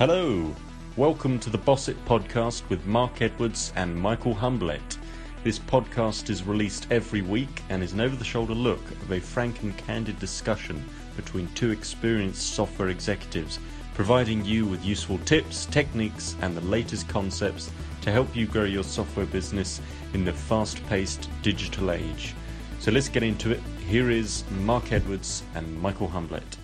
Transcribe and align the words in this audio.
Hello, 0.00 0.56
welcome 0.96 1.38
to 1.40 1.50
the 1.50 1.58
Boss 1.58 1.86
It 1.86 2.04
podcast 2.06 2.66
with 2.70 2.86
Mark 2.86 3.20
Edwards 3.20 3.70
and 3.76 3.94
Michael 3.94 4.34
Humblet. 4.34 4.96
This 5.44 5.58
podcast 5.58 6.30
is 6.30 6.42
released 6.42 6.86
every 6.90 7.20
week 7.20 7.60
and 7.68 7.82
is 7.82 7.92
an 7.92 8.00
over 8.00 8.16
the 8.16 8.24
shoulder 8.24 8.54
look 8.54 8.80
of 8.92 9.12
a 9.12 9.20
frank 9.20 9.60
and 9.60 9.76
candid 9.76 10.18
discussion 10.18 10.82
between 11.16 11.48
two 11.48 11.70
experienced 11.70 12.54
software 12.54 12.88
executives, 12.88 13.58
providing 13.92 14.42
you 14.42 14.64
with 14.64 14.82
useful 14.82 15.18
tips, 15.26 15.66
techniques, 15.66 16.34
and 16.40 16.56
the 16.56 16.62
latest 16.62 17.06
concepts 17.06 17.70
to 18.00 18.10
help 18.10 18.34
you 18.34 18.46
grow 18.46 18.64
your 18.64 18.84
software 18.84 19.26
business 19.26 19.82
in 20.14 20.24
the 20.24 20.32
fast 20.32 20.82
paced 20.86 21.28
digital 21.42 21.90
age. 21.90 22.34
So 22.78 22.90
let's 22.90 23.10
get 23.10 23.22
into 23.22 23.50
it. 23.50 23.60
Here 23.86 24.08
is 24.08 24.44
Mark 24.62 24.92
Edwards 24.92 25.42
and 25.54 25.78
Michael 25.82 26.08
Humblet. 26.08 26.56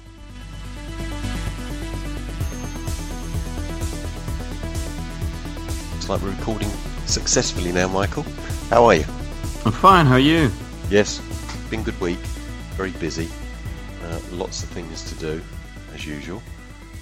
Looks 6.07 6.23
like 6.23 6.31
we're 6.31 6.39
recording 6.39 6.71
successfully 7.07 7.73
now, 7.73 7.89
Michael. 7.89 8.23
How 8.71 8.85
are 8.85 8.95
you? 8.95 9.05
I'm 9.65 9.73
fine. 9.73 10.07
How 10.07 10.15
are 10.15 10.21
you? 10.21 10.53
Yes, 10.89 11.21
been 11.69 11.81
a 11.81 11.83
good 11.83 12.01
week. 12.01 12.19
Very 12.77 12.93
busy. 12.93 13.29
Uh, 14.05 14.21
lots 14.31 14.63
of 14.63 14.69
things 14.69 15.03
to 15.11 15.17
do, 15.17 15.43
as 15.95 16.07
usual. 16.07 16.41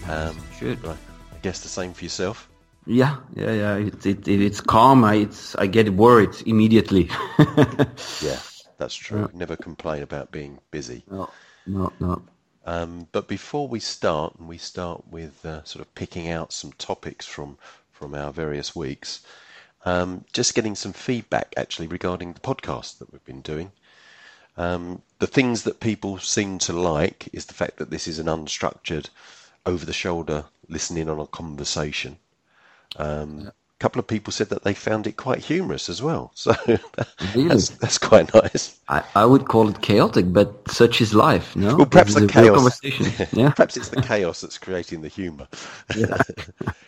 Um, 0.08 0.34
but 0.58 0.86
I 0.86 0.92
I 0.92 1.38
guess 1.42 1.60
the 1.60 1.68
same 1.68 1.92
for 1.92 2.02
yourself. 2.02 2.48
Yeah, 2.86 3.16
yeah, 3.34 3.52
yeah. 3.52 3.76
It, 3.76 4.06
it, 4.06 4.26
it, 4.26 4.40
it's 4.40 4.62
calm. 4.62 5.04
I, 5.04 5.16
it's, 5.16 5.54
I 5.56 5.66
get 5.66 5.92
worried 5.92 6.34
immediately. 6.46 7.10
Yeah, 8.22 8.38
that's 8.78 8.94
true. 8.94 9.28
Never 9.34 9.56
complain 9.56 10.02
about 10.02 10.30
being 10.32 10.60
busy. 10.70 11.04
no, 11.10 11.28
no, 11.66 11.92
no. 12.00 12.22
Um, 12.64 13.06
but 13.12 13.28
before 13.28 13.68
we 13.68 13.80
start, 13.80 14.36
and 14.38 14.48
we 14.48 14.56
start 14.56 15.06
with 15.10 15.44
uh, 15.44 15.62
sort 15.64 15.84
of 15.84 15.94
picking 15.94 16.30
out 16.30 16.54
some 16.54 16.72
topics 16.72 17.26
from 17.26 17.58
from 17.94 18.14
our 18.14 18.32
various 18.32 18.76
weeks, 18.76 19.20
um, 19.86 20.24
just 20.32 20.54
getting 20.54 20.74
some 20.74 20.92
feedback 20.92 21.54
actually 21.56 21.86
regarding 21.86 22.32
the 22.34 22.40
podcast 22.40 22.98
that 22.98 23.10
we've 23.12 23.24
been 23.24 23.40
doing. 23.42 23.72
Um, 24.56 25.02
the 25.18 25.26
things 25.26 25.62
that 25.64 25.80
people 25.80 26.18
seem 26.18 26.58
to 26.60 26.72
like 26.72 27.28
is 27.32 27.46
the 27.46 27.54
fact 27.54 27.78
that 27.78 27.90
this 27.90 28.06
is 28.06 28.18
an 28.18 28.26
unstructured, 28.26 29.08
over 29.66 29.86
the 29.86 29.92
shoulder 29.94 30.44
listening 30.68 31.08
on 31.08 31.18
a 31.18 31.26
conversation. 31.26 32.18
Um, 32.96 33.48
A 33.48 33.80
couple 33.80 33.98
of 33.98 34.06
people 34.06 34.32
said 34.32 34.48
that 34.50 34.62
they 34.62 34.74
found 34.74 35.06
it 35.06 35.16
quite 35.16 35.38
humorous 35.40 35.88
as 35.88 36.02
well, 36.02 36.30
so 36.34 36.52
Really? 37.34 37.48
that's, 37.48 37.70
that's 37.70 37.98
quite 37.98 38.32
nice. 38.34 38.78
I, 38.88 39.02
I 39.14 39.24
would 39.24 39.46
call 39.48 39.68
it 39.70 39.80
chaotic, 39.82 40.32
but 40.32 40.70
such 40.70 41.00
is 41.00 41.14
life, 41.14 41.56
no? 41.56 41.76
Well, 41.76 41.86
perhaps 41.86 42.14
the 42.14 42.20
is 42.20 42.22
a 42.22 42.28
real 42.28 42.50
chaos. 42.50 42.56
conversation. 42.56 43.06
Yeah, 43.32 43.50
Perhaps 43.50 43.76
it's 43.76 43.88
the 43.88 43.96
chaos 43.96 44.40
that's 44.42 44.58
creating 44.58 45.00
the 45.02 45.08
humour. 45.08 45.48
yeah. 45.96 46.18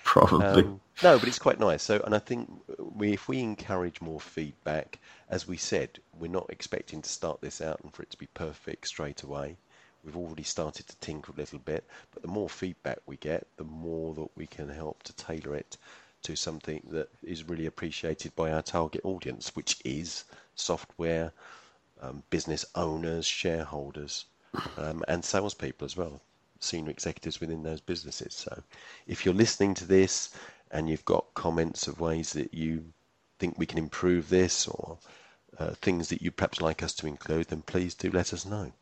probably. 0.05 0.65
Um, 0.65 0.81
no, 1.03 1.19
but 1.19 1.29
it's 1.29 1.39
quite 1.39 1.61
nice. 1.61 1.83
So, 1.83 2.01
and 2.05 2.15
I 2.15 2.19
think 2.19 2.51
we, 2.79 3.13
if 3.13 3.29
we 3.29 3.41
encourage 3.41 4.01
more 4.01 4.21
feedback, 4.21 4.99
as 5.29 5.47
we 5.47 5.57
said, 5.57 5.99
we're 6.19 6.31
not 6.31 6.47
expecting 6.49 7.03
to 7.03 7.09
start 7.09 7.41
this 7.41 7.61
out 7.61 7.81
and 7.83 7.93
for 7.93 8.03
it 8.03 8.11
to 8.11 8.17
be 8.17 8.29
perfect 8.35 8.89
straight 8.89 9.23
away. 9.23 9.57
We've 10.05 10.17
already 10.17 10.45
started 10.45 10.87
to 10.89 10.97
tinker 10.97 11.33
a 11.33 11.37
little 11.37 11.59
bit, 11.59 11.85
but 12.13 12.23
the 12.23 12.29
more 12.29 12.49
feedback 12.49 12.99
we 13.07 13.17
get, 13.17 13.47
the 13.57 13.65
more 13.65 14.15
that 14.15 14.29
we 14.37 14.47
can 14.47 14.69
help 14.69 15.03
to 15.03 15.13
tailor 15.15 15.55
it 15.55 15.77
to 16.23 16.37
something 16.37 16.83
that 16.91 17.09
is 17.23 17.49
really 17.49 17.67
appreciated 17.67 18.35
by 18.37 18.51
our 18.53 18.63
target 18.63 19.01
audience, 19.05 19.55
which 19.55 19.79
is 19.85 20.25
software 20.55 21.33
um, 22.01 22.23
business 22.31 22.65
owners, 22.75 23.27
shareholders, 23.27 24.27
um, 24.77 25.05
and 25.09 25.25
salespeople 25.25 25.85
as 25.85 25.97
well, 25.97 26.21
senior 26.61 26.91
executives 26.91 27.41
within 27.41 27.63
those 27.63 27.81
businesses. 27.81 28.35
So, 28.35 28.63
if 29.07 29.25
you're 29.25 29.35
listening 29.35 29.75
to 29.75 29.85
this 29.85 30.31
and 30.71 30.89
you've 30.89 31.05
got 31.05 31.35
comments 31.35 31.87
of 31.87 32.01
ways 32.01 32.33
that 32.33 32.53
you 32.55 32.85
think 33.39 33.59
we 33.59 33.67
can 33.67 33.79
improve 33.79 34.29
this 34.29 34.67
or 34.67 34.99
uh, 35.59 35.71
things 35.81 36.09
that 36.09 36.23
you'd 36.23 36.37
perhaps 36.37 36.61
like 36.61 36.83
us 36.83 36.95
to 36.95 37.07
include, 37.07 37.49
then 37.49 37.63
please 37.63 37.95
do 37.95 38.11
let 38.11 38.33
us 38.33 38.45
know. 38.45 38.73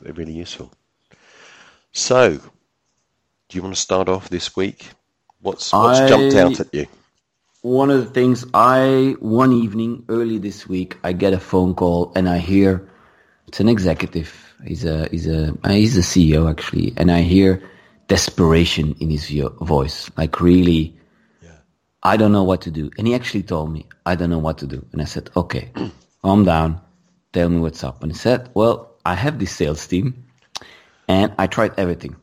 They're 0.00 0.12
really 0.12 0.32
useful. 0.32 0.72
So, 1.92 2.38
do 2.38 3.58
you 3.58 3.62
want 3.62 3.74
to 3.74 3.80
start 3.80 4.08
off 4.08 4.28
this 4.28 4.56
week? 4.56 4.90
What's 5.40 5.72
what's 5.72 5.98
jumped 6.08 6.34
out 6.36 6.60
at 6.60 6.72
you? 6.72 6.86
One 7.60 7.90
of 7.90 8.04
the 8.04 8.10
things 8.10 8.44
I, 8.54 9.14
one 9.20 9.52
evening 9.52 10.04
early 10.08 10.38
this 10.38 10.66
week, 10.66 10.96
I 11.04 11.12
get 11.12 11.32
a 11.32 11.38
phone 11.38 11.74
call 11.74 12.12
and 12.16 12.28
I 12.28 12.38
hear 12.38 12.88
it's 13.46 13.60
an 13.60 13.68
executive. 13.68 14.32
He's 14.64 14.84
a, 14.84 15.08
he's 15.10 15.28
a, 15.28 15.54
he's 15.68 15.96
a 15.96 16.00
CEO 16.00 16.50
actually. 16.50 16.92
And 16.96 17.10
I 17.12 17.20
hear 17.20 17.62
desperation 18.08 18.94
in 19.00 19.10
his 19.10 19.28
voice. 19.60 20.10
Like 20.16 20.40
really, 20.40 20.96
yeah. 21.42 21.50
I 22.02 22.16
don't 22.16 22.32
know 22.32 22.44
what 22.44 22.62
to 22.62 22.70
do. 22.70 22.90
And 22.98 23.06
he 23.06 23.14
actually 23.14 23.42
told 23.42 23.72
me, 23.72 23.86
I 24.04 24.14
don't 24.14 24.30
know 24.30 24.38
what 24.38 24.58
to 24.58 24.66
do. 24.66 24.84
And 24.92 25.00
I 25.00 25.04
said, 25.04 25.30
okay, 25.36 25.70
calm 26.22 26.44
down. 26.44 26.80
Tell 27.32 27.48
me 27.48 27.60
what's 27.60 27.82
up. 27.82 28.02
And 28.02 28.12
he 28.12 28.18
said, 28.18 28.50
well, 28.54 28.96
I 29.04 29.14
have 29.14 29.38
this 29.38 29.52
sales 29.52 29.86
team 29.86 30.24
and 31.08 31.32
I 31.38 31.46
tried 31.46 31.72
everything. 31.78 32.16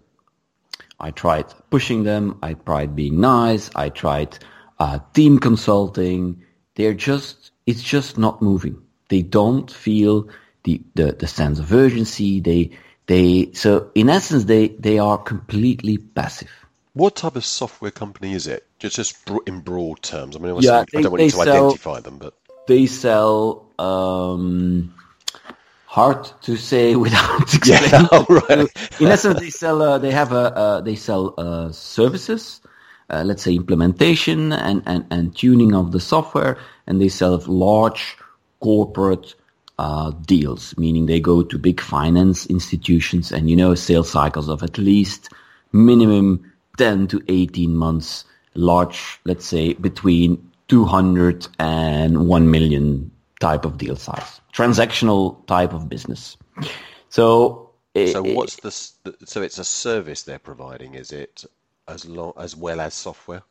I 0.99 1.11
tried 1.11 1.45
pushing 1.69 2.03
them. 2.03 2.37
I 2.43 2.53
tried 2.53 2.95
being 2.95 3.19
nice. 3.19 3.69
I 3.75 3.89
tried 3.89 4.37
uh, 4.79 4.99
team 5.13 5.39
consulting. 5.39 6.43
They're 6.75 6.93
just, 6.93 7.51
it's 7.65 7.81
just 7.81 8.17
not 8.17 8.41
moving. 8.41 8.81
They 9.09 9.21
don't 9.21 9.71
feel 9.71 10.29
the, 10.63 10.81
the, 10.95 11.13
the 11.13 11.27
sense 11.27 11.59
of 11.59 11.73
urgency. 11.73 12.39
They, 12.39 12.71
they, 13.09 13.51
so 13.53 13.91
in 13.95 14.07
essence, 14.09 14.43
they, 14.45 14.69
they 14.69 14.99
are 14.99 15.17
completely 15.17 15.97
passive. 15.97 16.49
What 16.93 17.15
type 17.15 17.35
of 17.35 17.45
software 17.45 17.91
company 17.91 18.33
is 18.33 18.45
it? 18.47 18.65
Just, 18.79 18.95
just 18.95 19.15
in 19.47 19.61
broad 19.61 20.01
terms. 20.03 20.35
I 20.35 20.39
mean, 20.39 20.51
I, 20.51 20.59
Yeah, 20.59 20.81
I 20.81 20.85
they- 20.91 21.01
don't 21.01 21.11
want 21.13 21.21
you 21.23 21.29
to 21.31 21.37
sell- 21.37 21.65
identify 21.69 21.99
them, 22.01 22.17
but 22.19 22.33
They 22.67 22.85
sell, 22.85 23.65
um, 23.79 24.93
hard 25.85 26.23
to 26.43 26.55
say 26.55 26.95
without 27.05 27.53
Yeah, 27.65 27.79
explaining. 27.81 28.07
oh, 28.11 28.25
right. 28.29 28.69
In 29.01 29.07
essence, 29.09 29.39
they 29.39 29.49
sell, 29.49 29.81
uh, 29.81 29.97
they 29.97 30.11
have 30.11 30.31
a, 30.31 30.55
uh, 30.63 30.81
they 30.81 30.95
sell 30.95 31.33
uh, 31.37 31.71
services, 31.71 32.61
uh, 33.09 33.23
let's 33.25 33.41
say 33.43 33.53
implementation 33.55 34.53
and, 34.53 34.83
and, 34.85 35.05
and 35.09 35.35
tuning 35.35 35.73
of 35.73 35.91
the 35.91 35.99
software, 35.99 36.57
and 36.85 37.01
they 37.01 37.09
sell 37.09 37.37
large 37.47 38.17
corporate 38.59 39.33
uh, 39.79 40.11
deals, 40.25 40.77
meaning 40.77 41.05
they 41.05 41.21
go 41.21 41.41
to 41.41 41.57
big 41.57 41.79
finance 41.79 42.45
institutions 42.47 43.31
and, 43.31 43.49
you 43.49 43.55
know, 43.55 43.73
sales 43.75 44.11
cycles 44.11 44.49
of 44.49 44.61
at 44.61 44.77
least 44.77 45.29
minimum 45.71 46.51
10 46.77 47.07
to 47.07 47.23
18 47.29 47.77
months, 47.77 48.25
large, 48.55 49.21
let's 49.23 49.45
say 49.45 49.73
between 49.75 50.51
200 50.67 51.47
and 51.59 52.27
1 52.27 52.51
million 52.51 53.09
type 53.39 53.63
of 53.63 53.77
deal 53.77 53.95
size, 53.95 54.41
transactional 54.53 55.47
type 55.47 55.71
of 55.71 55.87
business. 55.87 56.35
So, 57.07 57.71
So 57.95 58.21
what's 58.21 58.57
the, 58.57 59.09
the 59.09 59.25
so 59.25 59.41
it's 59.41 59.59
a 59.59 59.63
service 59.63 60.23
they're 60.23 60.39
providing, 60.39 60.95
is 60.95 61.13
it 61.13 61.45
as 61.87 62.05
long 62.05 62.33
as 62.35 62.53
well 62.53 62.81
as 62.81 62.93
software? 62.93 63.43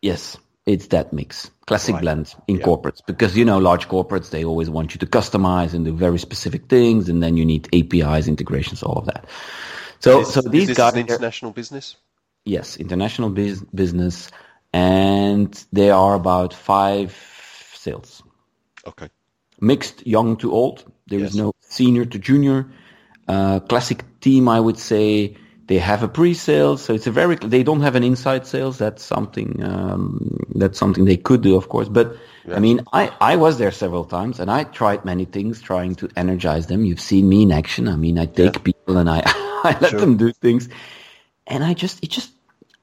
Yes, 0.00 0.36
it's 0.66 0.86
that 0.88 1.12
mix. 1.12 1.50
Classic 1.66 1.94
Right. 1.94 2.02
blend 2.02 2.34
in 2.46 2.56
Yeah. 2.56 2.66
corporates. 2.66 3.00
Because, 3.06 3.36
you 3.36 3.44
know, 3.44 3.58
large 3.58 3.88
corporates, 3.88 4.30
they 4.30 4.44
always 4.44 4.70
want 4.70 4.94
you 4.94 4.98
to 4.98 5.06
customize 5.06 5.74
and 5.74 5.84
do 5.84 5.92
very 5.92 6.18
specific 6.18 6.68
things. 6.68 7.08
And 7.08 7.22
then 7.22 7.36
you 7.36 7.44
need 7.44 7.68
APIs, 7.72 8.28
integrations, 8.28 8.82
all 8.82 8.96
of 8.98 9.06
that. 9.06 9.26
So, 10.00 10.20
Is, 10.20 10.32
so 10.32 10.40
is 10.40 10.50
these 10.50 10.66
this 10.68 10.76
guys, 10.76 10.94
international 10.96 11.52
business? 11.52 11.96
yes, 12.44 12.76
international 12.76 13.30
bus- 13.30 13.64
business. 13.74 14.30
And 14.72 15.52
they 15.72 15.90
are 15.90 16.14
about 16.14 16.54
five 16.54 17.14
sales. 17.74 18.22
Okay. 18.86 19.08
Mixed 19.60 20.06
young 20.06 20.36
to 20.38 20.52
old. 20.52 20.84
There 21.08 21.18
is 21.20 21.34
Yes. 21.34 21.44
no 21.44 21.52
senior 21.60 22.04
to 22.04 22.18
junior. 22.18 22.70
Uh, 23.28 23.60
classic 23.60 24.04
team, 24.20 24.48
I 24.48 24.58
would 24.60 24.78
say. 24.78 25.36
They 25.66 25.78
have 25.78 26.02
a 26.02 26.08
pre-sales, 26.08 26.82
so 26.82 26.92
it's 26.92 27.06
a 27.06 27.10
very. 27.12 27.36
They 27.36 27.62
don't 27.62 27.82
have 27.82 27.94
an 27.94 28.02
inside 28.02 28.46
sales. 28.46 28.78
That's 28.78 29.02
something. 29.02 29.62
Um, 29.62 30.38
that's 30.54 30.78
something 30.78 31.04
they 31.04 31.16
could 31.16 31.40
do, 31.42 31.56
of 31.56 31.68
course. 31.68 31.88
But 31.88 32.16
I 32.52 32.58
mean, 32.58 32.80
I 32.92 33.12
I 33.20 33.36
was 33.36 33.58
there 33.58 33.70
several 33.70 34.04
times, 34.04 34.40
and 34.40 34.50
I 34.50 34.64
tried 34.64 35.04
many 35.04 35.24
things 35.24 35.62
trying 35.62 35.94
to 35.96 36.08
energize 36.16 36.66
them. 36.66 36.84
You've 36.84 37.00
seen 37.00 37.28
me 37.28 37.42
in 37.42 37.52
action. 37.52 37.88
I 37.88 37.96
mean, 37.96 38.18
I 38.18 38.26
take 38.26 38.64
people 38.64 38.98
and 38.98 39.08
I 39.08 39.22
I 39.64 39.76
let 39.80 39.90
Sure. 39.90 40.00
them 40.00 40.16
do 40.16 40.32
things, 40.32 40.68
and 41.46 41.62
I 41.62 41.74
just 41.74 42.02
it 42.02 42.10
just 42.10 42.32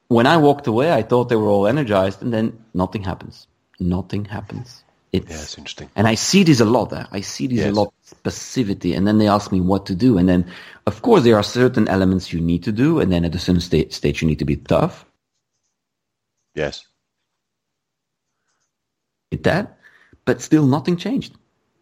when 0.07 0.25
I 0.25 0.37
walked 0.37 0.67
away, 0.67 0.91
I 0.91 1.03
thought 1.03 1.29
they 1.29 1.35
were 1.35 1.49
all 1.49 1.67
energized, 1.67 2.21
and 2.21 2.33
then 2.33 2.63
nothing 2.73 3.03
happens. 3.03 3.47
Nothing 3.79 4.25
happens. 4.25 4.83
It's, 5.11 5.29
Yeah, 5.29 5.41
it's 5.41 5.57
interesting. 5.57 5.89
and 5.95 6.07
I 6.07 6.15
see 6.15 6.43
this 6.43 6.59
a 6.59 6.65
lot. 6.65 6.93
eh? 6.93 7.03
I 7.11 7.21
see 7.21 7.47
this 7.47 7.59
Yes. 7.59 7.71
a 7.71 7.79
lot, 7.79 7.93
passivity. 8.23 8.93
And 8.93 9.07
then 9.07 9.17
they 9.17 9.27
ask 9.27 9.51
me 9.51 9.59
what 9.59 9.85
to 9.87 9.95
do. 9.95 10.17
And 10.19 10.29
then, 10.29 10.45
of 10.85 11.01
course, 11.01 11.23
there 11.23 11.35
are 11.35 11.43
certain 11.43 11.87
elements 11.87 12.31
you 12.31 12.39
need 12.39 12.63
to 12.63 12.71
do. 12.71 12.99
And 12.99 13.11
then 13.11 13.25
at 13.25 13.33
a 13.33 13.39
certain 13.39 13.61
sta- 13.61 13.89
stage, 13.89 14.21
you 14.21 14.27
need 14.27 14.39
to 14.39 14.45
be 14.45 14.55
tough 14.57 15.05
Yes. 16.53 16.85
with 19.31 19.43
that. 19.43 19.77
But 20.25 20.41
still, 20.41 20.67
nothing 20.67 20.95
changed. 20.97 21.33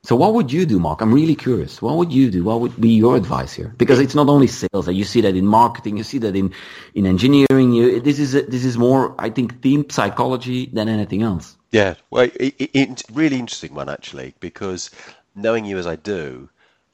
So 0.04 0.16
what 0.16 0.34
would 0.36 0.54
you 0.54 0.66
do, 0.66 0.80
Mark? 0.80 1.02
I'm 1.02 1.14
really 1.14 1.36
curious. 1.36 1.82
What 1.82 1.98
would 1.98 2.14
you 2.14 2.32
do? 2.32 2.46
What 2.46 2.62
would 2.62 2.80
be 2.80 2.92
your 2.92 3.18
advice 3.18 3.52
here? 3.52 3.74
Because 3.78 4.00
it's 4.00 4.16
not 4.16 4.30
only 4.30 4.48
sales. 4.48 4.86
That 4.86 4.94
you 4.94 5.04
see 5.04 5.20
that 5.22 5.36
in 5.36 5.46
marketing. 5.46 5.98
You 5.98 6.04
see 6.04 6.20
that 6.20 6.34
in, 6.34 6.54
in 6.96 7.06
engineering. 7.06 7.74
You, 7.74 8.00
this 8.00 8.20
is 8.20 8.34
a, 8.36 8.44
this 8.44 8.64
is 8.64 8.78
more, 8.78 9.16
I 9.20 9.30
think, 9.32 9.62
team 9.62 9.90
psychology 9.90 10.68
than 10.68 10.88
anything 10.88 11.24
else. 11.24 11.57
Yeah, 11.72 11.96
well, 12.10 12.24
it, 12.24 12.56
it, 12.60 12.72
it's 12.74 13.04
really 13.12 13.38
interesting 13.40 13.74
one 13.74 13.90
actually 13.90 14.36
because 14.40 14.90
knowing 15.36 15.66
you 15.66 15.78
as 15.78 15.88
I 15.88 15.96
do, 15.98 16.50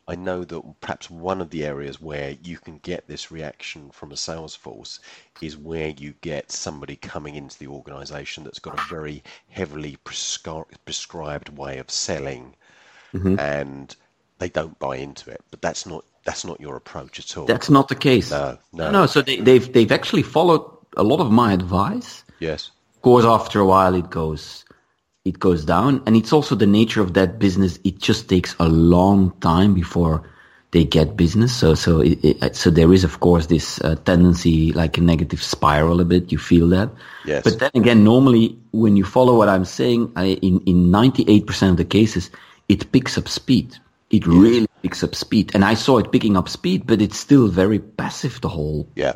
I 0.07 0.15
know 0.15 0.43
that 0.43 0.61
perhaps 0.81 1.09
one 1.09 1.41
of 1.41 1.49
the 1.51 1.65
areas 1.65 2.01
where 2.01 2.35
you 2.43 2.57
can 2.57 2.79
get 2.79 3.07
this 3.07 3.31
reaction 3.31 3.89
from 3.91 4.11
a 4.11 4.17
sales 4.17 4.55
force 4.55 4.99
is 5.41 5.57
where 5.57 5.89
you 5.89 6.13
get 6.21 6.51
somebody 6.51 6.95
coming 6.97 7.35
into 7.35 7.57
the 7.57 7.67
organization 7.67 8.43
that's 8.43 8.59
got 8.59 8.79
a 8.79 8.83
very 8.89 9.23
heavily 9.49 9.97
prescri- 10.05 10.65
prescribed 10.85 11.49
way 11.57 11.77
of 11.77 11.89
selling 11.89 12.55
Mm-hmm. 13.13 13.39
and 13.39 13.95
they 14.39 14.49
don't 14.49 14.77
buy 14.79 14.97
into 14.97 15.29
it. 15.29 15.41
But 15.51 15.61
that's 15.61 15.85
not 15.85 16.03
that's 16.25 16.45
not 16.45 16.59
your 16.59 16.75
approach 16.75 17.19
at 17.19 17.37
all. 17.37 17.45
That's 17.45 17.69
not 17.69 17.87
the 17.89 17.95
case. 17.95 18.31
No, 18.31 18.57
no. 18.73 18.91
No, 18.91 19.05
so 19.05 19.21
they, 19.21 19.37
they've 19.37 19.71
they've 19.71 19.91
actually 19.91 20.23
followed 20.23 20.65
a 20.97 21.03
lot 21.03 21.19
of 21.19 21.31
my 21.31 21.53
advice. 21.53 22.23
yes. 22.39 22.71
Of 23.03 23.05
course, 23.11 23.25
after 23.25 23.59
a 23.59 23.65
while, 23.65 23.95
it 23.95 24.09
goes 24.09 24.63
it 25.25 25.38
goes 25.38 25.65
down, 25.65 26.01
and 26.05 26.15
it's 26.15 26.31
also 26.31 26.55
the 26.55 26.65
nature 26.65 27.01
of 27.01 27.15
that 27.15 27.38
business. 27.38 27.77
It 27.83 28.00
just 28.00 28.29
takes 28.29 28.55
a 28.61 28.69
long 28.69 29.31
time 29.41 29.73
before 29.73 30.23
they 30.71 30.85
get 30.85 31.17
business. 31.17 31.53
So 31.53 31.75
so 31.75 32.00
it, 32.00 32.23
it, 32.23 32.55
so 32.55 32.69
there 32.69 32.94
is 32.94 33.03
of 33.03 33.19
course 33.19 33.47
this 33.47 33.81
uh, 33.81 33.95
tendency, 34.05 34.71
like 34.71 34.97
a 34.97 35.01
negative 35.01 35.44
spiral, 35.44 36.00
a 36.00 36.05
bit. 36.05 36.31
You 36.31 36.38
feel 36.38 36.69
that. 36.69 36.91
Yes. 37.25 37.44
But 37.44 37.59
then 37.59 37.71
again, 37.73 38.05
normally 38.05 38.57
when 38.71 38.95
you 38.95 39.03
follow 39.03 39.35
what 39.35 39.49
I'm 39.49 39.65
saying, 39.65 40.09
I, 40.15 40.39
in 40.41 40.61
in 40.61 40.85
98% 40.85 41.71
of 41.71 41.75
the 41.75 41.83
cases, 41.83 42.31
it 42.69 42.89
picks 42.94 43.17
up 43.17 43.27
speed. 43.27 43.75
It 44.11 44.25
really 44.25 44.67
picks 44.81 45.03
up 45.03 45.13
speed, 45.13 45.51
and 45.53 45.65
I 45.65 45.73
saw 45.73 45.97
it 45.97 46.09
picking 46.09 46.38
up 46.38 46.47
speed, 46.47 46.88
but 46.88 47.01
it's 47.01 47.17
still 47.19 47.49
very 47.49 47.79
passive. 47.79 48.39
The 48.39 48.47
whole 48.47 48.88
Yeah. 48.95 49.15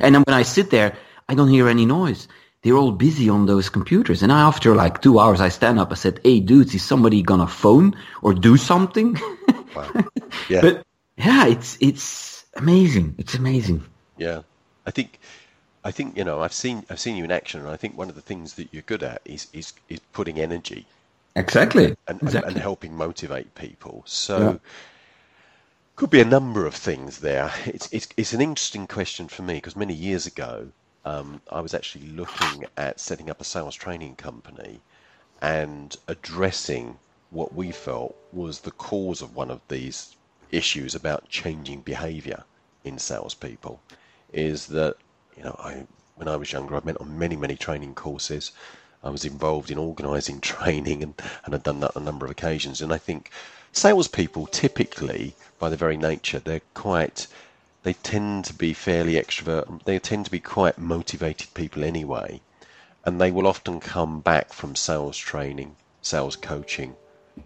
and 0.00 0.14
then 0.14 0.22
when 0.26 0.34
I 0.34 0.42
sit 0.42 0.68
there, 0.68 0.94
I 1.30 1.34
don't 1.34 1.48
hear 1.48 1.66
any 1.66 1.86
noise. 1.86 2.28
They're 2.66 2.76
all 2.76 2.90
busy 2.90 3.28
on 3.28 3.46
those 3.46 3.68
computers. 3.68 4.24
And 4.24 4.32
I, 4.32 4.40
after 4.40 4.74
like 4.74 5.00
two 5.00 5.20
hours, 5.20 5.40
I 5.40 5.50
stand 5.50 5.78
up. 5.78 5.92
I 5.92 5.94
said, 5.94 6.18
"Hey, 6.24 6.40
dudes, 6.40 6.74
is 6.74 6.82
somebody 6.82 7.22
gonna 7.22 7.46
phone 7.46 7.94
or 8.22 8.34
do 8.34 8.56
something?" 8.56 9.16
Wow. 9.76 9.88
Yeah. 10.48 10.62
but 10.62 10.82
yeah, 11.16 11.46
it's 11.46 11.78
it's 11.80 12.44
amazing. 12.56 13.14
It's 13.18 13.34
amazing. 13.34 13.84
Yeah, 14.18 14.42
I 14.84 14.90
think, 14.90 15.20
I 15.84 15.92
think 15.92 16.16
you 16.16 16.24
know, 16.24 16.40
I've 16.40 16.52
seen 16.52 16.84
I've 16.90 16.98
seen 16.98 17.14
you 17.14 17.22
in 17.22 17.30
action, 17.30 17.60
and 17.60 17.68
I 17.68 17.76
think 17.76 17.96
one 17.96 18.08
of 18.08 18.16
the 18.16 18.20
things 18.30 18.54
that 18.54 18.66
you're 18.72 18.82
good 18.82 19.04
at 19.04 19.22
is 19.24 19.46
is 19.52 19.72
is 19.88 20.00
putting 20.12 20.40
energy 20.40 20.86
Exactly. 21.36 21.84
and 21.84 21.96
and, 22.08 22.22
exactly. 22.22 22.52
and 22.52 22.60
helping 22.60 22.96
motivate 22.96 23.54
people. 23.54 24.02
So. 24.06 24.38
Yeah. 24.38 24.58
Could 25.94 26.10
be 26.10 26.20
a 26.20 26.26
number 26.26 26.66
of 26.66 26.74
things 26.74 27.20
there. 27.20 27.52
It's 27.64 27.88
it's 27.92 28.08
it's 28.16 28.32
an 28.34 28.40
interesting 28.40 28.86
question 28.88 29.28
for 29.28 29.42
me 29.42 29.54
because 29.54 29.76
many 29.76 29.94
years 29.94 30.26
ago, 30.26 30.72
um, 31.06 31.40
I 31.52 31.60
was 31.60 31.72
actually 31.72 32.08
looking 32.08 32.64
at 32.76 32.98
setting 32.98 33.30
up 33.30 33.40
a 33.40 33.44
sales 33.44 33.76
training 33.76 34.16
company 34.16 34.80
and 35.40 35.96
addressing 36.08 36.98
what 37.30 37.54
we 37.54 37.70
felt 37.70 38.16
was 38.32 38.60
the 38.60 38.72
cause 38.72 39.22
of 39.22 39.36
one 39.36 39.50
of 39.52 39.60
these 39.68 40.16
issues 40.50 40.96
about 40.96 41.28
changing 41.28 41.82
behaviour 41.82 42.42
in 42.82 42.98
salespeople. 42.98 43.80
Is 44.32 44.66
that 44.66 44.96
you 45.36 45.44
know 45.44 45.54
I 45.60 45.86
when 46.16 46.26
I 46.26 46.34
was 46.34 46.52
younger 46.52 46.74
I 46.74 46.80
went 46.80 46.98
on 46.98 47.16
many 47.16 47.36
many 47.36 47.54
training 47.54 47.94
courses. 47.94 48.50
I 49.04 49.10
was 49.10 49.24
involved 49.24 49.70
in 49.70 49.78
organising 49.78 50.40
training 50.54 51.04
and, 51.04 51.14
and 51.44 51.54
I'd 51.54 51.62
done 51.62 51.78
that 51.80 51.96
on 51.96 52.02
a 52.02 52.04
number 52.04 52.26
of 52.26 52.32
occasions. 52.32 52.82
And 52.82 52.92
I 52.92 52.98
think 52.98 53.30
salespeople 53.70 54.48
typically, 54.48 55.36
by 55.60 55.68
their 55.68 55.78
very 55.78 55.96
nature, 55.96 56.40
they're 56.40 56.62
quite 56.74 57.28
they 57.86 57.92
tend 57.92 58.44
to 58.44 58.52
be 58.52 58.72
fairly 58.72 59.12
extrovert. 59.12 59.84
They 59.84 60.00
tend 60.00 60.24
to 60.24 60.30
be 60.32 60.40
quite 60.40 60.76
motivated 60.76 61.54
people 61.54 61.84
anyway, 61.84 62.40
and 63.04 63.20
they 63.20 63.30
will 63.30 63.46
often 63.46 63.78
come 63.78 64.18
back 64.18 64.52
from 64.52 64.74
sales 64.74 65.16
training, 65.16 65.76
sales 66.02 66.34
coaching, 66.34 66.96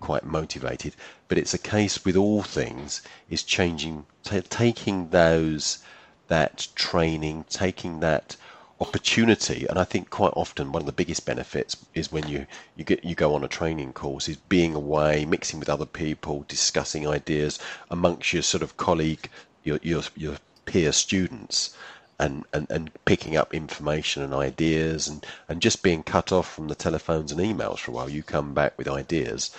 quite 0.01 0.25
motivated. 0.25 0.97
But 1.29 1.37
it's 1.37 1.53
a 1.53 1.59
case 1.59 2.07
with 2.07 2.17
all 2.17 2.43
things 2.43 3.03
is 3.29 3.43
changing, 3.43 4.07
t- 4.25 4.41
taking 4.41 5.11
those 5.11 5.81
that 6.29 6.69
training, 6.75 7.45
taking 7.51 8.01
that 8.01 8.39
opportunity 8.81 9.67
and 9.69 9.79
I 9.79 9.85
think 9.85 10.09
quite 10.09 10.33
often 10.35 10.73
one 10.73 10.81
of 10.81 10.87
the 10.87 10.93
biggest 10.93 11.27
benefits 11.27 11.77
is 11.93 12.11
when 12.11 12.27
you 12.27 12.47
you 12.77 12.83
get 12.83 13.05
you 13.05 13.15
go 13.15 13.35
on 13.35 13.45
a 13.45 13.49
training 13.49 13.93
course 13.93 14.27
is 14.27 14.39
being 14.39 14.75
away 14.75 15.27
mixing 15.27 15.61
with 15.61 15.69
other 15.69 15.85
people 15.85 16.47
discussing 16.49 17.07
ideas 17.07 17.59
amongst 17.91 18.33
your 18.33 18.43
sort 18.43 18.63
of 18.63 18.79
colleague 18.79 19.29
your 19.65 19.79
your, 19.83 20.03
your 20.17 20.37
peer 20.65 20.93
students 20.93 21.77
and, 22.19 22.45
and, 22.53 22.71
and 22.71 22.91
picking 23.07 23.37
up 23.37 23.55
information 23.55 24.23
and 24.23 24.35
ideas 24.35 25.09
and, 25.09 25.25
and 25.49 25.63
just 25.63 25.83
being 25.83 26.03
cut 26.03 26.33
off 26.33 26.53
from 26.53 26.69
the 26.69 26.75
telephones 26.75 27.33
and 27.33 27.41
emails 27.41 27.79
for 27.79 27.91
a 27.91 27.95
while. 27.95 28.11
You 28.11 28.23
come 28.23 28.53
back 28.53 28.77
with 28.77 28.89
ideas. 28.89 29.51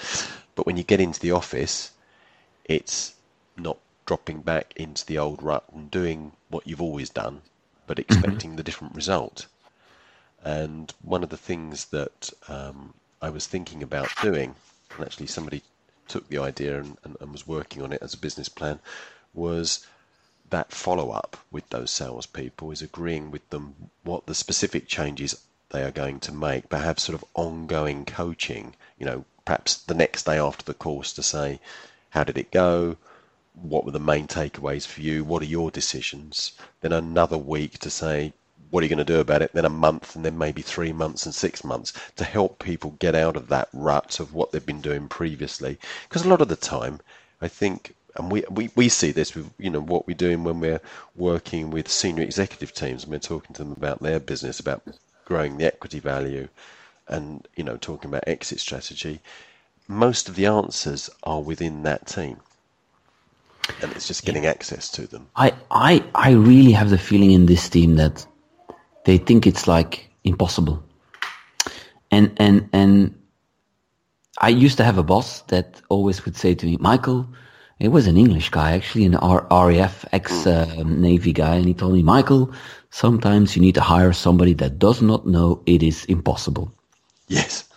But 0.53 0.67
when 0.67 0.77
you 0.77 0.83
get 0.83 1.01
into 1.01 1.19
the 1.19 1.31
office 1.31 1.91
it's 2.65 3.15
not 3.57 3.77
dropping 4.05 4.41
back 4.41 4.73
into 4.75 5.05
the 5.05 5.17
old 5.17 5.41
rut 5.41 5.63
and 5.73 5.89
doing 5.89 6.31
what 6.49 6.65
you've 6.67 6.81
always 6.81 7.09
done 7.09 7.41
but 7.91 7.99
expecting 7.99 8.55
the 8.55 8.63
different 8.63 8.95
result. 8.95 9.47
And 10.45 10.93
one 11.01 11.23
of 11.23 11.29
the 11.29 11.35
things 11.35 11.85
that 11.87 12.31
um, 12.47 12.93
I 13.21 13.29
was 13.29 13.47
thinking 13.47 13.83
about 13.83 14.07
doing, 14.21 14.55
and 14.95 15.05
actually 15.05 15.27
somebody 15.27 15.61
took 16.07 16.29
the 16.29 16.37
idea 16.37 16.79
and, 16.79 16.97
and, 17.03 17.17
and 17.19 17.33
was 17.33 17.45
working 17.45 17.81
on 17.81 17.91
it 17.91 18.01
as 18.01 18.13
a 18.13 18.17
business 18.17 18.47
plan, 18.47 18.79
was 19.33 19.85
that 20.49 20.71
follow 20.71 21.11
up 21.11 21.37
with 21.49 21.69
those 21.69 21.91
salespeople 21.91 22.71
is 22.71 22.81
agreeing 22.81 23.31
with 23.31 23.49
them 23.49 23.75
what 24.03 24.25
the 24.25 24.35
specific 24.35 24.87
changes 24.87 25.41
they 25.69 25.83
are 25.83 25.91
going 25.91 26.19
to 26.19 26.33
make, 26.33 26.71
have 26.71 26.99
sort 26.99 27.15
of 27.15 27.25
ongoing 27.33 28.03
coaching, 28.03 28.75
you 28.99 29.05
know, 29.05 29.23
perhaps 29.45 29.75
the 29.75 29.93
next 29.93 30.25
day 30.25 30.37
after 30.37 30.65
the 30.65 30.73
course 30.73 31.13
to 31.13 31.23
say, 31.23 31.59
how 32.09 32.23
did 32.23 32.37
it 32.37 32.51
go? 32.51 32.97
what 33.53 33.83
were 33.83 33.91
the 33.91 33.99
main 33.99 34.27
takeaways 34.27 34.87
for 34.87 35.01
you? 35.01 35.25
What 35.25 35.41
are 35.41 35.45
your 35.45 35.71
decisions? 35.71 36.53
Then 36.79 36.93
another 36.93 37.37
week 37.37 37.79
to 37.79 37.89
say, 37.89 38.33
what 38.69 38.81
are 38.81 38.85
you 38.85 38.89
going 38.89 39.05
to 39.05 39.13
do 39.13 39.19
about 39.19 39.41
it? 39.41 39.51
Then 39.51 39.65
a 39.65 39.69
month, 39.69 40.15
and 40.15 40.23
then 40.23 40.37
maybe 40.37 40.61
three 40.61 40.93
months 40.93 41.25
and 41.25 41.35
six 41.35 41.63
months 41.63 41.91
to 42.15 42.23
help 42.23 42.59
people 42.59 42.91
get 42.99 43.13
out 43.13 43.35
of 43.35 43.49
that 43.49 43.67
rut 43.73 44.21
of 44.21 44.33
what 44.33 44.51
they've 44.51 44.65
been 44.65 44.81
doing 44.81 45.09
previously. 45.09 45.77
Because 46.07 46.25
a 46.25 46.29
lot 46.29 46.41
of 46.41 46.47
the 46.47 46.55
time, 46.55 47.01
I 47.41 47.49
think, 47.49 47.93
and 48.15 48.31
we, 48.31 48.43
we, 48.49 48.69
we 48.75 48.89
see 48.89 49.11
this 49.11 49.35
with 49.35 49.49
you 49.57 49.69
know 49.69 49.81
what 49.81 50.07
we're 50.07 50.15
doing 50.15 50.43
when 50.43 50.59
we're 50.59 50.81
working 51.15 51.71
with 51.71 51.87
senior 51.89 52.23
executive 52.23 52.73
teams 52.73 53.03
and 53.03 53.11
we're 53.11 53.19
talking 53.19 53.53
to 53.55 53.63
them 53.63 53.71
about 53.73 54.01
their 54.01 54.19
business, 54.19 54.59
about 54.59 54.83
growing 55.25 55.57
the 55.57 55.65
equity 55.65 55.99
value, 55.99 56.47
and 57.07 57.47
you 57.55 57.63
know 57.63 57.77
talking 57.77 58.09
about 58.09 58.23
exit 58.27 58.59
strategy. 58.59 59.19
Most 59.87 60.29
of 60.29 60.35
the 60.35 60.45
answers 60.45 61.09
are 61.23 61.41
within 61.41 61.83
that 61.83 62.07
team 62.07 62.37
and 63.81 63.91
it's 63.93 64.07
just 64.07 64.25
getting 64.25 64.45
access 64.45 64.89
to 64.91 65.07
them. 65.07 65.27
I, 65.35 65.53
I, 65.69 66.03
I 66.15 66.31
really 66.31 66.71
have 66.71 66.89
the 66.89 66.97
feeling 66.97 67.31
in 67.31 67.45
this 67.45 67.69
team 67.69 67.95
that 67.95 68.25
they 69.05 69.17
think 69.17 69.47
it's 69.47 69.67
like 69.67 70.09
impossible. 70.23 70.83
And, 72.11 72.31
and, 72.37 72.69
and 72.73 73.15
I 74.37 74.49
used 74.49 74.77
to 74.77 74.83
have 74.83 74.97
a 74.97 75.03
boss 75.03 75.41
that 75.43 75.81
always 75.89 76.25
would 76.25 76.35
say 76.35 76.55
to 76.55 76.65
me, 76.65 76.77
Michael, 76.79 77.27
it 77.81 77.89
was 77.89 78.07
an 78.07 78.15
English 78.17 78.49
guy, 78.51 78.73
actually, 78.73 79.05
an 79.05 79.15
R- 79.15 79.47
RAF 79.51 80.05
ex-Navy 80.11 81.33
guy, 81.33 81.55
and 81.55 81.65
he 81.65 81.73
told 81.73 81.93
me, 81.93 82.03
Michael, 82.03 82.53
sometimes 82.91 83.55
you 83.55 83.61
need 83.61 83.75
to 83.75 83.81
hire 83.81 84.13
somebody 84.13 84.53
that 84.55 84.77
does 84.79 85.01
not 85.01 85.25
know 85.25 85.61
it 85.65 85.81
is 85.83 86.05
impossible. 86.05 86.71
Yes. 87.27 87.67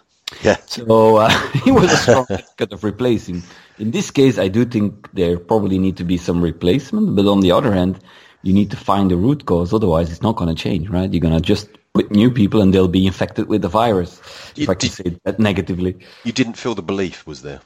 Yeah. 0.43 0.57
So 0.67 1.17
uh, 1.17 1.31
he 1.65 1.71
was 1.73 1.93
a 1.93 1.97
strong 1.97 2.27
advocate 2.31 2.73
of 2.73 2.85
replacing. 2.85 3.43
In 3.79 3.91
this 3.91 4.11
case, 4.11 4.39
I 4.39 4.49
do 4.49 4.65
think 4.65 5.09
there 5.13 5.39
probably 5.39 5.79
need 5.79 5.97
to 5.97 6.05
be 6.05 6.17
some 6.19 6.43
replacement, 6.43 7.17
but 7.17 7.27
on 7.27 7.41
the 7.41 7.53
other 7.53 7.73
hand, 7.73 7.99
you 8.43 8.53
need 8.53 8.71
to 8.73 8.77
find 8.77 9.11
the 9.11 9.17
root 9.17 9.47
cause. 9.47 9.73
Otherwise, 9.73 10.11
it's 10.13 10.23
not 10.23 10.37
going 10.37 10.55
to 10.55 10.61
change, 10.63 10.89
right? 10.91 11.11
You're 11.13 11.21
going 11.21 11.35
to 11.35 11.41
just 11.41 11.69
put 11.95 12.11
new 12.11 12.31
people 12.31 12.61
and 12.61 12.75
they'll 12.75 12.89
be 12.89 13.07
infected 13.07 13.49
with 13.49 13.63
the 13.63 13.69
virus, 13.69 14.21
You 14.57 14.65
if 14.65 14.69
I 14.69 14.75
can 14.75 14.89
did- 14.91 14.97
say 14.97 15.17
that 15.25 15.39
negatively. 15.39 15.97
You 16.25 16.33
didn't 16.33 16.55
feel 16.59 16.75
the 16.75 16.83
belief 16.83 17.27
was 17.27 17.41
there. 17.43 17.61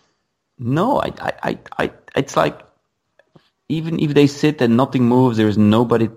No, 0.58 1.00
I, 1.00 1.12
I, 1.20 1.32
I, 1.42 1.58
I, 1.78 1.92
it's 2.16 2.36
like 2.36 2.60
even 3.68 3.98
if 4.00 4.14
they 4.14 4.26
sit 4.26 4.60
and 4.60 4.76
nothing 4.76 5.04
moves, 5.04 5.36
there 5.36 5.48
is 5.48 5.58
nobody 5.58 6.08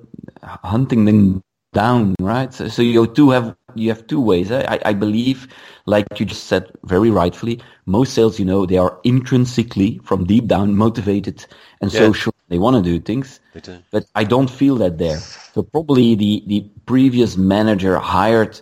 hunting 0.43 1.05
them 1.05 1.41
down, 1.73 2.15
right? 2.21 2.53
So, 2.53 2.67
so 2.67 2.81
you 2.81 3.07
do 3.07 3.29
have 3.31 3.55
you 3.75 3.89
have 3.89 4.07
two 4.07 4.19
ways. 4.21 4.51
I, 4.51 4.61
I- 4.75 4.81
I 4.85 4.93
believe, 4.93 5.47
like 5.85 6.07
you 6.19 6.25
just 6.25 6.45
said 6.45 6.71
very 6.83 7.09
rightfully, 7.09 7.59
most 7.85 8.13
sales, 8.13 8.39
you 8.39 8.45
know, 8.45 8.65
they 8.65 8.77
are 8.77 8.99
intrinsically 9.03 9.99
from 10.03 10.25
deep 10.25 10.47
down 10.47 10.75
motivated 10.75 11.45
and 11.81 11.91
Yeah. 11.91 11.99
social. 11.99 12.33
They 12.49 12.57
want 12.59 12.77
to 12.77 12.81
do 12.81 12.99
things, 12.99 13.39
do. 13.61 13.77
but 13.91 14.05
I 14.15 14.23
don't 14.23 14.49
feel 14.49 14.75
that 14.77 14.97
there. 14.97 15.23
So 15.53 15.63
probably 15.63 16.15
the 16.15 16.43
the 16.47 16.61
previous 16.85 17.37
manager 17.37 17.97
hired 17.99 18.59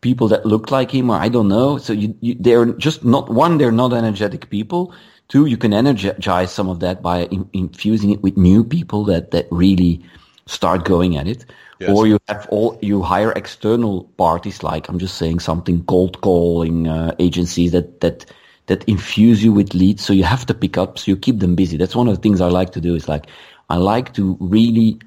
people 0.00 0.28
that 0.28 0.44
looked 0.46 0.70
like 0.70 0.90
him, 0.90 1.10
or 1.10 1.16
I 1.16 1.28
don't 1.28 1.48
know. 1.48 1.78
So 1.78 1.92
you, 1.92 2.14
you 2.20 2.34
they're 2.38 2.66
just 2.66 3.04
not 3.04 3.30
one. 3.30 3.58
They're 3.58 3.72
not 3.72 3.92
energetic 3.92 4.50
people. 4.50 4.92
Two, 5.32 5.46
you 5.46 5.56
can 5.56 5.72
energize 5.72 6.52
some 6.52 6.68
of 6.68 6.80
that 6.80 7.00
by 7.00 7.22
in, 7.24 7.48
infusing 7.54 8.10
it 8.10 8.22
with 8.22 8.36
new 8.36 8.62
people 8.62 9.02
that, 9.04 9.30
that 9.30 9.48
really 9.50 10.04
start 10.44 10.84
going 10.84 11.16
at 11.16 11.26
it. 11.26 11.46
Yes. 11.80 11.88
Or 11.88 12.06
you 12.06 12.18
have 12.28 12.46
all 12.50 12.78
you 12.82 13.00
hire 13.00 13.32
external 13.32 14.04
parties, 14.18 14.62
like 14.62 14.90
I'm 14.90 14.98
just 14.98 15.16
saying 15.16 15.40
something, 15.40 15.84
cold 15.84 16.20
calling 16.20 16.86
uh, 16.86 17.14
agencies 17.18 17.72
that 17.72 18.02
that 18.02 18.26
that 18.66 18.84
infuse 18.84 19.42
you 19.42 19.54
with 19.54 19.72
leads. 19.72 20.04
So 20.04 20.12
you 20.12 20.24
have 20.24 20.44
to 20.44 20.54
pick 20.54 20.76
up, 20.76 20.98
so 20.98 21.10
you 21.10 21.16
keep 21.16 21.38
them 21.38 21.54
busy. 21.54 21.78
That's 21.78 21.96
one 21.96 22.08
of 22.08 22.14
the 22.14 22.20
things 22.20 22.42
I 22.42 22.48
like 22.48 22.72
to 22.72 22.80
do. 22.82 22.94
Is 22.94 23.08
like 23.08 23.24
I 23.70 23.76
like 23.76 24.12
to 24.16 24.36
really 24.38 24.98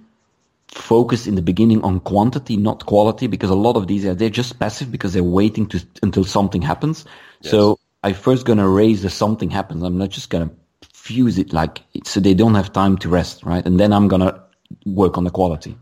focus 0.69 1.27
in 1.27 1.35
the 1.35 1.43
beginning 1.43 1.83
on 1.83 1.99
quantity, 1.99 2.57
not 2.57 2.87
quality, 2.87 3.27
because 3.27 3.51
a 3.51 3.55
lot 3.55 3.77
of 3.77 3.85
these 3.85 4.05
are 4.07 4.15
they're 4.15 4.31
just 4.31 4.57
passive 4.57 4.91
because 4.91 5.13
they're 5.13 5.23
waiting 5.23 5.67
to 5.67 5.85
until 6.01 6.23
something 6.23 6.63
happens. 6.63 7.05
Yes. 7.41 7.51
So 7.51 7.77
I 8.05 8.13
first 8.13 8.45
gonna 8.45 8.69
raise 8.69 9.01
the 9.01 9.09
something 9.09 9.49
happens. 9.49 9.81
I'm 9.83 9.97
not 9.97 10.09
just 10.09 10.29
gonna 10.29 10.51
fuse 10.93 11.39
it 11.39 11.53
like 11.53 11.81
so 12.03 12.19
they 12.19 12.35
don't 12.35 12.53
have 12.55 12.71
time 12.71 12.97
to 12.99 13.09
rest, 13.09 13.43
right? 13.43 13.65
And 13.65 13.79
then 13.79 13.91
I'm 13.91 14.07
gonna 14.07 14.43
work 14.85 15.17
on 15.17 15.23
the 15.23 15.31
quality. 15.31 15.75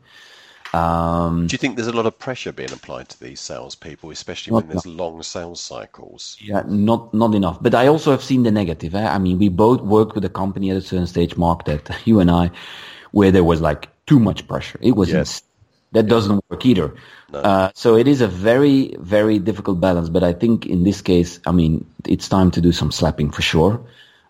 Um, 0.74 1.46
Do 1.48 1.54
you 1.54 1.58
think 1.60 1.76
there's 1.76 1.94
a 1.96 1.98
lot 2.02 2.08
of 2.08 2.18
pressure 2.18 2.52
being 2.52 2.72
applied 2.72 3.08
to 3.10 3.20
these 3.20 3.40
salespeople, 3.40 4.10
especially 4.10 4.54
when 4.54 4.68
there's 4.70 4.86
enough. 4.86 5.00
long 5.00 5.22
sales 5.22 5.62
cycles? 5.62 6.38
Yeah, 6.40 6.64
not 6.66 7.14
not 7.14 7.36
enough. 7.36 7.62
But 7.62 7.76
I 7.76 7.88
also 7.88 8.10
have 8.12 8.24
seen 8.24 8.44
the 8.44 8.52
negative. 8.52 8.96
Eh? 8.96 9.08
I 9.16 9.20
mean, 9.20 9.38
we 9.38 9.50
both 9.50 9.82
worked 9.82 10.16
with 10.16 10.26
a 10.26 10.30
company 10.30 10.72
at 10.72 10.78
a 10.78 10.82
certain 10.82 11.08
stage, 11.08 11.36
Mark, 11.38 11.66
that 11.66 11.92
you 12.06 12.22
and 12.22 12.32
I, 12.32 12.52
where 13.12 13.32
there 13.32 13.44
was 13.44 13.60
like 13.62 13.90
too 14.06 14.20
much 14.20 14.48
pressure. 14.48 14.80
It 14.82 14.96
was 14.96 15.10
yes. 15.12 15.44
That 15.94 16.08
doesn't 16.08 16.44
work 16.50 16.66
either. 16.66 16.94
No. 17.32 17.40
Uh, 17.40 17.72
so 17.74 17.96
it 17.96 18.08
is 18.08 18.22
a 18.22 18.28
very 18.28 18.96
very 19.00 19.40
difficult 19.40 19.80
balance. 19.80 20.10
But 20.10 20.24
I 20.24 20.34
think 20.34 20.66
in 20.66 20.84
this 20.84 21.02
case, 21.02 21.40
I 21.46 21.52
mean, 21.52 21.86
it's 22.06 22.28
time 22.28 22.52
to 22.52 22.62
do 22.62 22.72
some 22.72 22.92
slapping 22.92 23.32
for 23.32 23.42
sure. 23.42 23.82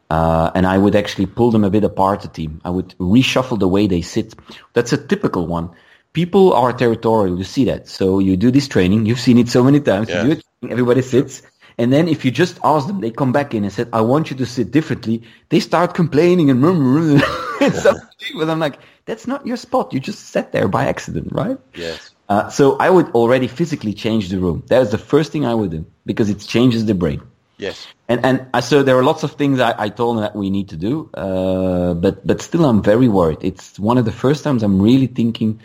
Uh, 0.10 0.52
and 0.54 0.68
I 0.68 0.78
would 0.78 0.96
actually 0.96 1.26
pull 1.26 1.50
them 1.50 1.64
a 1.64 1.72
bit 1.72 1.84
apart, 1.84 2.22
the 2.22 2.28
team. 2.28 2.62
I 2.64 2.70
would 2.70 2.90
reshuffle 3.00 3.58
the 3.58 3.68
way 3.68 3.88
they 3.88 4.02
sit. 4.02 4.36
That's 4.74 4.94
a 4.94 4.98
typical 4.98 5.48
one 5.48 5.72
people 6.14 6.54
are 6.54 6.72
territorial. 6.72 7.38
You 7.38 7.44
see 7.44 7.66
that. 7.66 7.90
So 7.90 8.20
you 8.20 8.38
do 8.38 8.52
this 8.52 8.68
training. 8.68 9.06
You've 9.06 9.20
seen 9.20 9.38
it 9.38 9.50
so 9.50 9.64
many 9.64 9.82
times. 9.82 10.10
Yeah. 10.10 10.24
You 10.24 10.36
do 10.36 10.40
it, 10.40 10.72
everybody 10.72 11.02
sits. 11.02 11.42
And 11.78 11.92
then 11.92 12.08
if 12.08 12.24
you 12.26 12.32
just 12.32 12.60
ask 12.64 12.88
them, 12.88 13.02
they 13.02 13.12
come 13.12 13.32
back 13.32 13.54
in 13.54 13.64
and 13.64 13.74
said, 13.74 13.90
I 13.94 14.02
want 14.02 14.30
you 14.30 14.38
to 14.38 14.46
sit 14.46 14.72
differently. 14.72 15.24
They 15.50 15.60
start 15.60 15.94
complaining 15.94 16.50
and 16.50 16.60
murmuring 16.62 17.22
and 17.62 17.74
stuff. 17.74 17.98
But 18.36 18.50
I'm 18.50 18.60
like, 18.60 18.80
that's 19.06 19.28
not 19.28 19.46
your 19.46 19.58
spot. 19.58 19.94
You 19.94 20.00
just 20.00 20.30
sat 20.30 20.52
there 20.52 20.68
by 20.68 20.86
accident, 20.86 21.30
right? 21.32 21.58
Yes. 21.76 22.12
Uh, 22.30 22.50
so 22.50 22.78
I 22.78 22.90
would 22.90 23.10
already 23.12 23.48
physically 23.48 23.94
change 23.94 24.30
the 24.30 24.40
room. 24.40 24.64
That 24.68 24.82
is 24.82 24.92
the 24.92 24.98
first 24.98 25.32
thing 25.32 25.46
I 25.46 25.54
would 25.54 25.72
do 25.72 25.86
because 26.06 26.30
it 26.30 26.40
changes 26.40 26.86
the 26.86 26.94
brain. 26.94 27.22
Yes. 27.58 27.86
And 28.10 28.26
and 28.26 28.48
uh, 28.54 28.62
so 28.62 28.82
there 28.82 28.98
are 28.98 29.04
lots 29.04 29.24
of 29.24 29.34
things 29.34 29.60
I, 29.60 29.76
I 29.78 29.90
told 29.90 30.18
them 30.18 30.24
that 30.24 30.36
we 30.36 30.50
need 30.50 30.70
to 30.70 30.76
do, 30.76 31.10
uh, 31.14 31.94
but 31.94 32.26
but 32.26 32.42
still 32.42 32.66
I'm 32.66 32.82
very 32.82 33.08
worried. 33.08 33.40
It's 33.42 33.80
one 33.80 33.98
of 33.98 34.06
the 34.06 34.12
first 34.12 34.44
times 34.44 34.64
I'm 34.64 34.82
really 34.82 35.08
thinking 35.08 35.60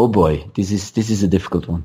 oh 0.00 0.08
boy, 0.08 0.48
this 0.54 0.70
is 0.72 0.92
this 0.92 1.10
is 1.10 1.22
a 1.22 1.28
difficult 1.28 1.68
one. 1.68 1.84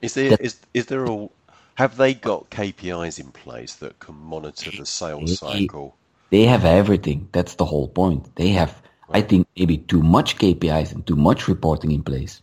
Is 0.00 0.14
there 0.14 0.30
that, 0.30 0.40
is 0.40 0.58
is 0.74 0.86
there 0.86 1.06
all 1.06 1.32
have 1.74 1.96
they 1.96 2.14
got 2.14 2.50
KPIs 2.50 3.18
in 3.18 3.30
place 3.32 3.74
that 3.76 3.98
can 3.98 4.14
monitor 4.14 4.70
the 4.76 4.86
sales 4.86 5.38
cycle? 5.38 5.96
They 6.30 6.44
have 6.44 6.64
everything. 6.64 7.28
That's 7.32 7.54
the 7.54 7.64
whole 7.64 7.88
point. 7.88 8.34
They 8.36 8.48
have, 8.48 8.80
right. 9.08 9.22
I 9.22 9.26
think, 9.26 9.46
maybe 9.56 9.78
too 9.78 10.02
much 10.02 10.38
KPIs 10.38 10.92
and 10.92 11.06
too 11.06 11.16
much 11.16 11.48
reporting 11.48 11.92
in 11.92 12.02
place. 12.02 12.42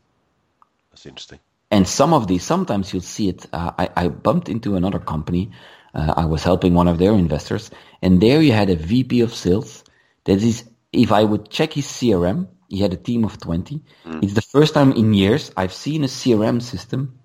That's 0.92 1.06
interesting. 1.06 1.40
And 1.72 1.88
some 1.88 2.14
of 2.14 2.28
these, 2.28 2.44
sometimes 2.44 2.92
you'll 2.92 3.02
see 3.02 3.30
it. 3.30 3.46
Uh, 3.54 3.72
I, 3.78 3.90
I 3.96 4.08
bumped 4.08 4.50
into 4.50 4.76
another 4.76 5.00
company. 5.00 5.52
Uh, 5.94 6.14
I 6.18 6.26
was 6.26 6.44
helping 6.44 6.74
one 6.74 6.88
of 6.88 6.98
their 6.98 7.14
investors, 7.14 7.72
and 8.02 8.22
there 8.22 8.42
you 8.42 8.52
had 8.52 8.70
a 8.70 8.76
VP 8.76 9.22
of 9.22 9.34
sales. 9.34 9.84
That 10.26 10.42
is, 10.42 10.64
if 10.92 11.12
I 11.12 11.24
would 11.24 11.50
check 11.50 11.74
his 11.74 11.86
CRM, 11.86 12.48
he 12.68 12.78
had 12.80 12.94
a 12.94 12.98
team 12.98 13.24
of 13.24 13.40
20. 13.40 13.82
Mm. 14.06 14.24
It's 14.24 14.34
the 14.34 14.42
first 14.42 14.76
time 14.76 14.92
in 14.92 15.14
years 15.14 15.52
I've 15.58 15.74
seen 15.74 16.04
a 16.04 16.08
CRM 16.08 16.62
system 16.62 17.19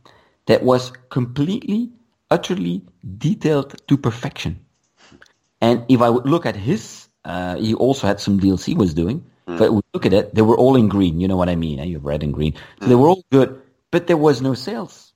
that 0.46 0.62
was 0.62 0.92
completely, 1.10 1.90
utterly 2.30 2.82
detailed 3.18 3.74
to 3.88 3.96
perfection. 3.96 4.64
And 5.60 5.84
if 5.88 6.02
I 6.02 6.10
would 6.10 6.26
look 6.26 6.46
at 6.46 6.56
his, 6.56 7.08
uh, 7.24 7.56
he 7.56 7.74
also 7.74 8.06
had 8.06 8.20
some 8.20 8.38
deals 8.38 8.64
he 8.64 8.74
was 8.74 8.94
doing. 8.94 9.24
Mm. 9.48 9.58
But 9.58 9.70
look 9.94 10.06
at 10.06 10.12
it, 10.12 10.34
they 10.34 10.42
were 10.42 10.56
all 10.56 10.76
in 10.76 10.88
green. 10.88 11.20
You 11.20 11.28
know 11.28 11.36
what 11.36 11.48
I 11.48 11.56
mean? 11.56 11.78
Eh? 11.78 11.84
You 11.84 11.96
have 11.96 12.04
red 12.04 12.22
and 12.22 12.32
green. 12.32 12.54
So 12.80 12.86
mm. 12.86 12.88
they 12.88 12.94
were 12.94 13.08
all 13.08 13.24
good, 13.32 13.60
but 13.90 14.06
there 14.06 14.16
was 14.16 14.42
no 14.42 14.54
sales. 14.54 15.12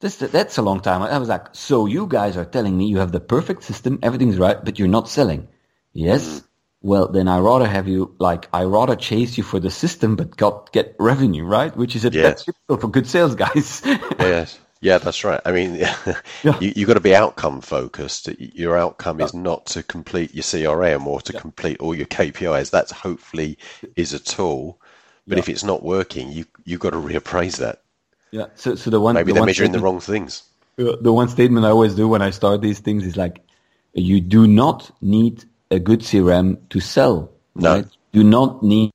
This, 0.00 0.16
that's 0.16 0.56
a 0.56 0.62
long 0.62 0.80
time. 0.80 1.02
I 1.02 1.18
was 1.18 1.28
like, 1.28 1.48
so 1.52 1.84
you 1.84 2.06
guys 2.06 2.38
are 2.38 2.46
telling 2.46 2.76
me 2.76 2.86
you 2.86 2.98
have 2.98 3.12
the 3.12 3.20
perfect 3.20 3.64
system, 3.64 3.98
everything's 4.02 4.38
right, 4.38 4.62
but 4.64 4.78
you're 4.78 4.88
not 4.88 5.10
selling. 5.10 5.48
Yes, 5.92 6.40
mm 6.40 6.44
well, 6.82 7.08
then 7.08 7.28
I 7.28 7.38
rather 7.40 7.66
have 7.66 7.88
you 7.88 8.14
like 8.18 8.48
I 8.52 8.64
rather 8.64 8.96
chase 8.96 9.36
you 9.36 9.44
for 9.44 9.60
the 9.60 9.70
system, 9.70 10.16
but 10.16 10.36
got 10.36 10.72
get 10.72 10.96
revenue, 10.98 11.44
right? 11.44 11.76
Which 11.76 11.94
is 11.94 12.04
a 12.04 12.10
yes. 12.10 12.44
typical 12.44 12.78
for 12.78 12.88
good 12.88 13.06
sales 13.06 13.34
guys. 13.34 13.82
yes, 14.18 14.58
yeah, 14.80 14.96
that's 14.96 15.22
right. 15.22 15.40
I 15.44 15.52
mean, 15.52 15.74
yeah. 16.42 16.58
you 16.58 16.72
you 16.74 16.86
got 16.86 16.94
to 16.94 17.00
be 17.00 17.14
outcome 17.14 17.60
focused. 17.60 18.28
Your 18.38 18.78
outcome 18.78 19.20
is 19.20 19.34
not 19.34 19.66
to 19.66 19.82
complete 19.82 20.34
your 20.34 20.42
CRM 20.42 21.06
or 21.06 21.20
to 21.20 21.34
yeah. 21.34 21.40
complete 21.40 21.78
all 21.80 21.94
your 21.94 22.06
KPIs. 22.06 22.70
That's 22.70 22.92
hopefully 22.92 23.58
is 23.96 24.14
a 24.14 24.18
tool, 24.18 24.80
but 25.26 25.36
yeah. 25.36 25.40
if 25.40 25.48
it's 25.50 25.64
not 25.64 25.82
working, 25.82 26.32
you 26.32 26.46
you've 26.64 26.80
got 26.80 26.90
to 26.90 26.96
reappraise 26.96 27.58
that. 27.58 27.82
Yeah. 28.30 28.46
So 28.54 28.74
so 28.74 28.88
the 28.88 29.00
one 29.00 29.16
maybe 29.16 29.32
the 29.32 29.34
they're 29.34 29.46
measuring 29.46 29.72
the 29.72 29.80
wrong 29.80 30.00
things. 30.00 30.44
Uh, 30.78 30.96
the 30.98 31.12
one 31.12 31.28
statement 31.28 31.66
I 31.66 31.70
always 31.70 31.94
do 31.94 32.08
when 32.08 32.22
I 32.22 32.30
start 32.30 32.62
these 32.62 32.78
things 32.78 33.04
is 33.04 33.16
like, 33.18 33.44
you 33.92 34.20
do 34.22 34.46
not 34.46 34.90
need 35.02 35.44
a 35.70 35.78
good 35.78 36.00
CRM 36.00 36.58
to 36.70 36.80
sell. 36.80 37.30
No. 37.54 37.76
Right? 37.76 37.86
Do 38.12 38.24
not 38.24 38.62
need 38.62 38.90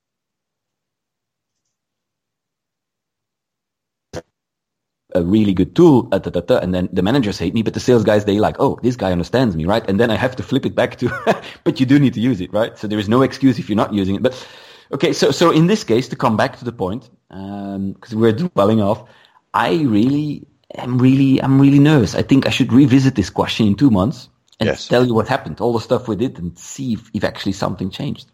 a 5.13 5.23
really 5.23 5.53
good 5.53 5.75
tool, 5.75 6.09
uh, 6.11 6.19
da, 6.19 6.29
da, 6.29 6.41
da, 6.41 6.57
and 6.57 6.73
then 6.73 6.89
the 6.91 7.01
managers 7.01 7.39
hate 7.39 7.53
me, 7.53 7.63
but 7.63 7.73
the 7.73 7.79
sales 7.79 8.03
guys, 8.03 8.25
they 8.25 8.37
like, 8.37 8.57
oh, 8.59 8.77
this 8.83 8.97
guy 8.97 9.13
understands 9.13 9.55
me, 9.55 9.63
right? 9.63 9.87
And 9.89 9.97
then 9.97 10.11
I 10.11 10.15
have 10.15 10.35
to 10.35 10.43
flip 10.43 10.65
it 10.65 10.75
back 10.75 10.97
to, 10.97 11.09
but 11.63 11.79
you 11.79 11.85
do 11.85 11.97
need 11.97 12.13
to 12.15 12.19
use 12.19 12.41
it, 12.41 12.51
right? 12.51 12.77
So 12.77 12.87
there 12.87 12.99
is 12.99 13.07
no 13.07 13.21
excuse 13.21 13.57
if 13.57 13.69
you're 13.69 13.77
not 13.77 13.93
using 13.93 14.15
it. 14.15 14.21
But 14.23 14.47
okay, 14.91 15.13
so 15.13 15.31
so 15.31 15.51
in 15.51 15.67
this 15.67 15.85
case, 15.85 16.09
to 16.09 16.17
come 16.17 16.35
back 16.35 16.57
to 16.59 16.65
the 16.65 16.73
point, 16.73 17.09
because 17.29 18.13
um, 18.13 18.19
we're 18.19 18.33
dwelling 18.33 18.81
off, 18.81 19.07
I 19.53 19.83
really 19.83 20.45
am 20.75 20.97
really 20.97 21.41
I'm 21.41 21.61
really 21.61 21.79
nervous. 21.79 22.13
I 22.13 22.21
think 22.21 22.45
I 22.45 22.49
should 22.49 22.73
revisit 22.73 23.15
this 23.15 23.29
question 23.29 23.67
in 23.67 23.75
two 23.75 23.89
months 23.89 24.27
and 24.59 24.67
yes. 24.67 24.87
tell 24.87 25.05
you 25.05 25.13
what 25.13 25.27
happened, 25.27 25.59
all 25.59 25.73
the 25.73 25.79
stuff 25.79 26.07
we 26.07 26.15
did, 26.15 26.39
and 26.39 26.57
see 26.57 26.93
if, 26.93 27.09
if 27.13 27.23
actually 27.23 27.51
something 27.53 27.89
changed. 27.89 28.27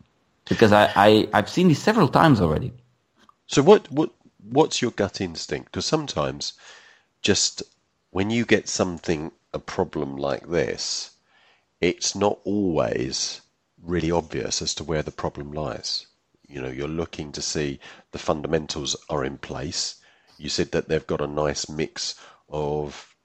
Because 0.47 0.71
I, 0.71 0.91
I 0.95 1.29
I've 1.33 1.49
seen 1.49 1.67
this 1.67 1.81
several 1.81 2.07
times 2.07 2.41
already. 2.41 2.73
So 3.47 3.61
what 3.61 3.91
what 3.91 4.11
what's 4.49 4.81
your 4.81 4.91
gut 4.91 5.21
instinct? 5.21 5.71
Because 5.71 5.85
sometimes, 5.85 6.53
just 7.21 7.63
when 8.11 8.29
you 8.29 8.45
get 8.45 8.67
something 8.67 9.31
a 9.53 9.59
problem 9.59 10.17
like 10.17 10.47
this, 10.47 11.11
it's 11.79 12.15
not 12.15 12.39
always 12.43 13.41
really 13.81 14.11
obvious 14.11 14.61
as 14.61 14.75
to 14.75 14.83
where 14.83 15.03
the 15.03 15.11
problem 15.11 15.51
lies. 15.51 16.07
You 16.47 16.61
know, 16.61 16.69
you're 16.69 16.87
looking 16.87 17.31
to 17.33 17.41
see 17.41 17.79
the 18.11 18.19
fundamentals 18.19 18.95
are 19.09 19.23
in 19.23 19.37
place. 19.37 19.95
You 20.37 20.49
said 20.49 20.71
that 20.71 20.87
they've 20.87 21.07
got 21.07 21.21
a 21.21 21.27
nice 21.27 21.69
mix 21.69 22.15
of 22.49 23.15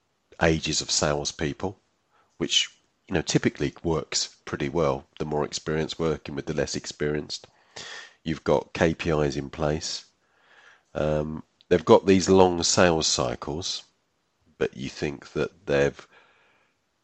ages 0.42 0.80
of 0.80 0.90
salespeople, 0.90 1.78
which 2.38 2.68
you 3.08 3.14
know, 3.14 3.22
typically 3.22 3.74
works 3.82 4.36
pretty 4.44 4.68
well. 4.68 5.06
The 5.18 5.24
more 5.24 5.44
experienced 5.44 5.98
working 5.98 6.34
with 6.34 6.46
the 6.46 6.54
less 6.54 6.74
experienced. 6.76 7.46
You've 8.24 8.44
got 8.44 8.72
KPIs 8.74 9.36
in 9.36 9.50
place. 9.50 10.04
Um, 10.94 11.42
they've 11.68 11.84
got 11.84 12.06
these 12.06 12.28
long 12.28 12.62
sales 12.62 13.06
cycles, 13.06 13.84
but 14.58 14.76
you 14.76 14.88
think 14.88 15.32
that 15.32 15.66
they've 15.66 16.06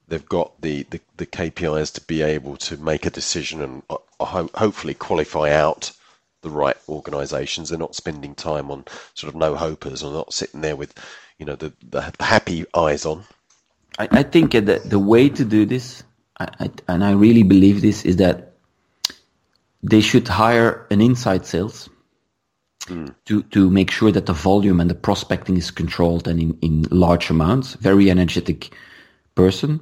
they've 0.09 0.28
got 0.28 0.61
the, 0.61 0.82
the, 0.90 1.00
the 1.16 1.26
KPIs 1.26 1.92
to 1.94 2.00
be 2.02 2.23
able 2.23 2.56
to 2.56 2.76
make 2.76 3.06
a 3.06 3.11
decision 3.11 3.62
and 3.62 3.82
uh, 3.88 3.97
ho- 4.21 4.50
hopefully 4.54 4.94
qualify 4.94 5.50
out 5.50 5.92
the 6.42 6.50
right 6.50 6.76
organisations. 6.88 7.68
They're 7.68 7.78
not 7.78 7.94
spending 7.94 8.35
time 8.35 8.71
on 8.71 8.85
sort 9.14 9.32
of 9.32 9.38
no 9.38 9.54
hopers 9.54 10.02
or 10.02 10.12
not 10.12 10.35
sitting 10.35 10.61
there 10.61 10.76
with, 10.76 10.92
you 11.38 11.47
know, 11.47 11.56
the, 11.56 11.73
the 11.88 12.12
happy 12.21 12.64
eyes 12.75 13.06
on. 13.06 13.25
I, 14.02 14.09
I 14.11 14.23
think 14.25 14.52
that 14.52 14.90
the 14.90 14.99
way 14.99 15.28
to 15.28 15.44
do 15.44 15.64
this, 15.64 16.02
I, 16.40 16.49
I, 16.59 16.71
and 16.88 17.04
I 17.04 17.12
really 17.12 17.44
believe 17.44 17.82
this, 17.82 18.04
is 18.04 18.16
that 18.16 18.54
they 19.82 20.00
should 20.00 20.26
hire 20.26 20.87
an 20.90 21.00
inside 21.00 21.47
sales 21.47 21.88
mm. 22.87 23.14
to, 23.26 23.42
to 23.44 23.71
make 23.71 23.90
sure 23.90 24.11
that 24.11 24.26
the 24.26 24.32
volume 24.32 24.80
and 24.80 24.90
the 24.90 24.94
prospecting 24.94 25.56
is 25.56 25.71
controlled 25.71 26.26
and 26.26 26.40
in, 26.40 26.59
in 26.62 26.82
large 26.90 27.30
amounts. 27.30 27.75
Very 27.75 28.11
energetic 28.11 28.75
person, 29.37 29.80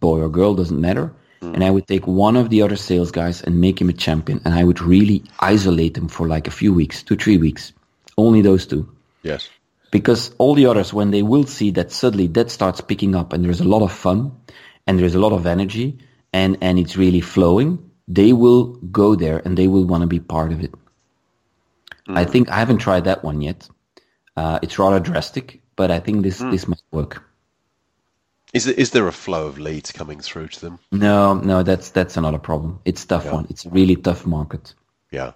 boy 0.00 0.20
or 0.20 0.28
girl, 0.28 0.54
doesn't 0.54 0.80
matter. 0.80 1.12
Mm. 1.40 1.54
And 1.54 1.64
I 1.64 1.70
would 1.70 1.86
take 1.86 2.06
one 2.08 2.36
of 2.36 2.50
the 2.50 2.62
other 2.62 2.76
sales 2.76 3.12
guys 3.12 3.40
and 3.42 3.60
make 3.60 3.80
him 3.80 3.88
a 3.88 3.92
champion. 3.92 4.40
And 4.44 4.54
I 4.54 4.64
would 4.64 4.80
really 4.80 5.22
isolate 5.38 5.96
him 5.96 6.08
for 6.08 6.26
like 6.26 6.48
a 6.48 6.52
few 6.52 6.74
weeks, 6.74 7.04
two, 7.04 7.16
three 7.16 7.38
weeks. 7.38 7.72
Only 8.18 8.42
those 8.42 8.66
two. 8.66 8.88
Yes 9.22 9.48
because 9.90 10.32
all 10.38 10.54
the 10.54 10.66
others, 10.66 10.92
when 10.92 11.10
they 11.10 11.22
will 11.22 11.44
see 11.44 11.70
that 11.72 11.92
suddenly 11.92 12.26
that 12.28 12.50
starts 12.50 12.80
picking 12.80 13.14
up 13.14 13.32
and 13.32 13.44
there's 13.44 13.60
a 13.60 13.68
lot 13.68 13.82
of 13.82 13.92
fun 13.92 14.32
and 14.86 14.98
there's 14.98 15.14
a 15.14 15.18
lot 15.18 15.32
of 15.32 15.46
energy 15.46 15.98
and 16.32 16.58
and 16.60 16.78
it's 16.78 16.96
really 16.96 17.20
flowing, 17.20 17.90
they 18.06 18.32
will 18.32 18.64
go 18.92 19.14
there 19.14 19.42
and 19.44 19.56
they 19.56 19.66
will 19.68 19.84
want 19.84 20.02
to 20.02 20.06
be 20.06 20.20
part 20.20 20.52
of 20.52 20.62
it. 20.62 20.72
Mm. 22.08 22.18
I 22.18 22.24
think 22.24 22.48
I 22.48 22.58
haven't 22.58 22.78
tried 22.78 23.04
that 23.04 23.24
one 23.24 23.40
yet. 23.40 23.68
Uh, 24.36 24.58
it's 24.62 24.78
rather 24.78 25.00
drastic, 25.00 25.60
but 25.76 25.90
I 25.90 26.00
think 26.00 26.22
this 26.22 26.40
mm. 26.40 26.50
this 26.50 26.66
might 26.68 26.82
work. 26.90 27.24
Is 28.52 28.64
there, 28.64 28.74
is 28.74 28.90
there 28.90 29.06
a 29.06 29.12
flow 29.12 29.46
of 29.46 29.58
leads 29.58 29.92
coming 29.92 30.20
through 30.20 30.48
to 30.48 30.60
them? 30.60 30.78
No, 30.90 31.34
no, 31.34 31.62
that's 31.62 31.90
that's 31.90 32.16
another 32.16 32.38
problem. 32.38 32.80
It's 32.84 33.04
tough 33.04 33.26
yeah. 33.26 33.32
one. 33.32 33.46
It's 33.50 33.64
a 33.64 33.70
really 33.70 33.96
tough 33.96 34.26
market. 34.26 34.74
Yeah, 35.10 35.32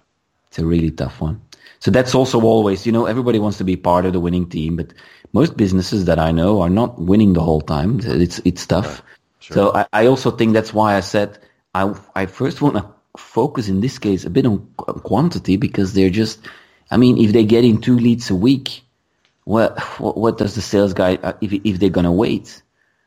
it's 0.47 0.59
a 0.59 0.65
really 0.65 0.91
tough 0.91 1.21
one. 1.21 1.41
So 1.85 1.91
that's 1.91 2.15
also 2.15 2.41
always, 2.41 2.87
you 2.87 2.91
know, 2.91 3.05
everybody 3.05 3.37
wants 3.37 3.59
to 3.59 3.63
be 3.63 3.75
part 3.75 4.07
of 4.07 4.13
the 4.13 4.19
winning 4.19 4.49
team, 4.49 4.75
but 4.75 4.91
most 5.33 5.55
businesses 5.55 6.05
that 6.05 6.17
I 6.17 6.31
know 6.31 6.61
are 6.61 6.69
not 6.71 6.99
winning 6.99 7.33
the 7.33 7.41
whole 7.41 7.61
time. 7.61 7.99
It's 8.03 8.39
it's 8.43 8.65
tough. 8.65 9.03
Sure. 9.37 9.53
So 9.53 9.75
I, 9.75 9.85
I 9.93 10.07
also 10.07 10.31
think 10.31 10.53
that's 10.55 10.73
why 10.73 10.95
I 10.95 11.01
said 11.01 11.37
I 11.75 11.93
I 12.15 12.25
first 12.25 12.59
want 12.59 12.77
to 12.77 12.89
focus 13.17 13.67
in 13.67 13.81
this 13.81 13.99
case 13.99 14.25
a 14.25 14.31
bit 14.31 14.47
on 14.47 14.65
quantity 15.03 15.57
because 15.57 15.93
they're 15.93 16.09
just, 16.09 16.39
I 16.89 16.97
mean, 16.97 17.19
if 17.19 17.33
they 17.33 17.45
get 17.45 17.63
in 17.63 17.79
two 17.81 17.99
leads 17.99 18.31
a 18.31 18.35
week, 18.35 18.81
what 19.43 19.79
what, 19.99 20.17
what 20.17 20.39
does 20.39 20.55
the 20.55 20.63
sales 20.63 20.95
guy 20.95 21.19
uh, 21.21 21.33
if 21.39 21.53
if 21.53 21.79
they're 21.79 21.97
gonna 21.97 22.11
wait? 22.25 22.63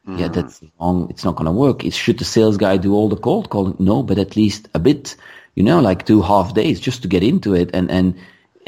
Mm. 0.06 0.20
Yeah, 0.20 0.28
that's 0.28 0.62
long. 0.78 1.10
It's 1.10 1.24
not 1.24 1.34
gonna 1.34 1.50
work. 1.66 1.84
It, 1.84 1.94
should 1.94 2.20
the 2.20 2.24
sales 2.24 2.56
guy 2.56 2.76
do 2.76 2.94
all 2.94 3.08
the 3.08 3.16
cold 3.16 3.50
calling? 3.50 3.74
No, 3.80 4.04
but 4.04 4.18
at 4.18 4.36
least 4.36 4.68
a 4.72 4.78
bit. 4.78 5.16
You 5.56 5.64
know, 5.64 5.80
like 5.80 6.06
two 6.06 6.22
half 6.22 6.54
days 6.54 6.78
just 6.78 7.02
to 7.02 7.08
get 7.08 7.24
into 7.24 7.56
it 7.56 7.70
and 7.74 7.90
and 7.90 8.14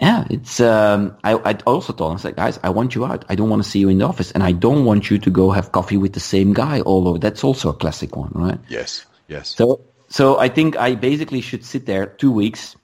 yeah, 0.00 0.24
it's. 0.30 0.60
Um, 0.60 1.16
I 1.22 1.34
I 1.34 1.52
also 1.66 1.92
told 1.92 2.10
him, 2.10 2.12
I 2.12 2.14
was 2.14 2.24
like, 2.24 2.36
guys, 2.36 2.58
I 2.62 2.70
want 2.70 2.94
you 2.94 3.04
out. 3.04 3.24
I 3.28 3.34
don't 3.34 3.50
want 3.50 3.62
to 3.62 3.68
see 3.68 3.80
you 3.80 3.88
in 3.90 3.98
the 3.98 4.06
office, 4.06 4.32
and 4.32 4.42
I 4.42 4.52
don't 4.52 4.84
want 4.84 5.10
you 5.10 5.18
to 5.18 5.30
go 5.30 5.50
have 5.50 5.72
coffee 5.72 5.98
with 5.98 6.14
the 6.14 6.20
same 6.20 6.54
guy 6.54 6.80
all 6.80 7.06
over. 7.06 7.18
That's 7.18 7.44
also 7.44 7.68
a 7.68 7.74
classic 7.74 8.16
one, 8.16 8.32
right? 8.34 8.58
Yes, 8.68 9.04
yes. 9.28 9.54
So 9.54 9.82
so 10.08 10.38
I 10.38 10.48
think 10.48 10.76
I 10.76 10.94
basically 10.94 11.42
should 11.42 11.64
sit 11.64 11.84
there 11.84 12.06
two 12.06 12.32
weeks, 12.32 12.76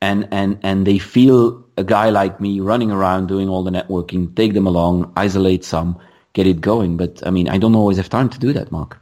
and 0.00 0.28
and 0.32 0.58
and 0.62 0.86
they 0.86 0.98
feel 0.98 1.64
a 1.76 1.84
guy 1.84 2.10
like 2.10 2.40
me 2.40 2.58
running 2.60 2.90
around 2.90 3.28
doing 3.28 3.48
all 3.48 3.62
the 3.62 3.70
networking. 3.70 4.34
Take 4.34 4.52
them 4.52 4.66
along, 4.66 5.12
isolate 5.16 5.64
some, 5.64 6.00
get 6.32 6.46
it 6.46 6.60
going. 6.60 6.96
But 6.96 7.24
I 7.24 7.30
mean, 7.30 7.48
I 7.48 7.58
don't 7.58 7.76
always 7.76 7.98
have 7.98 8.10
time 8.10 8.28
to 8.30 8.38
do 8.38 8.52
that, 8.52 8.72
Mark. 8.72 8.98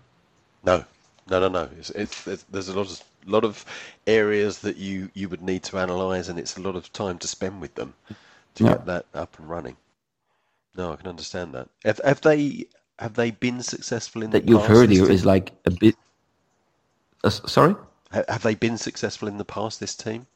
No, 0.63 0.85
no, 1.31 1.41
no, 1.41 1.49
no. 1.49 1.69
It's, 1.79 1.91
it's, 1.91 2.27
it's 2.27 2.43
there's 2.45 2.69
a 2.69 2.77
lot 2.77 2.91
of 2.91 3.03
lot 3.27 3.45
of 3.45 3.65
areas 4.07 4.61
that 4.61 4.77
you, 4.77 5.11
you 5.15 5.29
would 5.29 5.43
need 5.43 5.63
to 5.65 5.79
analyze, 5.79 6.29
and 6.29 6.39
it's 6.39 6.57
a 6.57 6.61
lot 6.61 6.77
of 6.77 6.93
time 6.93 7.19
to 7.19 7.29
spend 7.29 7.61
with 7.61 7.75
them 7.75 7.95
to 8.57 8.65
yeah. 8.65 8.71
get 8.71 8.87
that 8.87 9.07
up 9.15 9.39
and 9.39 9.49
running. 9.49 9.77
No, 10.77 10.93
I 10.93 10.97
can 10.97 11.07
understand 11.07 11.55
that. 11.55 11.69
Have, 11.85 12.01
have 12.05 12.21
they 12.21 12.67
have 12.99 13.15
they 13.15 13.31
been 13.31 13.63
successful 13.63 14.23
in 14.23 14.31
that? 14.31 14.49
you've 14.49 14.67
heard 14.67 14.91
here 14.91 15.11
is 15.11 15.25
like 15.25 15.53
a 15.65 15.71
bit. 15.71 15.97
Uh, 17.23 17.31
sorry. 17.31 17.75
Have 18.29 18.43
they 18.43 18.55
been 18.55 18.79
successful 18.79 19.29
in 19.29 19.39
the 19.39 19.45
past? 19.45 19.81
This 19.81 19.95
team. 19.95 20.27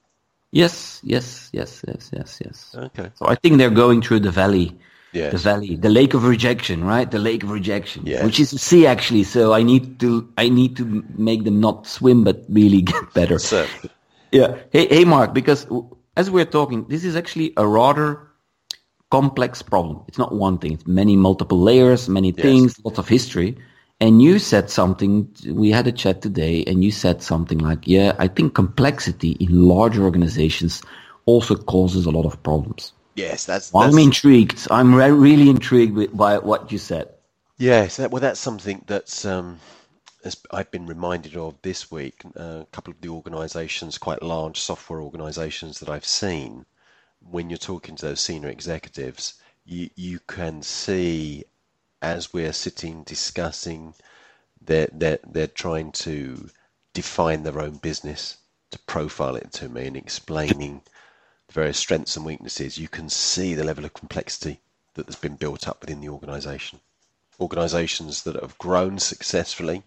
Yes, 0.50 1.00
yes, 1.04 1.50
yes, 1.52 1.84
yes, 1.86 2.10
yes, 2.12 2.40
yes. 2.44 2.74
Okay. 2.74 3.10
So 3.14 3.26
I 3.28 3.34
think 3.34 3.58
they're 3.58 3.70
going 3.70 4.00
through 4.00 4.20
the 4.20 4.30
valley 4.30 4.76
yes. 5.12 5.32
the 5.32 5.38
valley, 5.38 5.76
the 5.76 5.88
lake 5.88 6.14
of 6.14 6.24
rejection, 6.24 6.84
right? 6.84 7.10
The 7.10 7.18
lake 7.18 7.42
of 7.42 7.50
rejection, 7.50 8.06
yes. 8.06 8.24
which 8.24 8.40
is 8.40 8.52
a 8.52 8.58
sea 8.58 8.86
actually. 8.86 9.24
So 9.24 9.52
I 9.52 9.62
need 9.62 10.00
to, 10.00 10.32
I 10.38 10.48
need 10.48 10.76
to 10.76 11.04
make 11.16 11.44
them 11.44 11.60
not 11.60 11.86
swim, 11.86 12.24
but 12.24 12.44
really 12.48 12.82
get 12.92 13.12
better. 13.14 13.38
So. 13.38 13.66
Yeah. 14.32 14.56
Hey, 14.70 14.86
hey, 14.88 15.04
Mark, 15.04 15.32
because 15.32 15.66
as 16.16 16.30
we're 16.30 16.44
talking, 16.44 16.86
this 16.88 17.04
is 17.04 17.16
actually 17.16 17.52
a 17.56 17.66
rather 17.66 18.28
complex 19.10 19.62
problem. 19.62 20.04
It's 20.08 20.18
not 20.18 20.34
one 20.34 20.58
thing. 20.58 20.72
It's 20.72 20.86
many 20.86 21.16
multiple 21.16 21.60
layers, 21.60 22.08
many 22.08 22.32
things, 22.32 22.74
yes. 22.76 22.84
lots 22.84 22.98
of 22.98 23.08
history. 23.08 23.56
And 24.00 24.22
you 24.22 24.38
said 24.38 24.70
something, 24.70 25.28
we 25.46 25.70
had 25.70 25.88
a 25.88 25.92
chat 25.92 26.22
today, 26.22 26.62
and 26.64 26.84
you 26.84 26.92
said 26.92 27.20
something 27.20 27.58
like, 27.58 27.88
yeah, 27.88 28.14
I 28.18 28.28
think 28.28 28.54
complexity 28.54 29.32
in 29.40 29.66
large 29.66 29.98
organizations 29.98 30.82
also 31.26 31.56
causes 31.56 32.06
a 32.06 32.10
lot 32.10 32.24
of 32.24 32.40
problems. 32.42 32.92
Yes, 33.18 33.46
that's. 33.46 33.72
Well, 33.72 33.82
that's... 33.82 33.94
I'm 33.94 34.00
intrigued. 34.00 34.68
I'm 34.70 34.94
re- 34.94 35.10
really 35.10 35.50
intrigued 35.50 35.96
with, 35.96 36.16
by 36.16 36.38
what 36.38 36.70
you 36.70 36.78
said. 36.78 37.08
Yes, 37.56 37.96
that, 37.96 38.12
well, 38.12 38.22
that's 38.22 38.38
something 38.38 38.84
that's 38.86 39.24
um, 39.24 39.58
as 40.24 40.36
I've 40.52 40.70
been 40.70 40.86
reminded 40.86 41.36
of 41.36 41.56
this 41.62 41.90
week. 41.90 42.22
Uh, 42.38 42.60
a 42.62 42.66
couple 42.70 42.92
of 42.92 43.00
the 43.00 43.08
organisations, 43.08 43.98
quite 43.98 44.22
large 44.22 44.60
software 44.60 45.00
organisations 45.00 45.80
that 45.80 45.88
I've 45.88 46.04
seen, 46.04 46.64
when 47.28 47.50
you're 47.50 47.58
talking 47.58 47.96
to 47.96 48.06
those 48.06 48.20
senior 48.20 48.48
executives, 48.50 49.34
you 49.64 49.90
you 49.96 50.20
can 50.28 50.62
see 50.62 51.44
as 52.00 52.32
we're 52.32 52.52
sitting 52.52 53.02
discussing, 53.02 53.94
they're 54.64 54.90
they're 54.92 55.18
they're 55.26 55.48
trying 55.48 55.90
to 56.06 56.48
define 56.94 57.42
their 57.42 57.60
own 57.60 57.78
business, 57.78 58.36
to 58.70 58.78
profile 58.80 59.34
it 59.34 59.52
to 59.54 59.68
me, 59.68 59.86
and 59.88 59.96
explaining 59.96 60.82
the 61.48 61.54
various 61.54 61.78
strengths 61.78 62.16
and 62.16 62.24
weaknesses, 62.24 62.78
you 62.78 62.88
can 62.88 63.08
see 63.08 63.54
the 63.54 63.64
level 63.64 63.84
of 63.84 63.94
complexity 63.94 64.60
that 64.94 65.06
has 65.06 65.16
been 65.16 65.36
built 65.36 65.66
up 65.66 65.80
within 65.80 66.00
the 66.00 66.08
organization. 66.08 66.80
Organizations 67.40 68.22
that 68.24 68.36
have 68.36 68.58
grown 68.58 68.98
successfully, 68.98 69.82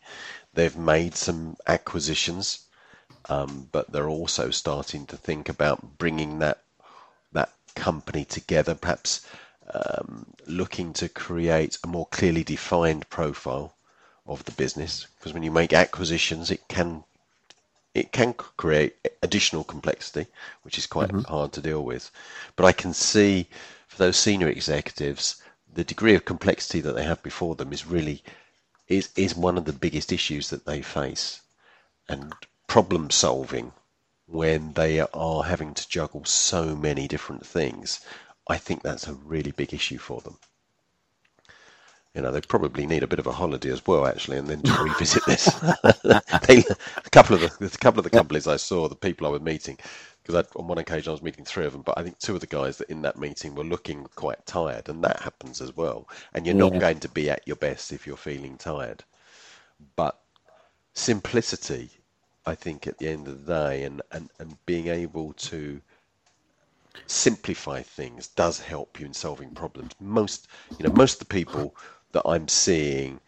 they've 0.53 0.77
made 0.77 1.15
some 1.15 1.57
acquisitions, 1.67 2.65
um, 3.29 3.69
but 3.71 3.91
they're 3.91 4.09
also 4.09 4.49
starting 4.49 5.05
to 5.05 5.17
think 5.17 5.49
about 5.49 5.97
bringing 5.97 6.39
that 6.39 6.63
that 7.33 7.53
company 7.75 8.25
together, 8.25 8.75
perhaps 8.75 9.25
um, 9.73 10.25
looking 10.47 10.91
to 10.93 11.07
create 11.07 11.77
a 11.83 11.87
more 11.87 12.07
clearly 12.07 12.43
defined 12.43 13.07
profile 13.09 13.75
of 14.25 14.43
the 14.45 14.51
business. 14.51 15.07
Because 15.17 15.33
when 15.33 15.43
you 15.43 15.51
make 15.51 15.73
acquisitions, 15.73 16.51
it 16.51 16.67
can 16.67 17.03
it 17.93 18.11
can 18.11 18.33
create 18.33 18.95
additional 19.21 19.63
complexity, 19.63 20.27
which 20.61 20.77
is 20.77 20.87
quite 20.87 21.09
mm-hmm. 21.09 21.31
hard 21.31 21.51
to 21.53 21.61
deal 21.61 21.83
with. 21.83 22.09
But 22.55 22.65
I 22.65 22.71
can 22.71 22.93
see 22.93 23.47
for 23.87 23.97
those 23.97 24.17
senior 24.17 24.47
executives, 24.47 25.41
the 25.73 25.83
degree 25.83 26.15
of 26.15 26.23
complexity 26.25 26.79
that 26.81 26.93
they 26.93 27.03
have 27.03 27.21
before 27.21 27.55
them 27.55 27.73
is 27.73 27.85
really 27.85 28.23
is 28.87 29.09
is 29.15 29.35
one 29.35 29.57
of 29.57 29.65
the 29.65 29.73
biggest 29.73 30.11
issues 30.11 30.49
that 30.49 30.65
they 30.65 30.81
face, 30.81 31.41
and 32.07 32.33
problem 32.67 33.09
solving 33.09 33.73
when 34.25 34.73
they 34.73 34.99
are 34.99 35.43
having 35.43 35.73
to 35.73 35.89
juggle 35.89 36.25
so 36.25 36.75
many 36.75 37.07
different 37.07 37.45
things. 37.45 37.99
I 38.47 38.57
think 38.57 38.83
that's 38.83 39.07
a 39.07 39.13
really 39.13 39.51
big 39.51 39.73
issue 39.73 39.97
for 39.97 40.21
them 40.21 40.37
you 42.13 42.21
know, 42.21 42.31
they 42.31 42.41
probably 42.41 42.85
need 42.85 43.03
a 43.03 43.07
bit 43.07 43.19
of 43.19 43.27
a 43.27 43.31
holiday 43.31 43.69
as 43.69 43.85
well, 43.87 44.05
actually, 44.05 44.37
and 44.37 44.47
then 44.47 44.61
to 44.63 44.83
revisit 44.83 45.23
this. 45.25 45.45
they, 46.47 46.63
a 46.97 47.09
couple 47.11 47.35
of 47.35 47.41
the 47.41 47.65
a 47.65 47.69
couple 47.77 47.99
of 47.99 48.03
the 48.03 48.09
companies 48.09 48.47
I 48.47 48.57
saw, 48.57 48.89
the 48.89 48.95
people 48.95 49.25
I 49.25 49.29
was 49.29 49.41
meeting, 49.41 49.77
because 50.21 50.49
on 50.57 50.67
one 50.67 50.77
occasion 50.77 51.11
I 51.11 51.13
was 51.13 51.21
meeting 51.21 51.45
three 51.45 51.65
of 51.65 51.71
them, 51.71 51.83
but 51.83 51.97
I 51.97 52.03
think 52.03 52.19
two 52.19 52.35
of 52.35 52.41
the 52.41 52.47
guys 52.47 52.77
that 52.77 52.89
in 52.89 53.01
that 53.03 53.17
meeting 53.17 53.55
were 53.55 53.63
looking 53.63 54.07
quite 54.15 54.45
tired, 54.45 54.89
and 54.89 55.01
that 55.05 55.21
happens 55.21 55.61
as 55.61 55.75
well. 55.77 56.09
And 56.33 56.45
you're 56.45 56.55
yeah. 56.55 56.69
not 56.69 56.79
going 56.79 56.99
to 56.99 57.09
be 57.09 57.29
at 57.29 57.47
your 57.47 57.55
best 57.55 57.93
if 57.93 58.05
you're 58.05 58.17
feeling 58.17 58.57
tired. 58.57 59.05
But 59.95 60.19
simplicity, 60.93 61.91
I 62.45 62.55
think, 62.55 62.87
at 62.87 62.97
the 62.97 63.07
end 63.07 63.29
of 63.29 63.45
the 63.45 63.53
day, 63.53 63.83
and 63.83 64.01
and, 64.11 64.29
and 64.37 64.57
being 64.65 64.87
able 64.87 65.31
to 65.33 65.79
simplify 67.07 67.81
things 67.81 68.27
does 68.27 68.59
help 68.59 68.99
you 68.99 69.05
in 69.05 69.13
solving 69.13 69.51
problems. 69.51 69.93
Most, 70.01 70.47
you 70.77 70.85
know, 70.85 70.93
most 70.93 71.13
of 71.13 71.19
the 71.19 71.33
people 71.33 71.73
that 72.11 72.23
I'm 72.25 72.47
seeing 72.47 73.19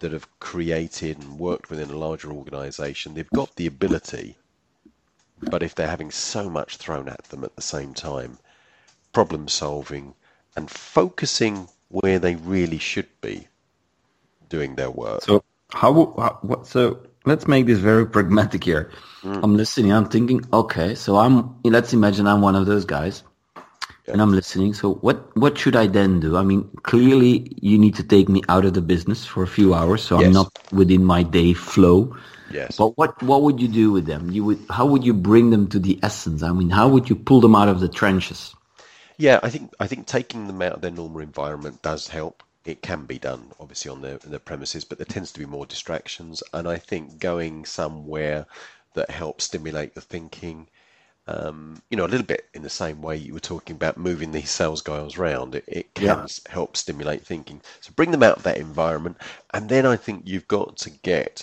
that 0.00 0.12
have 0.12 0.28
created 0.40 1.18
and 1.18 1.38
worked 1.38 1.70
within 1.70 1.90
a 1.90 1.96
larger 1.96 2.32
organization, 2.32 3.14
they've 3.14 3.30
got 3.30 3.54
the 3.56 3.66
ability, 3.66 4.36
but 5.40 5.62
if 5.62 5.74
they're 5.74 5.88
having 5.88 6.10
so 6.10 6.50
much 6.50 6.76
thrown 6.76 7.08
at 7.08 7.24
them 7.24 7.44
at 7.44 7.54
the 7.56 7.62
same 7.62 7.94
time, 7.94 8.38
problem 9.12 9.48
solving 9.48 10.14
and 10.56 10.70
focusing 10.70 11.68
where 11.88 12.18
they 12.18 12.34
really 12.34 12.78
should 12.78 13.08
be 13.20 13.46
doing 14.48 14.74
their 14.74 14.90
work. 14.90 15.22
So 15.22 15.44
how, 15.70 15.92
how 15.92 16.38
what 16.42 16.66
so 16.66 17.00
let's 17.24 17.46
make 17.46 17.66
this 17.66 17.78
very 17.78 18.06
pragmatic 18.06 18.64
here. 18.64 18.90
Mm. 19.22 19.40
I'm 19.42 19.56
listening, 19.56 19.92
I'm 19.92 20.08
thinking, 20.08 20.44
okay, 20.52 20.94
so 20.94 21.16
I'm 21.16 21.56
let's 21.64 21.92
imagine 21.92 22.26
I'm 22.26 22.40
one 22.40 22.56
of 22.56 22.66
those 22.66 22.84
guys 22.84 23.22
yeah. 24.06 24.12
and 24.12 24.22
I'm 24.22 24.32
listening. 24.32 24.74
So 24.74 24.94
what 24.94 25.36
what 25.36 25.58
should 25.58 25.76
I 25.76 25.86
then 25.86 26.20
do? 26.20 26.36
I 26.36 26.42
mean, 26.42 26.68
clearly 26.82 27.52
you 27.60 27.78
need 27.78 27.94
to 27.96 28.02
take 28.02 28.28
me 28.28 28.42
out 28.48 28.64
of 28.64 28.74
the 28.74 28.82
business 28.82 29.24
for 29.26 29.42
a 29.42 29.46
few 29.46 29.74
hours, 29.74 30.02
so 30.02 30.18
yes. 30.18 30.26
I'm 30.26 30.32
not 30.32 30.52
within 30.72 31.04
my 31.04 31.22
day 31.22 31.52
flow. 31.52 32.16
Yes. 32.50 32.76
But 32.76 32.96
what 32.96 33.20
what 33.22 33.42
would 33.42 33.60
you 33.60 33.68
do 33.68 33.90
with 33.90 34.06
them? 34.06 34.30
You 34.30 34.44
would 34.44 34.60
how 34.70 34.86
would 34.86 35.04
you 35.04 35.14
bring 35.14 35.50
them 35.50 35.68
to 35.68 35.78
the 35.78 35.98
essence? 36.02 36.42
I 36.42 36.52
mean, 36.52 36.70
how 36.70 36.88
would 36.88 37.08
you 37.08 37.16
pull 37.16 37.40
them 37.40 37.54
out 37.54 37.68
of 37.68 37.80
the 37.80 37.88
trenches? 37.88 38.54
Yeah, 39.18 39.40
I 39.42 39.50
think 39.50 39.72
I 39.80 39.86
think 39.86 40.06
taking 40.06 40.46
them 40.46 40.62
out 40.62 40.72
of 40.72 40.80
their 40.80 40.90
normal 40.90 41.20
environment 41.20 41.82
does 41.82 42.08
help. 42.08 42.42
It 42.64 42.82
can 42.82 43.06
be 43.06 43.18
done, 43.18 43.52
obviously, 43.60 43.92
on 43.92 44.02
the, 44.02 44.18
their 44.24 44.40
premises, 44.40 44.84
but 44.84 44.98
there 44.98 45.04
tends 45.04 45.30
to 45.32 45.38
be 45.38 45.46
more 45.46 45.66
distractions. 45.66 46.42
And 46.52 46.66
I 46.66 46.78
think 46.78 47.20
going 47.20 47.64
somewhere 47.64 48.46
that 48.94 49.08
helps 49.08 49.44
stimulate 49.44 49.94
the 49.94 50.00
thinking, 50.00 50.66
um, 51.28 51.82
you 51.90 51.96
know, 51.96 52.04
a 52.04 52.08
little 52.08 52.26
bit 52.26 52.48
in 52.54 52.62
the 52.62 52.70
same 52.70 53.02
way 53.02 53.16
you 53.16 53.34
were 53.34 53.40
talking 53.40 53.74
about 53.74 53.96
moving 53.96 54.30
these 54.30 54.50
sales 54.50 54.80
guys 54.80 55.16
around. 55.16 55.56
It, 55.56 55.64
it 55.66 55.94
can 55.94 56.04
yeah. 56.04 56.26
help 56.48 56.76
stimulate 56.76 57.26
thinking. 57.26 57.60
So 57.80 57.92
bring 57.96 58.12
them 58.12 58.22
out 58.22 58.36
of 58.36 58.42
that 58.44 58.58
environment, 58.58 59.16
and 59.52 59.68
then 59.68 59.86
I 59.86 59.96
think 59.96 60.28
you've 60.28 60.46
got 60.46 60.76
to 60.78 60.90
get 60.90 61.42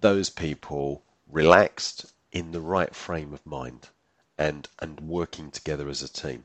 those 0.00 0.30
people 0.30 1.04
relaxed 1.28 2.06
in 2.32 2.50
the 2.50 2.60
right 2.60 2.94
frame 2.94 3.32
of 3.32 3.46
mind 3.46 3.88
and 4.36 4.68
and 4.80 4.98
working 5.00 5.50
together 5.50 5.88
as 5.88 6.02
a 6.02 6.08
team. 6.08 6.44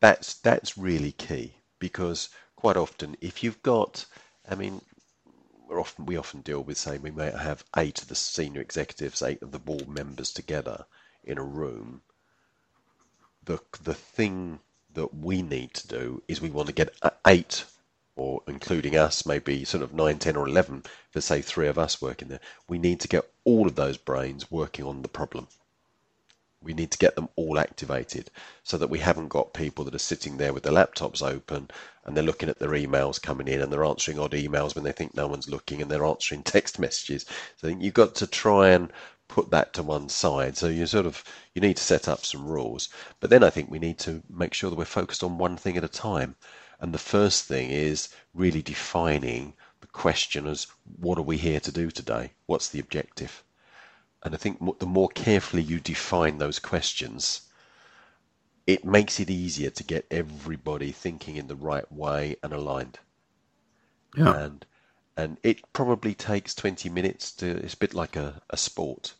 That's 0.00 0.34
that's 0.34 0.76
really 0.76 1.12
key 1.12 1.54
because 1.78 2.28
quite 2.56 2.76
often 2.76 3.16
if 3.20 3.42
you've 3.42 3.62
got 3.62 4.04
I 4.48 4.56
mean 4.56 4.82
we're 5.66 5.80
often 5.80 6.04
we 6.04 6.16
often 6.16 6.42
deal 6.42 6.62
with 6.62 6.76
saying 6.76 7.00
we 7.00 7.10
may 7.10 7.30
have 7.30 7.64
eight 7.78 8.02
of 8.02 8.08
the 8.08 8.14
senior 8.14 8.60
executives, 8.60 9.22
eight 9.22 9.40
of 9.40 9.52
the 9.52 9.58
board 9.58 9.88
members 9.88 10.32
together 10.32 10.84
in 11.24 11.38
a 11.38 11.44
room. 11.44 12.02
The 13.44 13.60
the 13.82 13.94
thing 13.94 14.60
that 14.94 15.14
we 15.14 15.42
need 15.42 15.74
to 15.74 15.88
do 15.88 16.22
is 16.28 16.40
we 16.42 16.50
want 16.50 16.68
to 16.68 16.74
get 16.74 16.94
eight 17.26 17.64
or 18.16 18.42
including 18.48 18.96
us, 18.96 19.26
maybe 19.26 19.64
sort 19.64 19.82
of 19.82 19.94
9, 19.94 20.18
10 20.18 20.34
or 20.36 20.48
11, 20.48 20.84
for 21.10 21.20
say 21.20 21.42
three 21.42 21.68
of 21.68 21.78
us 21.78 22.02
working 22.02 22.28
there, 22.28 22.40
we 22.68 22.78
need 22.78 23.00
to 23.00 23.08
get 23.08 23.30
all 23.44 23.66
of 23.66 23.76
those 23.76 23.96
brains 23.96 24.50
working 24.50 24.84
on 24.84 25.02
the 25.02 25.08
problem. 25.08 25.48
We 26.62 26.74
need 26.74 26.90
to 26.92 26.98
get 26.98 27.16
them 27.16 27.28
all 27.36 27.58
activated 27.58 28.30
so 28.64 28.78
that 28.78 28.90
we 28.90 29.00
haven't 29.00 29.28
got 29.28 29.54
people 29.54 29.84
that 29.86 29.94
are 29.94 29.98
sitting 30.00 30.36
there 30.38 30.52
with 30.52 30.64
their 30.64 30.72
laptops 30.74 31.22
open 31.22 31.70
and 32.04 32.16
they're 32.16 32.24
looking 32.24 32.48
at 32.50 32.58
their 32.58 32.70
emails 32.70 33.22
coming 33.22 33.48
in 33.48 33.62
and 33.62 33.72
they're 33.72 33.84
answering 33.84 34.18
odd 34.18 34.32
emails 34.32 34.74
when 34.74 34.84
they 34.84 34.92
think 34.92 35.14
no 35.16 35.26
one's 35.28 35.48
looking 35.50 35.82
and 35.82 35.90
they're 35.90 36.04
answering 36.04 36.42
text 36.44 36.78
messages. 36.78 37.26
So 37.58 37.68
you've 37.68 37.94
got 37.94 38.16
to 38.16 38.26
try 38.28 38.70
and 38.70 38.92
put 39.32 39.50
that 39.50 39.72
to 39.72 39.82
one 39.82 40.10
side. 40.10 40.58
So 40.58 40.68
you 40.68 40.86
sort 40.86 41.06
of 41.06 41.24
you 41.54 41.62
need 41.62 41.78
to 41.78 41.82
set 41.82 42.06
up 42.06 42.22
some 42.22 42.46
rules. 42.46 42.90
But 43.18 43.30
then 43.30 43.42
I 43.42 43.48
think 43.48 43.70
we 43.70 43.78
need 43.78 43.98
to 44.00 44.22
make 44.28 44.52
sure 44.52 44.68
that 44.68 44.76
we're 44.76 44.84
focused 44.84 45.24
on 45.24 45.38
one 45.38 45.56
thing 45.56 45.78
at 45.78 45.84
a 45.84 45.88
time. 45.88 46.36
And 46.80 46.92
the 46.92 46.98
first 46.98 47.46
thing 47.46 47.70
is 47.70 48.10
really 48.34 48.60
defining 48.60 49.54
the 49.80 49.86
question 49.86 50.46
as 50.46 50.66
what 51.00 51.16
are 51.16 51.28
we 51.30 51.38
here 51.38 51.60
to 51.60 51.72
do 51.72 51.90
today? 51.90 52.32
What's 52.44 52.68
the 52.68 52.78
objective? 52.78 53.42
And 54.22 54.34
I 54.34 54.36
think 54.36 54.58
the 54.78 54.86
more 54.98 55.08
carefully 55.08 55.62
you 55.62 55.80
define 55.80 56.36
those 56.36 56.58
questions, 56.58 57.40
it 58.66 58.84
makes 58.84 59.18
it 59.18 59.30
easier 59.30 59.70
to 59.70 59.82
get 59.82 60.06
everybody 60.10 60.92
thinking 60.92 61.36
in 61.36 61.46
the 61.46 61.56
right 61.56 61.90
way 61.90 62.36
and 62.42 62.52
aligned. 62.52 62.98
Yeah. 64.14 64.36
And 64.36 64.66
and 65.16 65.38
it 65.42 65.72
probably 65.72 66.14
takes 66.14 66.54
20 66.54 66.90
minutes 66.90 67.32
to 67.32 67.46
it's 67.64 67.74
a 67.74 67.78
bit 67.78 67.94
like 67.94 68.14
a, 68.14 68.42
a 68.50 68.58
sport 68.58 69.14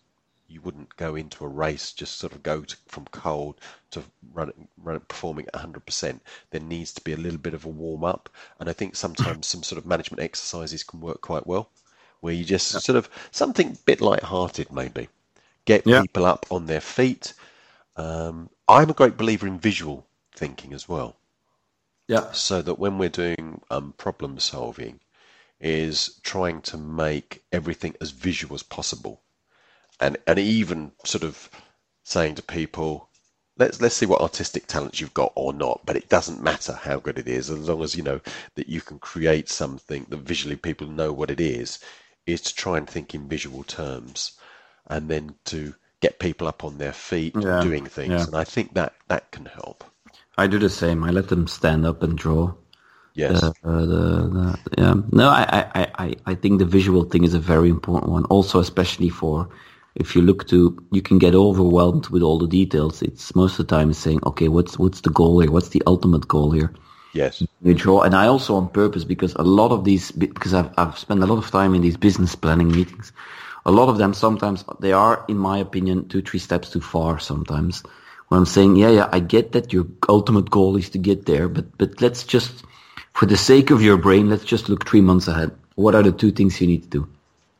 you 0.53 0.61
wouldn't 0.61 0.95
go 0.97 1.15
into 1.15 1.45
a 1.45 1.49
race 1.49 1.93
just 1.93 2.19
sort 2.19 2.33
of 2.33 2.43
go 2.43 2.62
to, 2.62 2.77
from 2.87 3.07
cold 3.07 3.57
to 3.91 4.03
run, 4.35 4.53
run 4.83 5.01
performing 5.01 5.47
100%. 5.55 6.21
There 6.51 6.61
needs 6.61 6.93
to 6.95 7.01
be 7.01 7.12
a 7.12 7.17
little 7.17 7.38
bit 7.38 7.55
of 7.55 7.65
a 7.65 7.69
warm 7.69 8.05
up, 8.05 8.29
and 8.61 8.69
I 8.69 8.73
think 8.73 8.95
sometimes 8.95 9.47
some 9.47 9.62
sort 9.62 9.79
of 9.79 9.87
management 9.87 10.23
exercises 10.23 10.85
can 10.85 11.01
work 11.01 11.21
quite 11.21 11.47
well, 11.47 11.71
where 12.21 12.35
you 12.35 12.45
just 12.45 12.69
sort 12.69 12.97
of 12.97 13.09
something 13.31 13.79
bit 13.85 14.01
light-hearted 14.01 14.71
maybe, 14.73 15.09
get 15.65 15.87
yeah. 15.87 16.03
people 16.03 16.27
up 16.27 16.47
on 16.51 16.67
their 16.67 16.81
feet. 16.81 17.33
Um, 17.97 18.51
I'm 18.69 18.91
a 18.91 18.95
great 18.95 19.17
believer 19.17 19.47
in 19.47 19.59
visual 19.59 20.07
thinking 20.35 20.73
as 20.73 20.88
well. 20.88 21.17
Yeah. 22.09 22.33
So 22.33 22.62
that 22.62 22.79
when 22.79 22.99
we're 22.99 23.09
doing 23.09 23.61
um, 23.71 23.95
problem 23.97 24.38
solving, 24.38 25.01
is 25.61 26.19
trying 26.25 26.61
to 26.61 26.77
make 26.77 27.43
everything 27.53 27.95
as 28.01 28.11
visual 28.11 28.55
as 28.55 28.65
possible 28.65 29.21
and 30.03 30.19
and 30.27 30.38
even 30.38 30.93
sort 31.05 31.25
of 31.25 31.49
saying 32.05 32.35
to 32.35 32.43
people, 32.43 33.09
let's 33.59 33.81
let's 33.81 33.95
see 33.95 34.07
what 34.07 34.21
artistic 34.21 34.67
talents 34.67 35.01
you've 35.01 35.15
got 35.15 35.33
or 35.35 35.53
not. 35.53 35.81
But 35.87 35.97
it 35.97 36.09
doesn't 36.09 36.43
matter 36.43 36.75
how 36.75 36.99
good 36.99 37.19
it 37.19 37.29
is, 37.29 37.51
as 37.51 37.69
long 37.69 37.83
as 37.83 37.95
you 37.95 38.03
know 38.03 38.21
that 38.57 38.69
you 38.69 38.81
can 38.81 38.99
create 38.99 39.49
something 39.49 40.07
that 40.09 40.19
visually 40.19 40.57
people 40.57 40.87
know 40.88 41.12
what 41.12 41.31
it 41.31 41.41
is. 41.41 41.79
Is 42.25 42.41
to 42.43 42.55
try 42.55 42.79
and 42.79 42.88
think 42.88 43.15
in 43.15 43.29
visual 43.29 43.65
terms, 43.65 44.38
and 44.87 45.09
then 45.09 45.35
to 45.47 45.75
get 46.01 46.21
people 46.21 46.47
up 46.47 46.62
on 46.62 46.79
their 46.79 46.93
feet 46.93 47.35
yeah, 47.37 47.61
doing 47.61 47.87
things. 47.87 48.12
Yeah. 48.12 48.25
And 48.27 48.37
I 48.37 48.45
think 48.45 48.75
that 48.75 48.95
that 49.09 49.31
can 49.33 49.47
help. 49.47 49.85
I 50.38 50.47
do 50.47 50.59
the 50.59 50.71
same. 50.71 51.03
I 51.05 51.11
let 51.11 51.29
them 51.29 51.47
stand 51.49 51.85
up 51.85 52.03
and 52.03 52.17
draw. 52.17 52.55
Yes. 53.15 53.43
Uh, 53.43 53.53
the, 53.62 53.77
the, 53.87 54.59
yeah. 54.79 54.95
No, 55.11 55.29
I, 55.29 55.69
I, 55.75 55.88
I, 55.99 56.15
I 56.27 56.35
think 56.35 56.59
the 56.59 56.65
visual 56.65 57.05
thing 57.05 57.25
is 57.25 57.35
a 57.35 57.38
very 57.38 57.69
important 57.69 58.11
one. 58.11 58.25
Also, 58.27 58.59
especially 58.59 59.11
for 59.11 59.49
if 59.94 60.16
you 60.16 60.22
look 60.22 60.48
to, 60.48 60.76
you 60.90 61.02
can 61.02 61.18
get 61.18 61.35
overwhelmed 61.35 62.09
with 62.09 62.22
all 62.22 62.38
the 62.38 62.46
details. 62.46 63.02
It's 63.02 63.35
most 63.35 63.59
of 63.59 63.66
the 63.66 63.76
time 63.76 63.92
saying, 63.92 64.20
okay, 64.24 64.48
what's 64.48 64.78
what's 64.78 65.02
the 65.02 65.11
goal 65.11 65.40
here? 65.40 65.50
What's 65.50 65.68
the 65.70 65.83
ultimate 65.87 66.26
goal 66.28 66.50
here? 66.50 66.72
Yes. 67.12 67.42
You 67.62 67.74
draw, 67.74 68.02
and 68.02 68.14
I 68.14 68.26
also 68.26 68.55
on 68.55 68.68
purpose 68.70 69.05
because 69.05 69.35
a 69.35 69.42
lot 69.42 69.70
of 69.70 69.85
these, 69.85 70.11
because 70.12 70.55
I've 70.55 70.70
I've 70.78 70.98
spent 70.98 71.22
a 71.22 71.26
lot 71.26 71.38
of 71.38 71.50
time 71.50 71.74
in 71.74 71.83
these 71.83 71.96
business 71.96 72.35
planning 72.35 72.68
meetings. 72.68 73.12
A 73.66 73.70
lot 73.70 73.88
of 73.88 73.98
them 73.98 74.14
sometimes 74.14 74.64
they 74.81 74.92
are, 74.92 75.24
in 75.28 75.37
my 75.37 75.59
opinion, 75.59 76.09
two 76.09 76.22
three 76.22 76.40
steps 76.40 76.70
too 76.70 76.81
far. 76.81 77.18
Sometimes 77.18 77.83
when 78.28 78.38
I'm 78.38 78.46
saying, 78.46 78.76
yeah, 78.76 78.88
yeah, 78.88 79.09
I 79.12 79.20
get 79.20 79.52
that 79.52 79.74
your 79.74 79.87
ultimate 80.09 80.50
goal 80.50 80.76
is 80.76 80.88
to 80.90 80.98
get 80.98 81.26
there, 81.26 81.48
but 81.48 81.76
but 81.76 82.00
let's 82.00 82.24
just, 82.24 82.64
for 83.12 83.26
the 83.26 83.37
sake 83.37 83.70
of 83.70 83.83
your 83.83 83.98
brain, 83.98 84.31
let's 84.31 84.44
just 84.44 84.70
look 84.70 84.88
three 84.88 85.02
months 85.02 85.28
ahead. 85.28 85.50
What 85.74 85.94
are 85.94 86.02
the 86.02 86.12
two 86.12 86.33
things 86.33 86.61
you 86.61 86.66
need 86.66 86.85
to 86.85 86.88
do? 86.88 87.09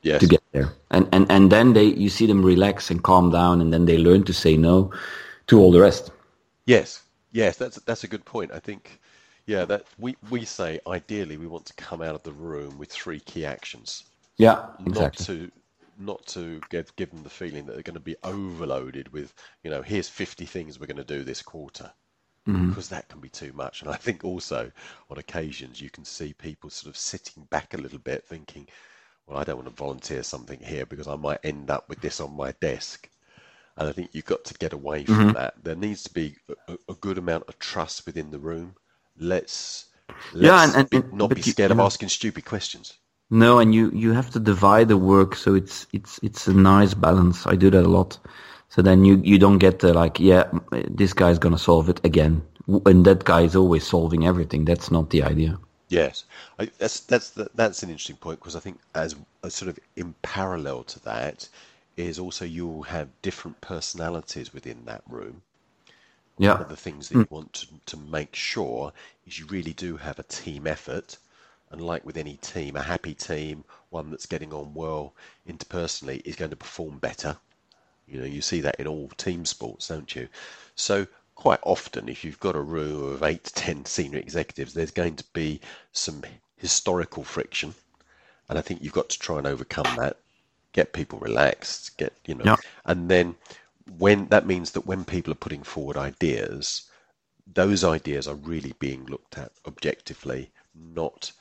Yes. 0.03 0.21
to 0.21 0.27
get 0.27 0.43
there. 0.53 0.73
And, 0.91 1.09
and, 1.13 1.31
and 1.31 1.51
then 1.51 1.73
they, 1.73 1.85
you 1.85 2.09
see 2.09 2.27
them 2.27 2.45
relax 2.45 2.91
and 2.91 3.03
calm 3.03 3.31
down 3.31 3.61
and 3.61 3.73
then 3.73 3.87
they 3.87 3.99
learn 3.99 4.25
to 4.25 4.33
say 4.33 4.57
no 4.57 4.93
to 5.47 5.59
all 5.59 5.73
the 5.73 5.81
rest. 5.81 6.11
Yes. 6.67 7.03
Yes. 7.31 7.57
That's, 7.57 7.77
that's 7.83 8.05
a 8.05 8.09
good 8.09 8.25
point. 8.25 8.53
I 8.53 8.59
think, 8.59 9.01
yeah, 9.47 9.65
that 9.65 9.85
we, 9.99 10.17
we 10.31 10.45
say 10.45 10.81
ideally 10.87 11.37
we 11.37 11.47
want 11.47 11.67
to 11.67 11.75
come 11.75 12.03
out 12.03 12.15
of 12.15 12.23
the 12.23 12.33
room 12.33 12.79
with 12.79 12.93
three 12.93 13.21
key 13.21 13.45
actions. 13.45 14.05
Yeah, 14.37 14.67
exactly. 14.87 15.03
Not 15.03 15.15
to, 15.27 15.53
not 15.99 16.27
to 16.29 16.61
give, 16.71 16.95
give 16.97 17.11
them 17.11 17.23
the 17.23 17.31
feeling 17.31 17.67
that 17.67 17.75
they're 17.75 17.83
going 17.83 17.95
to 17.95 18.01
be 18.01 18.17
overloaded 18.25 19.13
with, 19.13 19.33
you 19.63 19.71
know, 19.71 19.83
here's 19.83 20.09
50 20.09 20.47
things 20.47 20.79
we're 20.79 20.87
going 20.87 20.97
to 20.97 21.05
do 21.05 21.25
this 21.25 21.43
quarter. 21.43 21.93
Mm-hmm. 22.49 22.71
Because 22.71 22.89
that 22.89 23.09
can 23.09 23.21
be 23.21 23.29
too 23.29 23.53
much. 23.53 23.83
And 23.83 23.91
I 23.91 23.95
think 23.95 24.25
also 24.25 24.73
on 25.09 25.19
occasions 25.19 25.81
you 25.81 25.91
can 25.91 26.05
see 26.05 26.33
people 26.33 26.71
sort 26.71 26.93
of 26.93 26.97
sitting 26.97 27.45
back 27.45 27.73
a 27.73 27.77
little 27.77 28.01
bit 28.01 28.25
thinking, 28.25 28.67
well, 29.27 29.39
I 29.39 29.45
don't 29.45 29.57
want 29.57 29.69
to 29.69 29.75
volunteer 29.75 30.23
something 30.23 30.59
here 30.61 30.87
because 30.87 31.09
I 31.09 31.17
might 31.17 31.41
end 31.45 31.71
up 31.71 31.89
with 31.89 32.01
this 32.01 32.21
on 32.21 32.37
my 32.37 32.53
desk. 32.61 33.09
And 33.77 33.89
I 33.89 33.93
think 33.93 34.11
you've 34.13 34.27
got 34.27 34.45
to 34.45 34.55
get 34.55 34.73
away 34.73 35.05
from 35.05 35.15
mm-hmm. 35.15 35.33
that. 35.33 35.55
There 35.63 35.75
needs 35.75 36.03
to 36.05 36.13
be 36.13 36.37
a, 36.69 36.77
a, 36.91 36.95
good 36.95 37.17
amount 37.17 37.45
of 37.49 37.59
trust 37.59 38.05
within 38.05 38.31
the 38.31 38.39
room. 38.39 38.75
Let's, 39.17 39.87
let's 40.35 40.47
yeah, 40.47 40.65
and, 40.65 40.75
and, 40.75 40.91
be, 40.91 41.17
not 41.17 41.35
be 41.35 41.41
scared 41.41 41.71
you, 41.71 41.75
of 41.75 41.81
asking 41.81 42.11
stupid 42.11 42.45
questions. 42.45 42.99
No, 43.31 43.59
and 43.59 43.75
you, 43.75 43.91
you 43.93 44.13
have 44.13 44.31
to 44.33 44.41
divide 44.41 44.89
the 44.89 44.99
work 44.99 45.35
so 45.37 45.55
it's 45.55 45.87
it's 45.95 46.21
it's 46.23 46.47
a 46.47 46.53
nice 46.53 46.93
balance. 46.93 47.47
I 47.47 47.57
do 47.57 47.71
that 47.71 47.87
a 47.87 47.89
lot. 47.89 48.19
So 48.69 48.83
then 48.83 49.07
you, 49.07 49.21
you 49.25 49.39
don't 49.39 49.59
get 49.59 49.79
the 49.79 49.95
like, 49.95 50.21
yeah, 50.21 50.51
this 50.71 51.15
guy's 51.15 51.39
gonna 51.39 51.59
solve 51.59 51.89
it 51.89 52.01
again, 52.05 52.43
and 52.67 53.07
that 53.07 53.25
guy 53.25 53.43
is 53.43 53.57
always 53.57 53.87
solving 53.87 54.27
everything. 54.27 54.67
That's 54.67 54.91
not 54.91 55.09
the 55.09 55.23
idea. 55.23 55.59
Yes, 55.93 56.25
I, 56.59 56.71
that's 56.79 57.01
that's 57.01 57.31
that's 57.55 57.83
an 57.83 57.91
interesting 57.91 58.17
point 58.17 58.41
because 58.41 58.57
I 58.57 58.61
think 58.61 58.79
as 58.95 59.15
a 59.43 59.51
sort 59.51 59.69
of 59.69 59.79
in 59.95 60.15
parallel 60.23 60.85
to 60.85 61.01
that 61.05 61.49
is 61.99 62.19
also 62.19 62.47
you'll 62.47 62.85
have 62.85 63.09
different 63.21 63.61
personalities 63.61 64.55
within 64.55 64.87
that 64.87 65.03
room. 65.07 65.43
Yeah. 66.39 66.55
One 66.55 66.63
of 66.63 66.69
the 66.71 66.77
things 66.77 67.11
that 67.11 67.17
mm. 67.17 67.21
you 67.21 67.29
want 67.29 67.53
to, 67.53 67.67
to 67.87 67.97
make 67.99 68.35
sure 68.35 68.93
is 69.27 69.39
you 69.39 69.45
really 69.47 69.75
do 69.75 69.99
have 69.99 70.19
a 70.19 70.23
team 70.23 70.67
effort. 70.67 71.19
And 71.71 71.81
like 71.83 72.07
with 72.07 72.17
any 72.17 72.37
team, 72.37 72.77
a 72.77 72.83
happy 72.83 73.15
team, 73.15 73.65
one 73.91 74.11
that's 74.11 74.27
getting 74.27 74.53
on 74.53 74.73
well 74.73 75.15
interpersonally, 75.47 76.23
is 76.25 76.37
going 76.37 76.51
to 76.51 76.57
perform 76.57 76.99
better. 76.99 77.37
You 78.07 78.19
know, 78.19 78.27
you 78.27 78.41
see 78.41 78.63
that 78.63 78.81
in 78.81 78.87
all 78.87 79.09
team 79.09 79.45
sports, 79.45 79.89
don't 79.89 80.15
you? 80.15 80.29
So 80.75 81.07
quite 81.43 81.59
often, 81.65 82.09
if 82.09 82.25
you've 82.25 82.39
got 82.39 82.55
a 82.55 82.61
room 82.61 83.03
of 83.15 83.25
eight 83.25 83.43
to 83.43 83.53
ten 83.55 83.85
senior 83.85 84.21
executives, 84.21 84.75
there's 84.75 84.93
going 84.93 85.17
to 85.17 85.25
be 85.33 85.61
some 85.91 86.23
historical 86.57 87.25
friction, 87.25 87.75
and 88.49 88.57
I 88.57 88.63
think 88.63 88.81
you've 88.81 88.93
got 88.93 89.09
to 89.09 89.19
try 89.19 89.39
and 89.39 89.47
overcome 89.49 89.97
that. 89.97 90.19
Get 90.73 90.93
people 90.93 91.19
relaxed, 91.19 91.99
get 91.99 92.13
you 92.27 92.37
know, 92.37 92.53
and 92.85 93.11
then 93.11 93.35
when 93.99 94.29
that 94.29 94.47
means 94.47 94.71
that 94.71 94.87
when 94.87 95.05
people 95.05 95.33
are 95.33 95.45
putting 95.45 95.65
forward 95.65 95.97
ideas, 95.97 96.89
those 97.53 97.83
ideas 97.83 98.29
are 98.29 98.37
really 98.37 98.75
being 98.79 99.05
looked 99.07 99.37
at 99.37 99.51
objectively, 99.67 100.53
not 100.77 101.33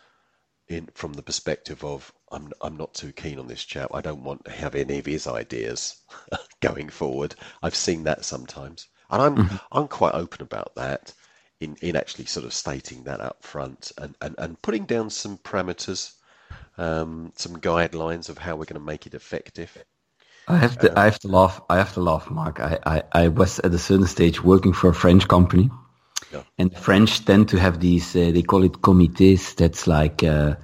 in 0.68 0.88
from 0.96 1.14
the 1.14 1.22
perspective 1.22 1.86
of 1.86 2.12
I'm 2.32 2.52
I'm 2.62 2.76
not 2.76 2.96
too 2.96 3.12
keen 3.12 3.38
on 3.38 3.46
this 3.48 3.64
chap. 3.64 3.92
I 3.94 4.02
don't 4.02 4.24
want 4.24 4.46
to 4.46 4.52
have 4.52 4.74
any 4.74 4.98
of 4.98 5.06
his 5.06 5.28
ideas 5.28 6.02
going 6.60 6.90
forward. 6.90 7.36
I've 7.62 7.76
seen 7.76 8.04
that 8.06 8.26
sometimes. 8.26 8.88
And 9.12 9.22
I'm 9.22 9.36
mm-hmm. 9.36 9.56
I'm 9.72 9.88
quite 9.88 10.14
open 10.14 10.42
about 10.42 10.76
that 10.76 11.14
in, 11.60 11.76
in 11.82 11.96
actually 11.96 12.26
sort 12.26 12.46
of 12.46 12.54
stating 12.54 13.04
that 13.04 13.20
up 13.20 13.44
front 13.44 13.92
and, 13.98 14.16
and, 14.22 14.36
and 14.38 14.62
putting 14.62 14.86
down 14.86 15.10
some 15.10 15.38
parameters, 15.38 16.14
um, 16.78 17.32
some 17.36 17.58
guidelines 17.58 18.30
of 18.30 18.38
how 18.38 18.56
we're 18.56 18.66
going 18.66 18.80
to 18.82 18.86
make 18.86 19.06
it 19.06 19.14
effective. 19.14 19.78
I 20.48 20.58
have 20.58 20.78
to 20.80 20.90
um, 20.92 20.98
I 20.98 21.06
have 21.06 21.20
to 21.20 21.28
laugh 21.28 21.62
I 21.70 21.78
have 21.78 21.94
to 21.94 22.02
laugh, 22.02 22.30
Mark. 22.30 22.60
I, 22.60 22.80
I, 22.86 23.04
I 23.12 23.28
was 23.28 23.60
at 23.60 23.74
a 23.74 23.78
certain 23.78 24.08
stage 24.08 24.44
working 24.44 24.74
for 24.74 24.90
a 24.90 24.94
French 24.94 25.28
company. 25.28 25.70
Yeah. 26.34 26.44
And 26.58 26.76
French 26.76 27.26
tend 27.26 27.50
to 27.50 27.60
have 27.60 27.80
these, 27.80 28.16
uh, 28.16 28.32
they 28.32 28.42
call 28.42 28.64
it 28.64 28.82
comités. 28.82 29.56
That's 29.56 29.86
like, 29.86 30.24
uh, 30.24 30.56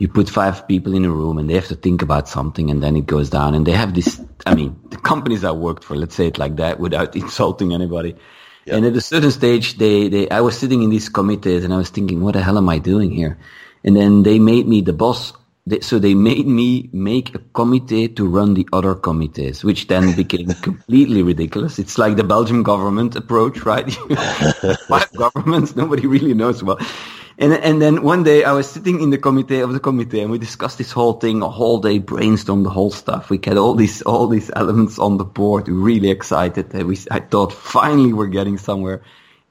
you 0.00 0.08
put 0.08 0.30
five 0.30 0.66
people 0.66 0.94
in 0.94 1.04
a 1.04 1.10
room 1.10 1.36
and 1.36 1.48
they 1.48 1.54
have 1.54 1.68
to 1.68 1.76
think 1.76 2.00
about 2.00 2.26
something 2.26 2.70
and 2.70 2.82
then 2.82 2.96
it 2.96 3.06
goes 3.06 3.28
down 3.28 3.54
and 3.54 3.66
they 3.66 3.72
have 3.72 3.92
this, 3.92 4.18
I 4.46 4.54
mean, 4.54 4.80
the 4.88 4.96
companies 4.96 5.44
I 5.44 5.50
worked 5.50 5.84
for, 5.84 5.94
let's 5.94 6.14
say 6.14 6.26
it 6.26 6.38
like 6.38 6.56
that 6.56 6.80
without 6.80 7.14
insulting 7.22 7.74
anybody. 7.74 8.16
Yeah. 8.64 8.76
And 8.76 8.86
at 8.86 8.96
a 8.96 9.00
certain 9.02 9.30
stage, 9.30 9.76
they, 9.76 10.08
they, 10.08 10.30
I 10.30 10.40
was 10.40 10.58
sitting 10.58 10.82
in 10.82 10.88
these 10.88 11.10
committees 11.10 11.64
and 11.64 11.74
I 11.74 11.76
was 11.76 11.90
thinking, 11.90 12.22
what 12.22 12.32
the 12.32 12.42
hell 12.42 12.56
am 12.56 12.70
I 12.70 12.78
doing 12.78 13.10
here? 13.10 13.38
And 13.84 13.94
then 13.94 14.22
they 14.22 14.38
made 14.38 14.66
me 14.66 14.80
the 14.80 14.94
boss. 14.94 15.34
They, 15.66 15.80
so 15.80 15.98
they 15.98 16.14
made 16.14 16.46
me 16.46 16.88
make 16.94 17.34
a 17.34 17.38
committee 17.38 18.08
to 18.08 18.26
run 18.26 18.54
the 18.54 18.66
other 18.72 18.94
committees, 18.94 19.62
which 19.62 19.88
then 19.88 20.16
became 20.16 20.48
completely 20.62 21.22
ridiculous. 21.22 21.78
It's 21.78 21.98
like 21.98 22.16
the 22.16 22.24
Belgian 22.24 22.62
government 22.62 23.16
approach, 23.16 23.66
right? 23.66 23.92
Five 24.88 25.12
governments, 25.12 25.76
nobody 25.76 26.06
really 26.06 26.32
knows 26.32 26.62
well. 26.62 26.78
And, 27.40 27.54
and 27.54 27.80
then 27.80 28.02
one 28.02 28.22
day 28.22 28.44
I 28.44 28.52
was 28.52 28.70
sitting 28.70 29.00
in 29.00 29.08
the 29.08 29.16
committee 29.16 29.60
of 29.60 29.72
the 29.72 29.80
committee 29.80 30.20
and 30.20 30.30
we 30.30 30.36
discussed 30.38 30.76
this 30.76 30.92
whole 30.92 31.14
thing, 31.14 31.40
a 31.40 31.48
whole 31.48 31.78
day, 31.78 31.98
brainstormed 31.98 32.64
the 32.64 32.70
whole 32.70 32.90
stuff. 32.90 33.30
We 33.30 33.40
had 33.42 33.56
all 33.56 33.74
these, 33.74 34.02
all 34.02 34.28
these 34.28 34.50
elements 34.54 34.98
on 34.98 35.16
the 35.16 35.24
board. 35.24 35.66
We 35.66 35.72
really 35.72 36.10
excited. 36.10 36.74
And 36.74 36.86
we, 36.86 36.98
I 37.10 37.20
thought 37.20 37.54
finally 37.54 38.12
we're 38.12 38.26
getting 38.26 38.58
somewhere. 38.58 39.02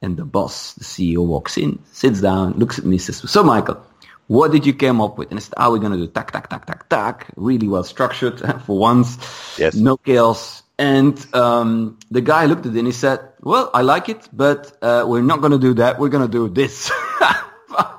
And 0.03 0.17
the 0.17 0.23
boss, 0.23 0.75
the 0.75 0.83
CEO 0.83 1.25
walks 1.25 1.57
in, 1.57 1.79
sits 1.91 2.21
down, 2.21 2.53
looks 2.53 2.77
at 2.77 2.85
me, 2.85 2.99
says, 2.99 3.27
so 3.29 3.43
Michael, 3.43 3.83
what 4.27 4.51
did 4.51 4.67
you 4.67 4.73
come 4.73 5.01
up 5.01 5.17
with? 5.17 5.31
And 5.31 5.39
I 5.39 5.41
said, 5.41 5.55
how 5.57 5.69
are 5.69 5.73
we 5.73 5.79
going 5.79 5.91
to 5.91 5.97
do 5.97 6.07
tack, 6.07 6.31
tack, 6.31 6.47
tack, 6.47 6.67
tack, 6.67 6.87
tack. 6.89 7.25
Really 7.35 7.67
well 7.67 7.83
structured 7.83 8.39
for 8.65 8.77
once. 8.77 9.17
Yes. 9.57 9.73
No 9.73 9.97
chaos. 9.97 10.61
And 10.77 11.17
um, 11.35 11.97
the 12.11 12.21
guy 12.21 12.45
looked 12.45 12.67
at 12.67 12.75
it 12.75 12.77
and 12.77 12.87
he 12.87 12.93
said, 12.93 13.19
well, 13.41 13.71
I 13.73 13.81
like 13.81 14.09
it, 14.09 14.29
but 14.31 14.77
uh, 14.83 15.05
we're 15.07 15.23
not 15.23 15.41
going 15.41 15.53
to 15.53 15.59
do 15.59 15.73
that. 15.73 15.99
We're 15.99 16.09
going 16.09 16.25
to 16.25 16.31
do 16.31 16.47
this. 16.47 16.91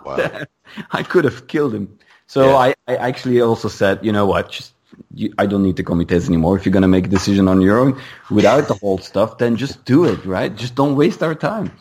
Wow. 0.04 0.30
I 0.92 1.02
could 1.02 1.24
have 1.24 1.46
killed 1.48 1.74
him. 1.74 1.98
So 2.26 2.42
Yeah. 2.42 2.56
I, 2.56 2.74
I 2.88 2.96
actually 2.96 3.40
also 3.40 3.68
said, 3.68 4.04
you 4.04 4.12
know 4.12 4.26
what, 4.26 4.50
just 4.50 4.72
you, 5.14 5.32
I 5.38 5.46
don't 5.46 5.62
need 5.62 5.76
the 5.76 5.82
committees 5.84 6.28
anymore. 6.28 6.56
If 6.56 6.64
you're 6.66 6.72
going 6.72 6.82
to 6.82 6.88
make 6.88 7.06
a 7.06 7.10
decision 7.10 7.48
on 7.48 7.60
your 7.60 7.78
own 7.78 8.00
without 8.30 8.68
the 8.68 8.74
whole 8.74 8.98
stuff, 8.98 9.38
then 9.38 9.56
just 9.56 9.84
do 9.84 10.04
it, 10.04 10.24
right? 10.24 10.54
Just 10.54 10.74
don't 10.74 10.96
waste 10.96 11.22
our 11.22 11.34
time. 11.34 11.72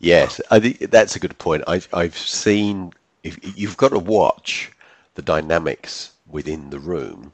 Yes, 0.00 0.40
I 0.50 0.60
think 0.60 0.78
that's 0.90 1.16
a 1.16 1.20
good 1.20 1.38
point. 1.38 1.64
I've 1.66 1.88
I've 1.92 2.16
seen 2.18 2.92
if 3.22 3.38
you've 3.58 3.76
got 3.76 3.90
to 3.90 3.98
watch 3.98 4.70
the 5.14 5.22
dynamics 5.22 6.12
within 6.26 6.70
the 6.70 6.80
room, 6.80 7.32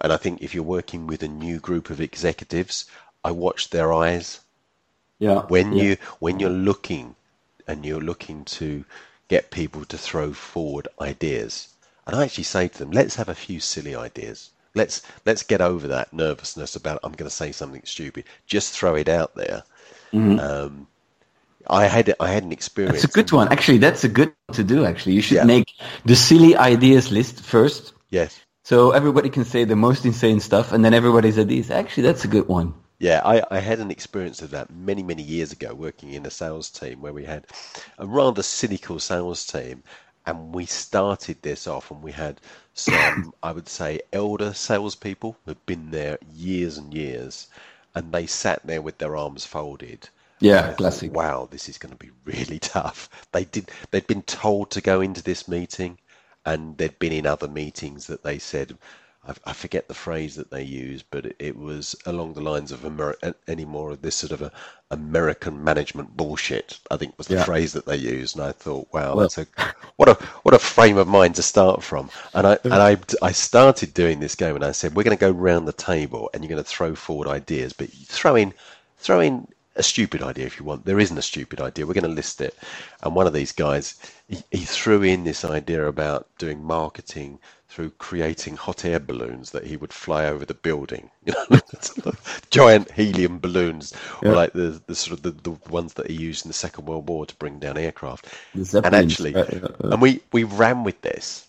and 0.00 0.12
I 0.12 0.16
think 0.16 0.42
if 0.42 0.54
you're 0.54 0.64
working 0.64 1.06
with 1.06 1.22
a 1.22 1.28
new 1.28 1.58
group 1.58 1.90
of 1.90 2.00
executives, 2.00 2.86
I 3.24 3.32
watch 3.32 3.70
their 3.70 3.92
eyes 3.92 4.40
Yeah. 5.18 5.42
when 5.48 5.72
yeah. 5.72 5.82
you 5.82 5.96
when 6.20 6.38
you're 6.40 6.50
looking 6.50 7.16
and 7.66 7.84
you're 7.84 8.00
looking 8.00 8.44
to 8.44 8.84
get 9.28 9.50
people 9.50 9.84
to 9.86 9.98
throw 9.98 10.32
forward 10.32 10.88
ideas. 11.00 11.68
And 12.06 12.16
I 12.16 12.24
actually 12.24 12.44
say 12.44 12.68
to 12.68 12.78
them, 12.78 12.90
let's 12.92 13.16
have 13.16 13.28
a 13.28 13.34
few 13.34 13.60
silly 13.60 13.94
ideas. 13.94 14.50
Let's 14.74 15.02
let's 15.24 15.42
get 15.42 15.60
over 15.60 15.88
that 15.88 16.12
nervousness 16.12 16.76
about 16.76 17.00
I'm 17.02 17.12
going 17.12 17.28
to 17.28 17.34
say 17.34 17.50
something 17.52 17.82
stupid. 17.84 18.24
Just 18.46 18.72
throw 18.78 18.94
it 18.94 19.08
out 19.08 19.34
there. 19.34 19.62
Um, 20.12 20.86
I 21.68 21.86
had 21.86 22.14
I 22.20 22.28
had 22.28 22.44
an 22.44 22.52
experience. 22.52 23.02
That's 23.02 23.16
a 23.16 23.22
good 23.22 23.32
one. 23.32 23.48
Actually, 23.48 23.78
that's 23.78 24.04
a 24.04 24.08
good 24.08 24.32
one 24.46 24.54
to 24.56 24.64
do. 24.64 24.84
Actually, 24.84 25.14
you 25.14 25.22
should 25.22 25.38
Yeah. 25.38 25.44
make 25.44 25.72
the 26.04 26.14
silly 26.14 26.56
ideas 26.56 27.10
list 27.10 27.40
first, 27.40 27.94
Yes. 28.10 28.38
so 28.64 28.92
everybody 28.92 29.30
can 29.30 29.44
say 29.44 29.64
the 29.64 29.76
most 29.76 30.04
insane 30.04 30.40
stuff, 30.40 30.72
and 30.72 30.84
then 30.84 30.94
everybody's 30.94 31.36
these. 31.36 31.70
Actually, 31.70 32.04
that's 32.04 32.24
a 32.24 32.28
good 32.28 32.46
one. 32.48 32.74
Yeah, 32.98 33.20
I, 33.24 33.42
I 33.50 33.58
had 33.58 33.78
an 33.78 33.90
experience 33.90 34.40
of 34.40 34.50
that 34.50 34.70
many, 34.70 35.02
many 35.02 35.22
years 35.22 35.52
ago 35.52 35.74
working 35.74 36.12
in 36.12 36.24
a 36.24 36.30
sales 36.30 36.70
team 36.70 37.02
where 37.02 37.12
we 37.12 37.24
had 37.24 37.46
a 37.98 38.06
rather 38.06 38.42
cynical 38.42 38.98
sales 38.98 39.46
team 39.46 39.82
and 40.24 40.54
we 40.54 40.66
started 40.66 41.42
this 41.42 41.66
off 41.66 41.90
and 41.90 42.02
we 42.02 42.12
had 42.12 42.40
some, 42.74 43.34
I 43.42 43.52
would 43.52 43.68
say, 43.68 44.00
elder 44.12 44.54
salespeople 44.54 45.36
who'd 45.44 45.64
been 45.66 45.90
there 45.90 46.18
years 46.34 46.78
and 46.78 46.92
years 46.94 47.48
and 47.94 48.12
they 48.12 48.26
sat 48.26 48.66
there 48.66 48.82
with 48.82 48.98
their 48.98 49.16
arms 49.16 49.44
folded. 49.44 50.08
Yeah, 50.40 50.72
thought, 50.74 50.76
classic. 50.78 51.12
wow, 51.14 51.48
this 51.50 51.68
is 51.68 51.78
going 51.78 51.92
to 51.92 51.98
be 51.98 52.10
really 52.24 52.58
tough. 52.60 53.10
They 53.32 53.44
did, 53.44 53.70
they'd 53.90 54.06
been 54.06 54.22
told 54.22 54.70
to 54.70 54.80
go 54.80 55.00
into 55.02 55.22
this 55.22 55.48
meeting 55.48 55.98
and 56.46 56.78
they'd 56.78 56.98
been 56.98 57.12
in 57.12 57.26
other 57.26 57.48
meetings 57.48 58.06
that 58.06 58.22
they 58.22 58.38
said, 58.38 58.78
I, 59.26 59.34
I 59.46 59.52
forget 59.52 59.88
the 59.88 59.94
phrase 59.94 60.34
that 60.36 60.50
they 60.50 60.62
used, 60.62 61.04
but 61.10 61.26
it, 61.26 61.36
it 61.38 61.56
was 61.56 61.96
along 62.06 62.34
the 62.34 62.40
lines 62.40 62.72
of 62.72 62.84
Amer- 62.84 63.16
any 63.48 63.64
more 63.64 63.90
of 63.90 64.02
this 64.02 64.16
sort 64.16 64.32
of 64.32 64.42
a 64.42 64.52
American 64.90 65.62
management 65.64 66.16
bullshit. 66.16 66.78
I 66.90 66.96
think 66.96 67.18
was 67.18 67.26
the 67.26 67.36
Yeah. 67.36 67.44
phrase 67.44 67.72
that 67.72 67.86
they 67.86 67.96
used, 67.96 68.36
and 68.36 68.44
I 68.44 68.52
thought, 68.52 68.88
wow, 68.92 69.14
Well- 69.14 69.28
that's 69.28 69.38
a 69.38 69.46
what 69.96 70.08
a 70.08 70.14
what 70.42 70.54
a 70.54 70.58
frame 70.58 70.96
of 70.96 71.08
mind 71.08 71.34
to 71.36 71.42
start 71.42 71.82
from. 71.82 72.10
And 72.34 72.46
I 72.46 72.58
and 72.64 72.74
I 72.74 72.96
I 73.22 73.32
started 73.32 73.94
doing 73.94 74.20
this 74.20 74.34
game, 74.34 74.54
and 74.54 74.64
I 74.64 74.72
said, 74.72 74.94
we're 74.94 75.02
going 75.04 75.16
to 75.16 75.20
go 75.20 75.30
round 75.30 75.66
the 75.66 75.72
table, 75.72 76.30
and 76.32 76.42
you're 76.42 76.50
going 76.50 76.62
to 76.62 76.68
throw 76.68 76.94
forward 76.94 77.28
ideas, 77.28 77.72
but 77.72 77.90
throw 77.90 78.36
in 78.36 78.52
throw 78.98 79.20
in 79.20 79.48
a 79.78 79.82
stupid 79.82 80.22
idea 80.22 80.46
if 80.46 80.58
you 80.58 80.64
want. 80.64 80.84
There 80.86 80.98
isn't 80.98 81.18
a 81.18 81.22
stupid 81.22 81.60
idea. 81.60 81.86
We're 81.86 81.92
going 81.92 82.04
to 82.04 82.08
list 82.22 82.40
it. 82.40 82.54
And 83.02 83.14
one 83.14 83.26
of 83.26 83.34
these 83.34 83.52
guys, 83.52 83.94
he, 84.26 84.42
he 84.50 84.64
threw 84.64 85.02
in 85.02 85.24
this 85.24 85.44
idea 85.44 85.86
about 85.86 86.28
doing 86.38 86.64
marketing 86.64 87.38
through 87.76 87.90
creating 87.90 88.56
hot 88.56 88.86
air 88.86 88.98
balloons 88.98 89.50
that 89.50 89.66
he 89.66 89.76
would 89.76 89.92
fly 89.92 90.24
over 90.24 90.46
the 90.46 90.54
building. 90.54 91.10
You 91.26 91.34
know, 91.50 91.60
giant 92.50 92.90
helium 92.92 93.38
balloons, 93.38 93.92
or 94.22 94.32
like 94.32 94.52
the, 94.52 94.80
the 94.86 94.94
sort 94.94 95.18
of 95.18 95.22
the, 95.22 95.32
the 95.32 95.58
ones 95.68 95.94
that 95.94 96.08
he 96.08 96.14
used 96.14 96.46
in 96.46 96.48
the 96.48 96.54
Second 96.54 96.86
World 96.86 97.08
War 97.08 97.26
to 97.26 97.34
bring 97.34 97.58
down 97.58 97.76
aircraft. 97.76 98.28
And 98.54 98.94
actually, 98.94 99.32
yeah, 99.32 99.44
yeah. 99.52 99.90
and 99.90 100.00
we, 100.00 100.20
we 100.32 100.44
ran 100.44 100.84
with 100.84 101.02
this 101.02 101.46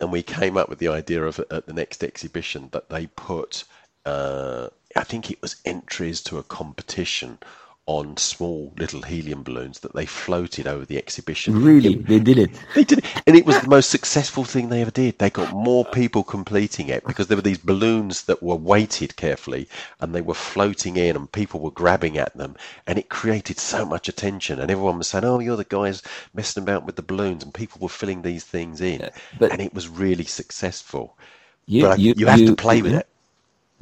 and 0.00 0.12
we 0.12 0.22
came 0.22 0.56
up 0.56 0.68
with 0.68 0.78
the 0.78 0.88
idea 0.88 1.24
of 1.24 1.40
at 1.50 1.66
the 1.66 1.72
next 1.72 2.04
exhibition 2.04 2.68
that 2.72 2.90
they 2.90 3.06
put 3.08 3.64
uh, 4.04 4.68
I 4.96 5.02
think 5.02 5.30
it 5.30 5.40
was 5.42 5.56
entries 5.64 6.20
to 6.22 6.38
a 6.38 6.42
competition 6.42 7.38
on 7.86 8.16
small 8.16 8.72
little 8.78 9.02
helium 9.02 9.42
balloons 9.42 9.80
that 9.80 9.94
they 9.94 10.06
floated 10.06 10.66
over 10.66 10.86
the 10.86 10.96
exhibition. 10.96 11.62
Really, 11.62 11.96
they 11.96 12.18
did 12.18 12.38
it. 12.38 12.50
They 12.74 12.84
did, 12.84 13.00
it, 13.00 13.04
and 13.26 13.36
it 13.36 13.44
was 13.44 13.60
the 13.60 13.68
most 13.68 13.90
successful 13.90 14.44
thing 14.44 14.68
they 14.68 14.80
ever 14.80 14.90
did. 14.90 15.18
They 15.18 15.28
got 15.28 15.52
more 15.52 15.84
people 15.84 16.24
completing 16.24 16.88
it 16.88 17.04
because 17.06 17.26
there 17.26 17.36
were 17.36 17.42
these 17.42 17.58
balloons 17.58 18.22
that 18.22 18.42
were 18.42 18.56
weighted 18.56 19.16
carefully, 19.16 19.68
and 20.00 20.14
they 20.14 20.22
were 20.22 20.34
floating 20.34 20.96
in, 20.96 21.14
and 21.14 21.30
people 21.30 21.60
were 21.60 21.70
grabbing 21.70 22.16
at 22.16 22.34
them, 22.36 22.56
and 22.86 22.98
it 22.98 23.10
created 23.10 23.58
so 23.58 23.84
much 23.84 24.08
attention. 24.08 24.60
And 24.60 24.70
everyone 24.70 24.98
was 24.98 25.08
saying, 25.08 25.24
"Oh, 25.24 25.38
you're 25.40 25.56
the 25.56 25.64
guys 25.64 26.02
messing 26.32 26.62
about 26.62 26.86
with 26.86 26.96
the 26.96 27.02
balloons," 27.02 27.42
and 27.44 27.52
people 27.52 27.80
were 27.80 27.88
filling 27.90 28.22
these 28.22 28.44
things 28.44 28.80
in, 28.80 29.00
Yeah, 29.00 29.10
but- 29.38 29.52
and 29.52 29.60
it 29.60 29.74
was 29.74 29.88
really 29.88 30.24
successful. 30.24 31.18
You, 31.66 31.82
but 31.82 31.92
I- 31.92 31.96
you, 31.96 32.26
have 32.26 32.38
to 32.46 32.56
play 32.56 32.82
with 32.82 32.94
it. 32.94 33.08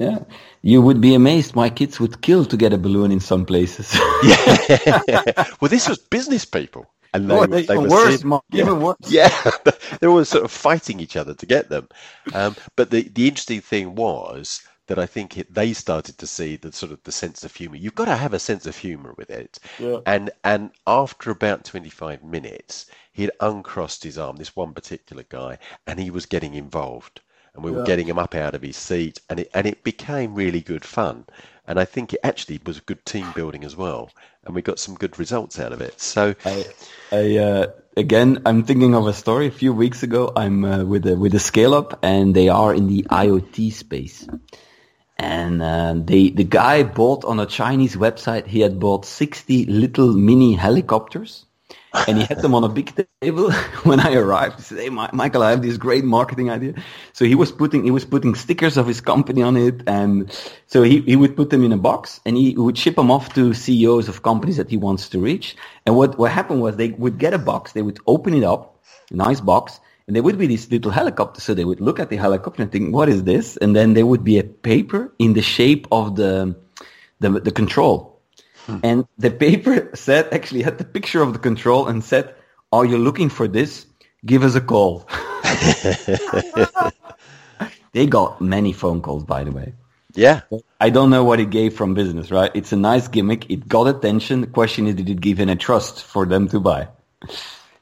Yeah, 0.03 0.19
you 0.61 0.81
would 0.81 1.01
be 1.01 1.15
amazed. 1.15 1.55
My 1.55 1.69
kids 1.69 1.99
would 1.99 2.21
kill 2.21 2.45
to 2.45 2.57
get 2.57 2.73
a 2.73 2.77
balloon 2.77 3.11
in 3.11 3.19
some 3.19 3.45
places. 3.45 3.93
yeah. 4.23 5.01
well, 5.61 5.69
this 5.69 5.87
was 5.89 5.97
business 5.99 6.45
people. 6.45 6.85
And 7.13 7.29
they, 7.29 7.35
Oh, 7.35 7.39
were- 7.41 7.47
they- 7.47 7.63
they 7.63 7.77
even 7.77 7.89
were 7.89 7.89
worse, 7.89 8.23
Mark, 8.23 8.43
yeah, 8.51 8.63
even 8.63 8.81
worse. 8.81 8.97
Yeah, 9.07 9.29
they 10.01 10.07
were 10.07 10.25
sort 10.25 10.43
of 10.45 10.51
fighting 10.51 10.99
each 10.99 11.15
other 11.15 11.33
to 11.35 11.45
get 11.45 11.69
them. 11.69 11.87
Um, 12.33 12.55
but 12.75 12.89
the, 12.91 13.03
the 13.09 13.27
interesting 13.27 13.61
thing 13.61 13.95
was 13.95 14.63
that 14.87 14.99
I 14.99 15.05
think 15.05 15.37
it, 15.37 15.53
they 15.53 15.73
started 15.73 16.17
to 16.17 16.27
see 16.27 16.57
the 16.57 16.71
sort 16.71 16.91
of 16.91 17.01
the 17.03 17.11
sense 17.11 17.43
of 17.43 17.55
humor. 17.55 17.75
You've 17.77 17.95
got 17.95 18.05
to 18.05 18.15
have 18.17 18.33
a 18.33 18.39
sense 18.39 18.65
of 18.65 18.75
humor 18.75 19.13
with 19.17 19.29
it. 19.29 19.59
Yeah. 19.79 19.99
And 20.07 20.31
and 20.43 20.71
after 20.87 21.31
about 21.31 21.65
25 21.65 22.23
minutes, 22.23 22.87
he 23.13 23.21
had 23.23 23.31
uncrossed 23.39 24.03
his 24.03 24.17
arm, 24.17 24.37
this 24.37 24.55
one 24.55 24.73
particular 24.73 25.23
guy, 25.29 25.59
and 25.87 25.99
he 25.99 26.09
was 26.09 26.25
getting 26.25 26.55
involved. 26.55 27.21
And 27.55 27.63
we 27.63 27.71
were 27.71 27.83
getting 27.83 28.07
him 28.07 28.17
up 28.17 28.33
out 28.33 28.55
of 28.55 28.63
his 28.63 28.77
seat, 28.77 29.21
and 29.29 29.39
it 29.39 29.51
and 29.53 29.67
it 29.67 29.83
became 29.83 30.33
really 30.33 30.61
good 30.61 30.83
fun. 30.83 31.25
And 31.67 31.79
I 31.79 31.85
think 31.85 32.13
it 32.13 32.19
actually 32.23 32.59
was 32.65 32.79
good 32.79 33.05
team 33.05 33.31
building 33.35 33.63
as 33.63 33.75
well, 33.75 34.09
and 34.43 34.55
we 34.55 34.61
got 34.61 34.79
some 34.79 34.95
good 34.95 35.19
results 35.19 35.59
out 35.59 35.71
of 35.71 35.79
it. 35.79 36.01
So 36.01 36.35
I, 36.45 36.65
I 37.11 37.37
uh, 37.37 37.67
again, 37.95 38.41
I'm 38.45 38.63
thinking 38.63 38.95
of 38.95 39.07
a 39.07 39.13
story. 39.13 39.47
A 39.47 39.51
few 39.51 39.71
weeks 39.71 40.03
ago, 40.03 40.31
I'm 40.35 40.65
uh, 40.65 40.83
with 40.83 41.05
a 41.05 41.15
with 41.15 41.35
a 41.35 41.39
scale 41.39 41.73
up, 41.73 41.99
and 42.03 42.35
they 42.35 42.49
are 42.49 42.73
in 42.73 42.87
the 42.87 43.03
IoT 43.03 43.71
space. 43.71 44.27
And 45.17 45.61
uh, 45.61 45.93
they 45.95 46.29
the 46.29 46.43
guy 46.43 46.83
bought 46.83 47.23
on 47.23 47.39
a 47.39 47.45
Chinese 47.45 47.95
website. 47.95 48.47
He 48.47 48.61
had 48.61 48.79
bought 48.79 49.05
60 49.05 49.65
little 49.65 50.13
mini 50.13 50.53
helicopters, 50.53 51.45
and 52.07 52.17
he 52.17 52.25
had 52.25 52.41
them 52.41 52.55
on 52.55 52.63
a 52.63 52.69
big 52.69 52.93
table. 53.21 53.51
when 53.83 53.99
I 53.99 54.13
arrived, 54.15 54.57
he 54.57 54.63
said, 54.63 54.79
"Hey, 54.79 54.89
Mi- 54.89 55.13
Michael, 55.13 55.43
I 55.43 55.51
have 55.51 55.61
this 55.61 55.77
great 55.77 56.03
marketing 56.03 56.49
idea." 56.49 56.75
So 57.13 57.25
he 57.25 57.35
was 57.35 57.51
putting 57.51 57.83
he 57.83 57.91
was 57.91 58.05
putting 58.05 58.35
stickers 58.35 58.77
of 58.77 58.87
his 58.87 59.01
company 59.01 59.41
on 59.41 59.57
it, 59.57 59.83
and 59.87 60.31
so 60.67 60.83
he, 60.83 61.01
he 61.01 61.15
would 61.15 61.35
put 61.35 61.49
them 61.49 61.63
in 61.63 61.71
a 61.71 61.77
box, 61.77 62.21
and 62.25 62.37
he 62.37 62.55
would 62.57 62.77
ship 62.77 62.95
them 62.95 63.11
off 63.11 63.33
to 63.35 63.53
CEOs 63.53 64.09
of 64.09 64.23
companies 64.23 64.57
that 64.57 64.69
he 64.69 64.77
wants 64.77 65.09
to 65.09 65.19
reach. 65.19 65.55
And 65.85 65.95
what 65.95 66.17
what 66.17 66.31
happened 66.31 66.61
was 66.61 66.77
they 66.77 66.89
would 66.91 67.17
get 67.19 67.33
a 67.33 67.39
box, 67.39 67.73
they 67.73 67.83
would 67.83 67.99
open 68.07 68.33
it 68.33 68.43
up, 68.43 68.79
a 69.11 69.15
nice 69.15 69.41
box, 69.41 69.79
and 70.07 70.15
there 70.15 70.23
would 70.23 70.37
be 70.37 70.47
these 70.47 70.71
little 70.71 70.91
helicopters. 70.91 71.43
So 71.43 71.53
they 71.53 71.65
would 71.65 71.81
look 71.81 71.99
at 71.99 72.09
the 72.09 72.17
helicopter 72.17 72.63
and 72.63 72.71
think, 72.71 72.93
"What 72.93 73.09
is 73.09 73.23
this?" 73.23 73.57
And 73.57 73.75
then 73.75 73.93
there 73.93 74.05
would 74.05 74.23
be 74.23 74.39
a 74.39 74.43
paper 74.43 75.13
in 75.19 75.33
the 75.33 75.43
shape 75.43 75.87
of 75.91 76.15
the 76.15 76.55
the, 77.19 77.29
the 77.39 77.51
control. 77.51 78.12
And 78.67 79.07
the 79.17 79.31
paper 79.31 79.89
said, 79.95 80.31
actually 80.31 80.61
had 80.61 80.77
the 80.77 80.85
picture 80.85 81.21
of 81.21 81.33
the 81.33 81.39
control 81.39 81.87
and 81.87 82.03
said, 82.03 82.35
are 82.71 82.85
you 82.85 82.97
looking 82.97 83.29
for 83.29 83.47
this? 83.47 83.85
Give 84.25 84.43
us 84.43 84.55
a 84.55 84.61
call. 84.61 85.07
they 87.91 88.07
got 88.07 88.41
many 88.41 88.73
phone 88.73 89.01
calls, 89.01 89.23
by 89.23 89.43
the 89.43 89.51
way. 89.51 89.73
Yeah. 90.15 90.41
I 90.79 90.89
don't 90.89 91.09
know 91.09 91.23
what 91.23 91.39
it 91.39 91.49
gave 91.49 91.75
from 91.75 91.93
business, 91.93 92.31
right? 92.31 92.51
It's 92.53 92.71
a 92.71 92.77
nice 92.77 93.07
gimmick. 93.07 93.49
It 93.49 93.67
got 93.67 93.87
attention. 93.87 94.41
The 94.41 94.47
question 94.47 94.87
is, 94.87 94.95
did 94.95 95.09
it 95.09 95.21
give 95.21 95.39
any 95.39 95.55
trust 95.55 96.03
for 96.03 96.25
them 96.25 96.47
to 96.49 96.59
buy? 96.59 96.87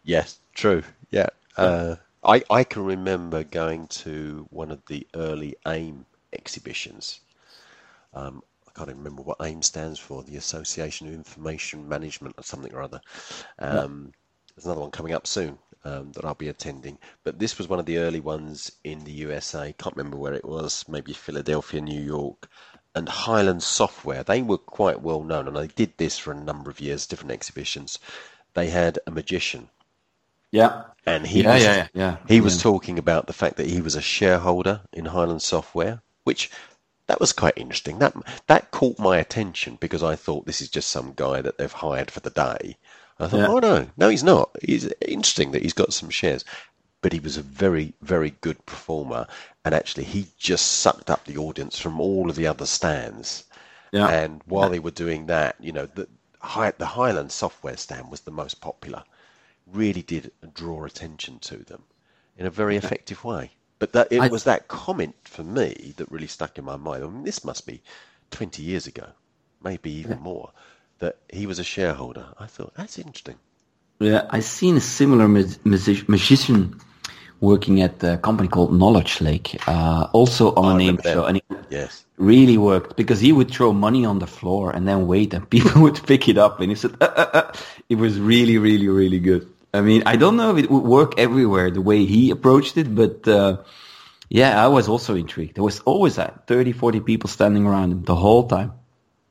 Yes, 0.04 0.40
true. 0.56 0.84
Yeah. 1.12 1.28
Uh, 1.58 1.98
I, 2.24 2.44
I 2.50 2.64
can 2.64 2.86
remember 2.86 3.44
going 3.44 3.88
to 3.88 4.48
one 4.50 4.72
of 4.72 4.82
the 4.88 5.08
early 5.14 5.56
AIM 5.68 6.06
exhibitions. 6.34 7.20
Um, 8.14 8.42
I 8.72 8.78
can't 8.80 8.90
even 8.90 9.00
remember 9.04 9.24
what 9.24 9.38
AIM 9.42 9.62
stands 9.64 10.00
for, 10.00 10.24
the 10.24 10.38
Association 10.38 11.08
of 11.08 11.14
Information 11.14 11.88
Management 11.90 12.36
or 12.38 12.44
something 12.44 12.74
or 12.74 12.82
other. 12.82 13.02
Um, 13.60 14.14
There's 14.56 14.66
another 14.66 14.82
one 14.82 14.92
coming 14.92 15.14
up 15.14 15.28
soon 15.28 15.60
um, 15.84 16.12
that 16.14 16.26
I'll 16.26 16.36
be 16.36 16.50
attending. 16.50 16.98
But 17.24 17.40
this 17.40 17.58
was 17.58 17.68
one 17.68 17.80
of 17.80 17.86
the 17.86 17.98
early 18.00 18.22
ones 18.22 18.72
in 18.84 19.04
the 19.04 19.12
USA. 19.12 19.74
Can't 19.74 19.96
remember 19.98 20.18
where 20.18 20.34
it 20.34 20.46
was, 20.46 20.86
maybe 20.88 21.14
Philadelphia, 21.14 21.82
New 21.82 22.02
York. 22.02 22.50
And 22.96 23.10
Hyland 23.10 23.64
Software, 23.64 24.24
they 24.24 24.42
were 24.42 24.58
quite 24.58 25.02
well 25.02 25.24
known, 25.24 25.48
and 25.48 25.58
they 25.58 25.68
did 25.68 25.98
this 25.98 26.18
for 26.18 26.32
a 26.32 26.36
number 26.44 26.70
of 26.72 26.80
years, 26.82 27.06
different 27.08 27.32
exhibitions. 27.32 28.00
They 28.54 28.70
had 28.70 29.00
a 29.08 29.12
magician 29.12 29.70
Yeah. 30.52 30.84
and 31.06 31.28
he 31.28 31.44
Yeah, 31.44 31.44
was, 31.44 31.64
yeah, 31.64 31.74
yeah, 31.74 31.88
yeah. 31.94 32.18
he 32.28 32.42
was 32.42 32.58
talking 32.58 32.98
about 33.00 33.28
the 33.28 33.34
fact 33.34 33.58
that 33.58 33.68
he 33.68 33.82
was 33.82 33.96
a 33.96 34.02
shareholder 34.02 34.82
in 34.94 35.06
Hyland 35.06 35.42
Software, 35.42 36.02
which 36.24 36.50
that 37.12 37.20
was 37.20 37.34
quite 37.34 37.58
interesting. 37.58 38.00
That 38.00 38.16
that 38.48 38.72
caught 38.72 38.98
my 38.98 39.18
attention 39.18 39.78
because 39.82 40.02
I 40.02 40.16
thought 40.16 40.46
this 40.46 40.62
is 40.62 40.70
just 40.70 40.90
some 40.90 41.12
guy 41.14 41.42
that 41.42 41.58
they've 41.58 41.70
hired 41.70 42.10
for 42.10 42.22
the 42.22 42.30
day. 42.30 42.78
I 43.20 43.28
thought, 43.28 43.38
Yeah. 43.38 43.48
oh 43.50 43.60
no, 43.60 43.90
no, 43.98 44.08
he's 44.08 44.24
not. 44.24 44.56
He's 44.64 44.90
interesting 45.02 45.52
that 45.52 45.62
he's 45.62 45.74
got 45.74 45.92
some 45.92 46.10
shares, 46.10 46.46
but 47.02 47.12
he 47.12 47.20
was 47.20 47.36
a 47.36 47.42
very, 47.42 47.94
very 48.02 48.30
good 48.40 48.66
performer, 48.66 49.28
and 49.66 49.76
actually 49.76 50.06
he 50.06 50.28
just 50.38 50.66
sucked 50.66 51.10
up 51.10 51.26
the 51.26 51.36
audience 51.36 51.78
from 51.78 52.00
all 52.00 52.30
of 52.30 52.38
the 52.38 52.48
other 52.48 52.66
stands. 52.66 53.44
Yeah. 53.92 54.08
And 54.08 54.42
while 54.46 54.70
they 54.70 54.80
were 54.80 54.92
doing 54.92 55.26
that, 55.26 55.58
you 55.60 55.74
know, 55.74 55.88
the 55.88 56.08
the 56.78 56.86
Hyland 56.86 57.34
software 57.34 57.76
stand 57.76 58.10
was 58.10 58.22
the 58.22 58.32
most 58.32 58.62
popular. 58.62 59.04
Really 59.68 60.02
did 60.02 60.32
draw 60.54 60.86
attention 60.86 61.40
to 61.40 61.58
them 61.58 61.84
in 62.38 62.46
a 62.46 62.50
very 62.50 62.78
effective 62.78 63.26
way. 63.26 63.52
But 63.82 63.94
that 63.94 64.12
it 64.12 64.22
I- 64.22 64.28
was 64.30 64.44
that 64.44 64.68
comment 64.68 65.16
for 65.24 65.44
me 65.44 65.94
that 65.98 66.12
really 66.12 66.28
stuck 66.28 66.60
in 66.60 66.66
my 66.66 66.78
mind. 66.78 67.04
I 67.04 67.08
mean, 67.08 67.24
this 67.24 67.44
must 67.44 67.66
be 67.66 67.82
20 68.30 68.62
years 68.62 68.86
ago, 68.86 69.08
maybe 69.64 69.90
even 69.92 70.20
more, 70.20 70.52
that 71.00 71.16
he 71.34 71.48
was 71.48 71.58
a 71.58 71.64
shareholder. 71.64 72.28
I 72.40 72.46
thought 72.46 72.74
that's 72.76 73.00
interesting. 73.00 73.38
Yeah, 74.00 74.28
I 74.30 74.40
seen 74.42 74.78
a 74.78 74.82
similar 74.82 75.28
magician 75.28 76.80
working 77.40 77.82
at 77.82 78.04
a 78.04 78.18
company 78.18 78.48
called 78.50 78.72
KnowledgeLake, 78.72 79.60
uh, 79.68 80.08
also 80.14 80.54
on 80.54 80.66
I 80.66 80.76
a 80.76 80.78
name 80.78 81.00
show, 81.04 81.26
and 81.26 81.38
it 81.38 81.44
Yes. 81.72 82.06
really 82.18 82.58
worked 82.60 82.96
because 82.96 83.20
he 83.20 83.32
would 83.32 83.50
throw 83.50 83.74
money 83.74 84.06
on 84.06 84.20
the 84.20 84.28
floor 84.28 84.70
and 84.76 84.88
then 84.88 85.08
wait, 85.08 85.34
and 85.34 85.50
people 85.56 85.82
would 85.82 86.00
pick 86.06 86.30
it 86.30 86.38
up, 86.38 86.60
and 86.62 86.70
he 86.70 86.76
said, 86.76 86.94
uh, 87.02 87.06
uh, 87.16 87.30
uh. 87.34 87.52
"It 87.90 87.98
was 87.98 88.20
really, 88.20 88.58
really, 88.60 88.88
really 88.90 89.20
good." 89.20 89.48
I 89.74 89.82
mean, 89.82 90.04
I 90.06 90.16
don't 90.18 90.36
know 90.36 90.56
if 90.56 90.64
it 90.64 90.70
would 90.70 90.84
work 90.84 91.18
everywhere 91.18 91.72
the 91.72 91.82
way 91.82 92.06
he 92.06 92.30
approached 92.32 92.78
it, 92.78 92.94
but 92.94 93.28
uh, 93.28 93.58
yeah, 94.30 94.64
I 94.64 94.68
was 94.68 94.88
also 94.90 95.16
intrigued. 95.16 95.56
There 95.56 95.64
was 95.64 95.80
always 95.82 96.16
that 96.18 96.48
30, 96.48 96.74
40 96.74 97.00
people 97.02 97.30
standing 97.30 97.66
around 97.66 97.92
him 97.92 98.04
the 98.04 98.16
whole 98.16 98.48
time. 98.48 98.74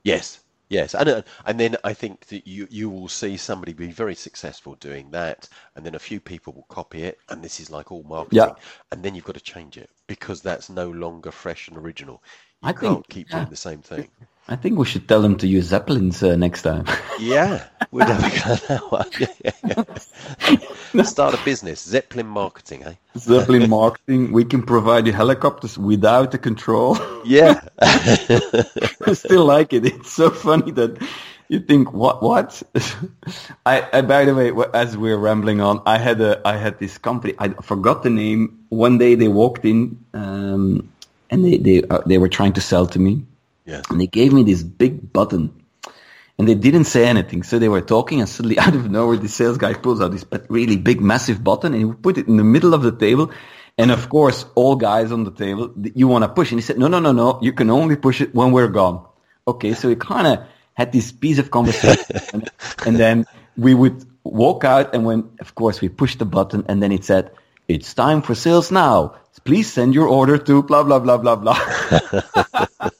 Yes, 0.02 0.40
yes, 0.70 0.94
and 0.94 1.08
uh, 1.10 1.22
and 1.44 1.60
then 1.60 1.76
I 1.84 1.92
think 1.92 2.26
that 2.28 2.46
you 2.46 2.66
you 2.70 2.88
will 2.88 3.08
see 3.08 3.36
somebody 3.36 3.74
be 3.74 3.88
very 3.92 4.14
successful 4.14 4.76
doing 4.76 5.10
that, 5.10 5.46
and 5.76 5.84
then 5.84 5.94
a 5.94 5.98
few 5.98 6.20
people 6.20 6.54
will 6.54 6.66
copy 6.74 7.02
it, 7.02 7.18
and 7.28 7.42
this 7.44 7.60
is 7.60 7.70
like 7.70 7.92
all 7.92 8.02
marketing, 8.04 8.38
Yeah. 8.38 8.54
and 8.90 9.02
then 9.02 9.14
you've 9.14 9.24
got 9.26 9.34
to 9.34 9.40
change 9.54 9.76
it 9.76 9.90
because 10.06 10.40
that's 10.40 10.70
no 10.70 10.88
longer 10.90 11.30
fresh 11.32 11.68
and 11.68 11.76
original. 11.76 12.22
You 12.62 12.70
I 12.70 12.72
can't 12.72 12.94
think- 12.94 13.08
keep 13.08 13.28
yeah. 13.30 13.36
doing 13.40 13.50
the 13.50 13.56
same 13.56 13.82
thing. 13.82 14.08
I 14.50 14.56
think 14.56 14.78
we 14.78 14.84
should 14.84 15.06
tell 15.06 15.22
them 15.22 15.36
to 15.36 15.46
use 15.46 15.66
zeppelins 15.66 16.24
uh, 16.24 16.34
next 16.34 16.62
time. 16.62 16.84
Yeah, 17.20 17.64
we're 17.92 18.04
have 18.04 18.18
a 18.18 18.30
go 18.44 18.52
at 18.52 18.62
that 18.66 18.90
one. 18.90 19.10
Yeah, 19.20 19.84
yeah. 20.92 21.04
Start 21.04 21.34
a 21.34 21.44
business, 21.44 21.80
Zeppelin 21.80 22.26
marketing, 22.26 22.82
eh? 22.82 22.94
Zeppelin 23.16 23.70
marketing, 23.70 24.32
we 24.32 24.44
can 24.44 24.64
provide 24.64 25.06
you 25.06 25.12
helicopters 25.12 25.78
without 25.78 26.32
the 26.32 26.38
control. 26.38 26.98
Yeah, 27.24 27.60
I 27.80 29.12
still 29.12 29.44
like 29.44 29.72
it. 29.72 29.86
It's 29.86 30.10
so 30.10 30.30
funny 30.30 30.72
that 30.72 31.00
you 31.46 31.60
think, 31.60 31.92
what, 31.92 32.20
what? 32.20 32.60
I, 33.66 33.88
I, 33.92 34.00
by 34.02 34.24
the 34.24 34.34
way, 34.34 34.52
as 34.74 34.96
we're 34.96 35.16
rambling 35.16 35.60
on, 35.60 35.80
I 35.86 35.98
had 35.98 36.20
a, 36.20 36.40
I 36.44 36.56
had 36.56 36.80
this 36.80 36.98
company, 36.98 37.34
I 37.38 37.50
forgot 37.50 38.02
the 38.02 38.10
name. 38.10 38.64
One 38.70 38.98
day 38.98 39.14
they 39.14 39.28
walked 39.28 39.64
in, 39.64 40.04
um, 40.12 40.92
and 41.30 41.44
they, 41.44 41.58
they, 41.58 41.84
uh, 41.84 42.00
they 42.04 42.18
were 42.18 42.28
trying 42.28 42.54
to 42.54 42.60
sell 42.60 42.86
to 42.86 42.98
me 42.98 43.26
yeah. 43.70 43.82
and 43.88 44.00
they 44.00 44.06
gave 44.06 44.32
me 44.32 44.42
this 44.42 44.62
big 44.62 45.12
button 45.12 45.60
and 46.40 46.48
they 46.48 46.54
didn't 46.54 46.84
say 46.84 47.06
anything. 47.06 47.42
So 47.42 47.58
they 47.58 47.68
were 47.68 47.82
talking 47.82 48.20
and 48.20 48.28
suddenly 48.28 48.58
out 48.64 48.74
of 48.74 48.90
nowhere, 48.90 49.18
the 49.18 49.28
sales 49.28 49.58
guy 49.58 49.74
pulls 49.74 50.00
out 50.00 50.10
this 50.12 50.24
really 50.48 50.78
big, 50.78 51.02
massive 51.02 51.44
button 51.44 51.74
and 51.74 51.84
he 51.84 51.92
put 51.92 52.16
it 52.16 52.28
in 52.28 52.38
the 52.38 52.44
middle 52.44 52.72
of 52.72 52.82
the 52.82 52.92
table. 52.92 53.30
And 53.76 53.90
of 53.90 54.08
course, 54.08 54.46
all 54.54 54.74
guys 54.76 55.12
on 55.12 55.24
the 55.24 55.30
table, 55.30 55.74
you 55.94 56.08
want 56.08 56.24
to 56.24 56.28
push. 56.28 56.50
And 56.50 56.58
he 56.58 56.62
said, 56.62 56.78
no, 56.78 56.88
no, 56.88 56.98
no, 56.98 57.12
no, 57.12 57.38
you 57.42 57.52
can 57.52 57.68
only 57.68 57.96
push 57.96 58.22
it 58.22 58.34
when 58.34 58.52
we're 58.52 58.68
gone. 58.68 59.04
Okay. 59.46 59.74
So 59.74 59.88
we 59.88 59.96
kind 59.96 60.26
of 60.26 60.46
had 60.72 60.92
this 60.92 61.12
piece 61.12 61.38
of 61.38 61.50
conversation 61.50 62.16
and, 62.32 62.50
and 62.86 62.96
then 62.96 63.26
we 63.58 63.74
would 63.74 64.06
walk 64.24 64.64
out 64.64 64.94
and 64.94 65.04
when, 65.04 65.30
of 65.40 65.54
course, 65.54 65.82
we 65.82 65.90
pushed 65.90 66.20
the 66.20 66.24
button 66.24 66.64
and 66.68 66.82
then 66.82 66.90
it 66.90 67.04
said, 67.04 67.32
it's 67.68 67.92
time 67.92 68.22
for 68.22 68.34
sales 68.34 68.70
now. 68.72 69.14
Please 69.44 69.70
send 69.72 69.94
your 69.94 70.08
order 70.08 70.38
to 70.38 70.62
blah, 70.62 70.82
blah, 70.82 70.98
blah, 70.98 71.18
blah, 71.18 71.36
blah. 71.36 72.90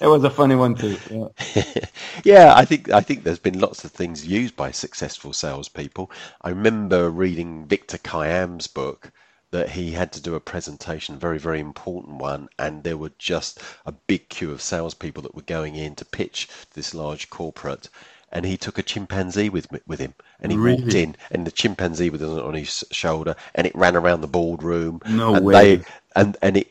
It 0.00 0.06
was 0.06 0.24
a 0.24 0.30
funny 0.30 0.54
one 0.56 0.74
too. 0.76 1.00
Yeah. 1.10 1.28
Yeah, 2.24 2.54
I 2.56 2.64
think 2.64 2.90
I 2.90 3.00
think 3.00 3.24
there's 3.24 3.38
been 3.38 3.58
lots 3.60 3.84
of 3.84 3.92
things 3.92 4.26
used 4.26 4.56
by 4.56 4.70
successful 4.70 5.32
salespeople. 5.32 6.10
I 6.42 6.50
remember 6.50 7.10
reading 7.10 7.66
Victor 7.66 7.98
Kiam's 7.98 8.66
book 8.66 9.12
that 9.50 9.70
he 9.70 9.92
had 9.92 10.12
to 10.12 10.20
do 10.22 10.34
a 10.34 10.40
presentation, 10.40 11.14
a 11.16 11.18
very 11.18 11.38
very 11.38 11.60
important 11.60 12.16
one, 12.18 12.48
and 12.58 12.84
there 12.84 12.96
were 12.98 13.12
just 13.18 13.60
a 13.86 13.92
big 13.92 14.28
queue 14.28 14.50
of 14.52 14.62
salespeople 14.62 15.22
that 15.24 15.34
were 15.34 15.42
going 15.42 15.74
in 15.76 15.94
to 15.96 16.04
pitch 16.04 16.48
this 16.74 16.94
large 16.94 17.30
corporate, 17.30 17.88
and 18.32 18.44
he 18.46 18.56
took 18.56 18.78
a 18.78 18.82
chimpanzee 18.82 19.48
with 19.48 19.68
with 19.86 20.00
him, 20.00 20.14
and 20.40 20.52
he 20.52 20.58
walked 20.58 20.94
in, 20.94 21.16
and 21.30 21.46
the 21.46 21.52
chimpanzee 21.52 22.10
was 22.10 22.22
on 22.22 22.38
on 22.40 22.54
his 22.54 22.84
shoulder, 22.92 23.36
and 23.54 23.66
it 23.66 23.74
ran 23.76 23.96
around 23.96 24.20
the 24.22 24.28
boardroom. 24.28 25.00
No 25.04 25.34
and 25.34 25.44
way. 25.44 25.76
They, 25.76 25.84
and 26.16 26.36
and 26.42 26.56
it 26.56 26.68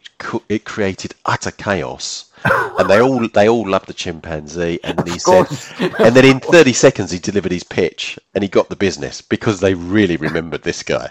it 0.50 0.66
created 0.66 1.16
utter 1.26 1.52
chaos. 1.52 2.31
And 2.44 2.90
they 2.90 3.00
all 3.02 3.28
they 3.28 3.48
all 3.50 3.68
loved 3.68 3.88
the 3.88 3.94
chimpanzee. 3.94 4.80
And 4.84 4.98
then 4.98 5.08
he 5.08 5.20
said, 5.20 5.48
and 6.00 6.16
then 6.16 6.26
in 6.26 6.40
30 6.40 6.74
seconds 6.74 7.12
he 7.12 7.20
delivered 7.20 7.52
his 7.52 7.64
pitch, 7.64 8.20
and 8.34 8.44
he 8.44 8.50
got 8.50 8.70
the 8.70 8.76
business 8.76 9.22
because 9.22 9.60
they 9.60 9.74
really 9.74 10.18
remembered 10.18 10.64
this 10.64 10.84
guy. 10.84 11.10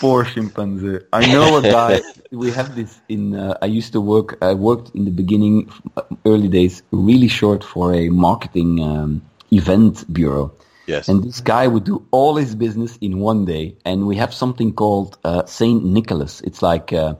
Poor 0.00 0.24
chimpanzee. 0.24 1.00
I 1.12 1.26
know 1.32 1.58
a 1.58 1.62
guy. 1.62 2.00
we 2.30 2.50
have 2.52 2.74
this 2.76 3.00
in. 3.08 3.34
Uh, 3.34 3.58
I 3.62 3.66
used 3.66 3.92
to 3.92 4.00
work. 4.00 4.38
I 4.42 4.54
worked 4.54 4.94
in 4.94 5.04
the 5.04 5.10
beginning, 5.10 5.70
uh, 5.96 6.02
early 6.24 6.48
days, 6.48 6.82
really 6.92 7.28
short 7.28 7.64
for 7.64 7.94
a 7.94 8.08
marketing 8.08 8.82
um, 8.82 9.22
event 9.50 10.04
bureau. 10.12 10.52
Yes. 10.86 11.08
And 11.08 11.22
this 11.22 11.40
guy 11.42 11.66
would 11.66 11.84
do 11.84 12.06
all 12.12 12.36
his 12.36 12.54
business 12.54 12.96
in 13.02 13.18
one 13.18 13.44
day. 13.44 13.76
And 13.84 14.06
we 14.06 14.16
have 14.16 14.32
something 14.32 14.72
called 14.72 15.18
uh, 15.22 15.44
Saint 15.44 15.84
Nicholas. 15.84 16.40
It's 16.40 16.62
like 16.62 16.94
uh, 16.94 17.14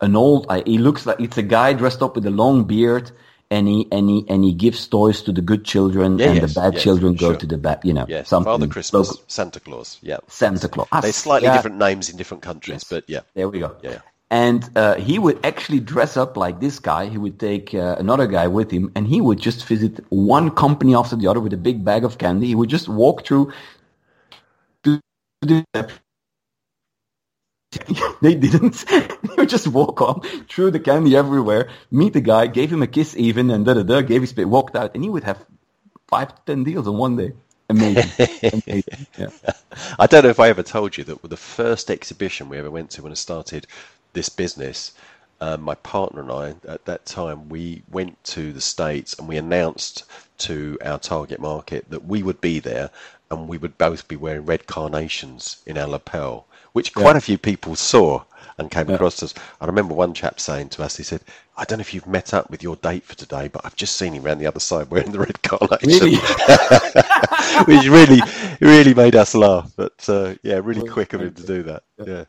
an 0.00 0.16
old. 0.16 0.46
Uh, 0.48 0.62
he 0.66 0.78
looks 0.78 1.06
like 1.06 1.20
it's 1.20 1.38
a 1.38 1.42
guy 1.42 1.72
dressed 1.72 2.02
up 2.02 2.14
with 2.16 2.26
a 2.26 2.30
long 2.30 2.64
beard. 2.64 3.10
And 3.48 3.68
he, 3.68 3.86
and 3.92 4.10
he 4.10 4.24
and 4.28 4.42
he 4.42 4.52
gives 4.52 4.88
toys 4.88 5.22
to 5.22 5.30
the 5.30 5.40
good 5.40 5.64
children, 5.64 6.18
Yeah, 6.18 6.30
and 6.30 6.34
yes, 6.40 6.52
the 6.54 6.60
bad 6.60 6.74
yes, 6.74 6.82
children 6.82 7.14
go 7.14 7.28
sure. 7.30 7.36
to 7.36 7.46
the 7.46 7.56
bad. 7.56 7.78
You 7.84 7.92
know, 7.92 8.04
Yes, 8.08 8.28
something. 8.28 8.50
Father 8.52 8.66
Christmas, 8.66 9.06
local- 9.08 9.22
Santa 9.28 9.60
Claus. 9.60 9.98
Yeah, 10.02 10.16
Santa 10.26 10.66
Claus. 10.68 10.88
they're 11.00 11.12
slightly 11.12 11.46
Yeah. 11.46 11.54
different 11.56 11.78
names 11.78 12.10
in 12.10 12.16
different 12.16 12.42
countries, 12.42 12.82
but 12.82 13.04
yeah, 13.06 13.20
There 13.34 13.48
we 13.48 13.60
go. 13.60 13.76
Yeah, 13.84 13.90
yeah. 13.90 13.98
And 14.32 14.68
uh, 14.76 14.96
he 14.96 15.20
would 15.20 15.38
actually 15.46 15.78
dress 15.78 16.16
up 16.16 16.36
like 16.36 16.58
this 16.58 16.80
guy. 16.80 17.06
He 17.06 17.18
would 17.18 17.38
take 17.38 17.72
uh, 17.72 17.94
another 18.00 18.26
guy 18.26 18.48
with 18.48 18.72
him, 18.72 18.90
and 18.96 19.06
he 19.06 19.20
would 19.20 19.38
just 19.38 19.64
visit 19.64 20.04
one 20.08 20.50
company 20.50 20.96
after 20.96 21.14
the 21.14 21.28
other 21.28 21.38
with 21.38 21.52
a 21.52 21.56
big 21.68 21.84
bag 21.84 22.02
of 22.02 22.18
candy. 22.18 22.48
He 22.48 22.56
would 22.56 22.68
just 22.68 22.88
walk 22.88 23.24
through. 23.24 23.52
To 24.82 25.00
the 25.42 25.64
they 28.22 28.34
didn't. 28.34 28.84
they 28.90 29.08
would 29.38 29.48
just 29.50 29.68
walk 29.68 30.00
on, 30.02 30.22
threw 30.48 30.70
the 30.70 30.80
candy 30.80 31.16
everywhere, 31.16 31.70
meet 31.90 32.14
the 32.14 32.20
guy, 32.22 32.46
gave 32.48 32.72
him 32.72 32.82
a 32.82 32.86
kiss 32.88 33.16
even, 33.16 33.50
and 33.50 33.66
da 33.66 33.74
da 33.74 33.82
da, 33.84 34.02
gave 34.02 34.22
his 34.22 34.32
pay, 34.32 34.44
walked 34.46 34.76
out, 34.76 34.92
and 34.94 35.04
he 35.04 35.10
would 35.10 35.24
have 35.24 35.44
five 36.08 36.34
to 36.34 36.42
ten 36.46 36.64
deals 36.64 36.86
in 36.88 36.94
one 36.96 37.16
day. 37.16 37.32
Amazing. 37.70 38.12
Amazing. 38.52 39.06
Yeah. 39.18 39.28
I 39.98 40.06
don't 40.06 40.24
know 40.24 40.30
if 40.30 40.40
I 40.40 40.48
ever 40.50 40.62
told 40.62 40.96
you 40.98 41.04
that 41.04 41.22
the 41.22 41.36
first 41.36 41.90
exhibition 41.90 42.48
we 42.48 42.58
ever 42.58 42.70
went 42.70 42.90
to 42.92 43.02
when 43.02 43.12
I 43.12 43.16
started 43.16 43.66
this 44.14 44.28
business, 44.30 44.92
um, 45.40 45.62
my 45.62 45.74
partner 45.76 46.22
and 46.22 46.32
I, 46.32 46.54
at 46.72 46.86
that 46.86 47.06
time, 47.06 47.48
we 47.48 47.82
went 47.90 48.22
to 48.26 48.52
the 48.52 48.60
States 48.62 49.14
and 49.18 49.28
we 49.28 49.36
announced 49.36 50.04
to 50.38 50.78
our 50.84 50.98
target 50.98 51.40
market 51.40 51.90
that 51.90 52.06
we 52.06 52.22
would 52.22 52.40
be 52.40 52.60
there 52.60 52.90
and 53.30 53.48
we 53.48 53.58
would 53.58 53.78
both 53.78 54.08
be 54.08 54.16
wearing 54.16 54.46
red 54.46 54.66
carnations 54.66 55.62
in 55.66 55.78
our 55.78 55.88
lapel, 55.88 56.46
which 56.76 56.92
quite 56.92 57.16
a 57.16 57.20
few 57.22 57.38
people 57.38 57.74
saw 57.74 58.22
and 58.58 58.70
came 58.70 58.90
across 58.90 59.22
us. 59.22 59.32
I 59.62 59.64
remember 59.64 59.94
one 59.94 60.12
chap 60.12 60.38
saying 60.38 60.68
to 60.70 60.82
us, 60.82 60.94
he 60.94 61.04
said, 61.04 61.22
I 61.56 61.64
don't 61.64 61.78
know 61.78 61.80
if 61.80 61.94
you've 61.94 62.06
met 62.06 62.34
up 62.34 62.50
with 62.50 62.62
your 62.62 62.76
date 62.76 63.02
for 63.02 63.14
today, 63.14 63.48
but 63.48 63.64
I've 63.64 63.76
just 63.76 63.96
seen 63.96 64.12
him 64.12 64.26
around 64.26 64.40
the 64.40 64.46
other 64.46 64.60
side 64.60 64.90
wearing 64.90 65.10
the 65.10 65.20
red 65.20 65.40
carnation. 65.42 66.20
Really? 67.66 67.78
Which 67.78 67.88
really, 67.88 68.20
really 68.60 68.92
made 68.92 69.16
us 69.16 69.34
laugh. 69.34 69.72
But 69.74 70.06
uh, 70.08 70.34
yeah, 70.42 70.60
really 70.62 70.86
quick 70.86 71.14
of 71.14 71.22
him 71.22 71.32
to 71.32 71.46
do 71.46 71.62
that. 71.62 71.84
Yeah. 72.04 72.24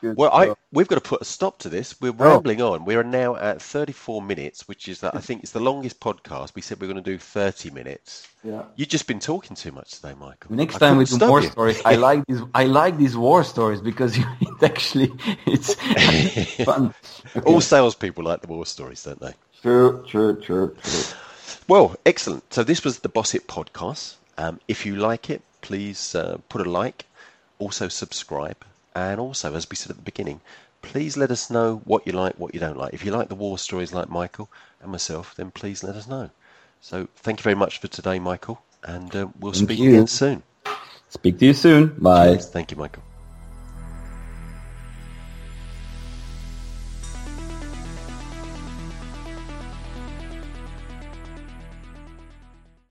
Good 0.00 0.16
Well, 0.16 0.30
I 0.32 0.54
we've 0.72 0.86
got 0.88 0.94
to 0.96 1.00
put 1.00 1.20
a 1.22 1.24
stop 1.24 1.58
to 1.60 1.68
this. 1.68 2.00
We're 2.00 2.10
Oh. 2.10 2.30
rambling 2.34 2.62
on. 2.62 2.84
We 2.84 2.94
are 2.94 3.02
now 3.04 3.34
at 3.36 3.60
34 3.60 4.22
minutes, 4.22 4.68
which 4.68 4.86
is 4.88 5.00
that 5.00 5.14
I 5.14 5.18
think 5.20 5.42
it's 5.42 5.52
the 5.52 5.60
longest 5.60 5.98
podcast. 6.00 6.54
We 6.54 6.62
said 6.62 6.80
we 6.80 6.86
are 6.86 6.92
going 6.92 7.02
to 7.02 7.10
do 7.10 7.18
30 7.18 7.70
minutes. 7.70 8.28
Yeah. 8.44 8.62
You've 8.76 8.88
just 8.88 9.06
been 9.06 9.18
talking 9.18 9.56
too 9.56 9.72
much 9.72 9.90
today, 9.92 10.14
Michael. 10.18 10.54
Next 10.54 10.76
I 10.76 10.78
time 10.78 10.96
we 10.98 11.04
do 11.04 11.14
stop 11.16 11.30
war 11.30 11.40
you. 11.40 11.48
stories. 11.50 11.80
I 11.84 11.96
like 11.96 12.24
these. 12.26 12.40
I 12.54 12.64
like 12.64 12.96
these 12.96 13.16
war 13.16 13.42
stories 13.44 13.80
because 13.80 14.16
it 14.40 14.62
actually 14.62 15.12
it's 15.46 15.74
fun. 16.64 16.94
Okay. 17.36 17.50
All 17.52 17.60
salespeople 17.60 18.24
like 18.24 18.40
the 18.42 18.48
war 18.48 18.66
stories, 18.66 19.02
don't 19.02 19.20
they? 19.20 19.34
True, 19.62 20.04
true, 20.06 20.40
true, 20.40 20.76
true. 20.82 21.02
Well, 21.66 21.96
excellent. 22.06 22.52
So 22.54 22.62
this 22.62 22.84
was 22.84 23.00
the 23.00 23.08
Boss 23.08 23.34
It 23.34 23.46
podcast. 23.48 24.14
Um, 24.38 24.60
if 24.68 24.86
you 24.86 24.94
like 24.96 25.28
it, 25.30 25.42
please 25.60 26.14
uh, 26.14 26.38
put 26.48 26.64
a 26.64 26.70
like, 26.70 27.04
also 27.58 27.88
subscribe, 27.88 28.64
and 28.98 29.20
also, 29.20 29.54
as 29.54 29.68
we 29.68 29.76
said 29.76 29.90
at 29.90 29.96
the 29.96 30.02
beginning, 30.02 30.40
please 30.82 31.16
let 31.16 31.30
us 31.30 31.50
know 31.50 31.82
what 31.84 32.06
you 32.06 32.12
like, 32.12 32.38
what 32.38 32.54
you 32.54 32.60
don't 32.60 32.76
like. 32.76 32.94
If 32.94 33.04
you 33.04 33.12
like 33.12 33.28
the 33.28 33.34
war 33.34 33.58
stories 33.58 33.92
like 33.92 34.08
Michael 34.08 34.48
and 34.80 34.90
myself, 34.90 35.34
then 35.34 35.50
please 35.50 35.82
let 35.82 35.96
us 35.96 36.06
know. 36.06 36.30
So 36.80 37.08
thank 37.16 37.40
you 37.40 37.44
very 37.44 37.56
much 37.56 37.78
for 37.78 37.88
today, 37.88 38.18
Michael, 38.18 38.62
and 38.82 39.14
uh, 39.14 39.28
we'll 39.38 39.52
Thank 39.52 39.64
speak 39.70 39.80
you. 39.80 39.90
again 39.90 40.06
soon. 40.06 40.42
Speak 41.08 41.38
to 41.38 41.46
you 41.46 41.54
soon. 41.54 41.96
Bye. 41.98 42.36
Thank 42.36 42.70
you, 42.70 42.76
Michael. 42.76 43.02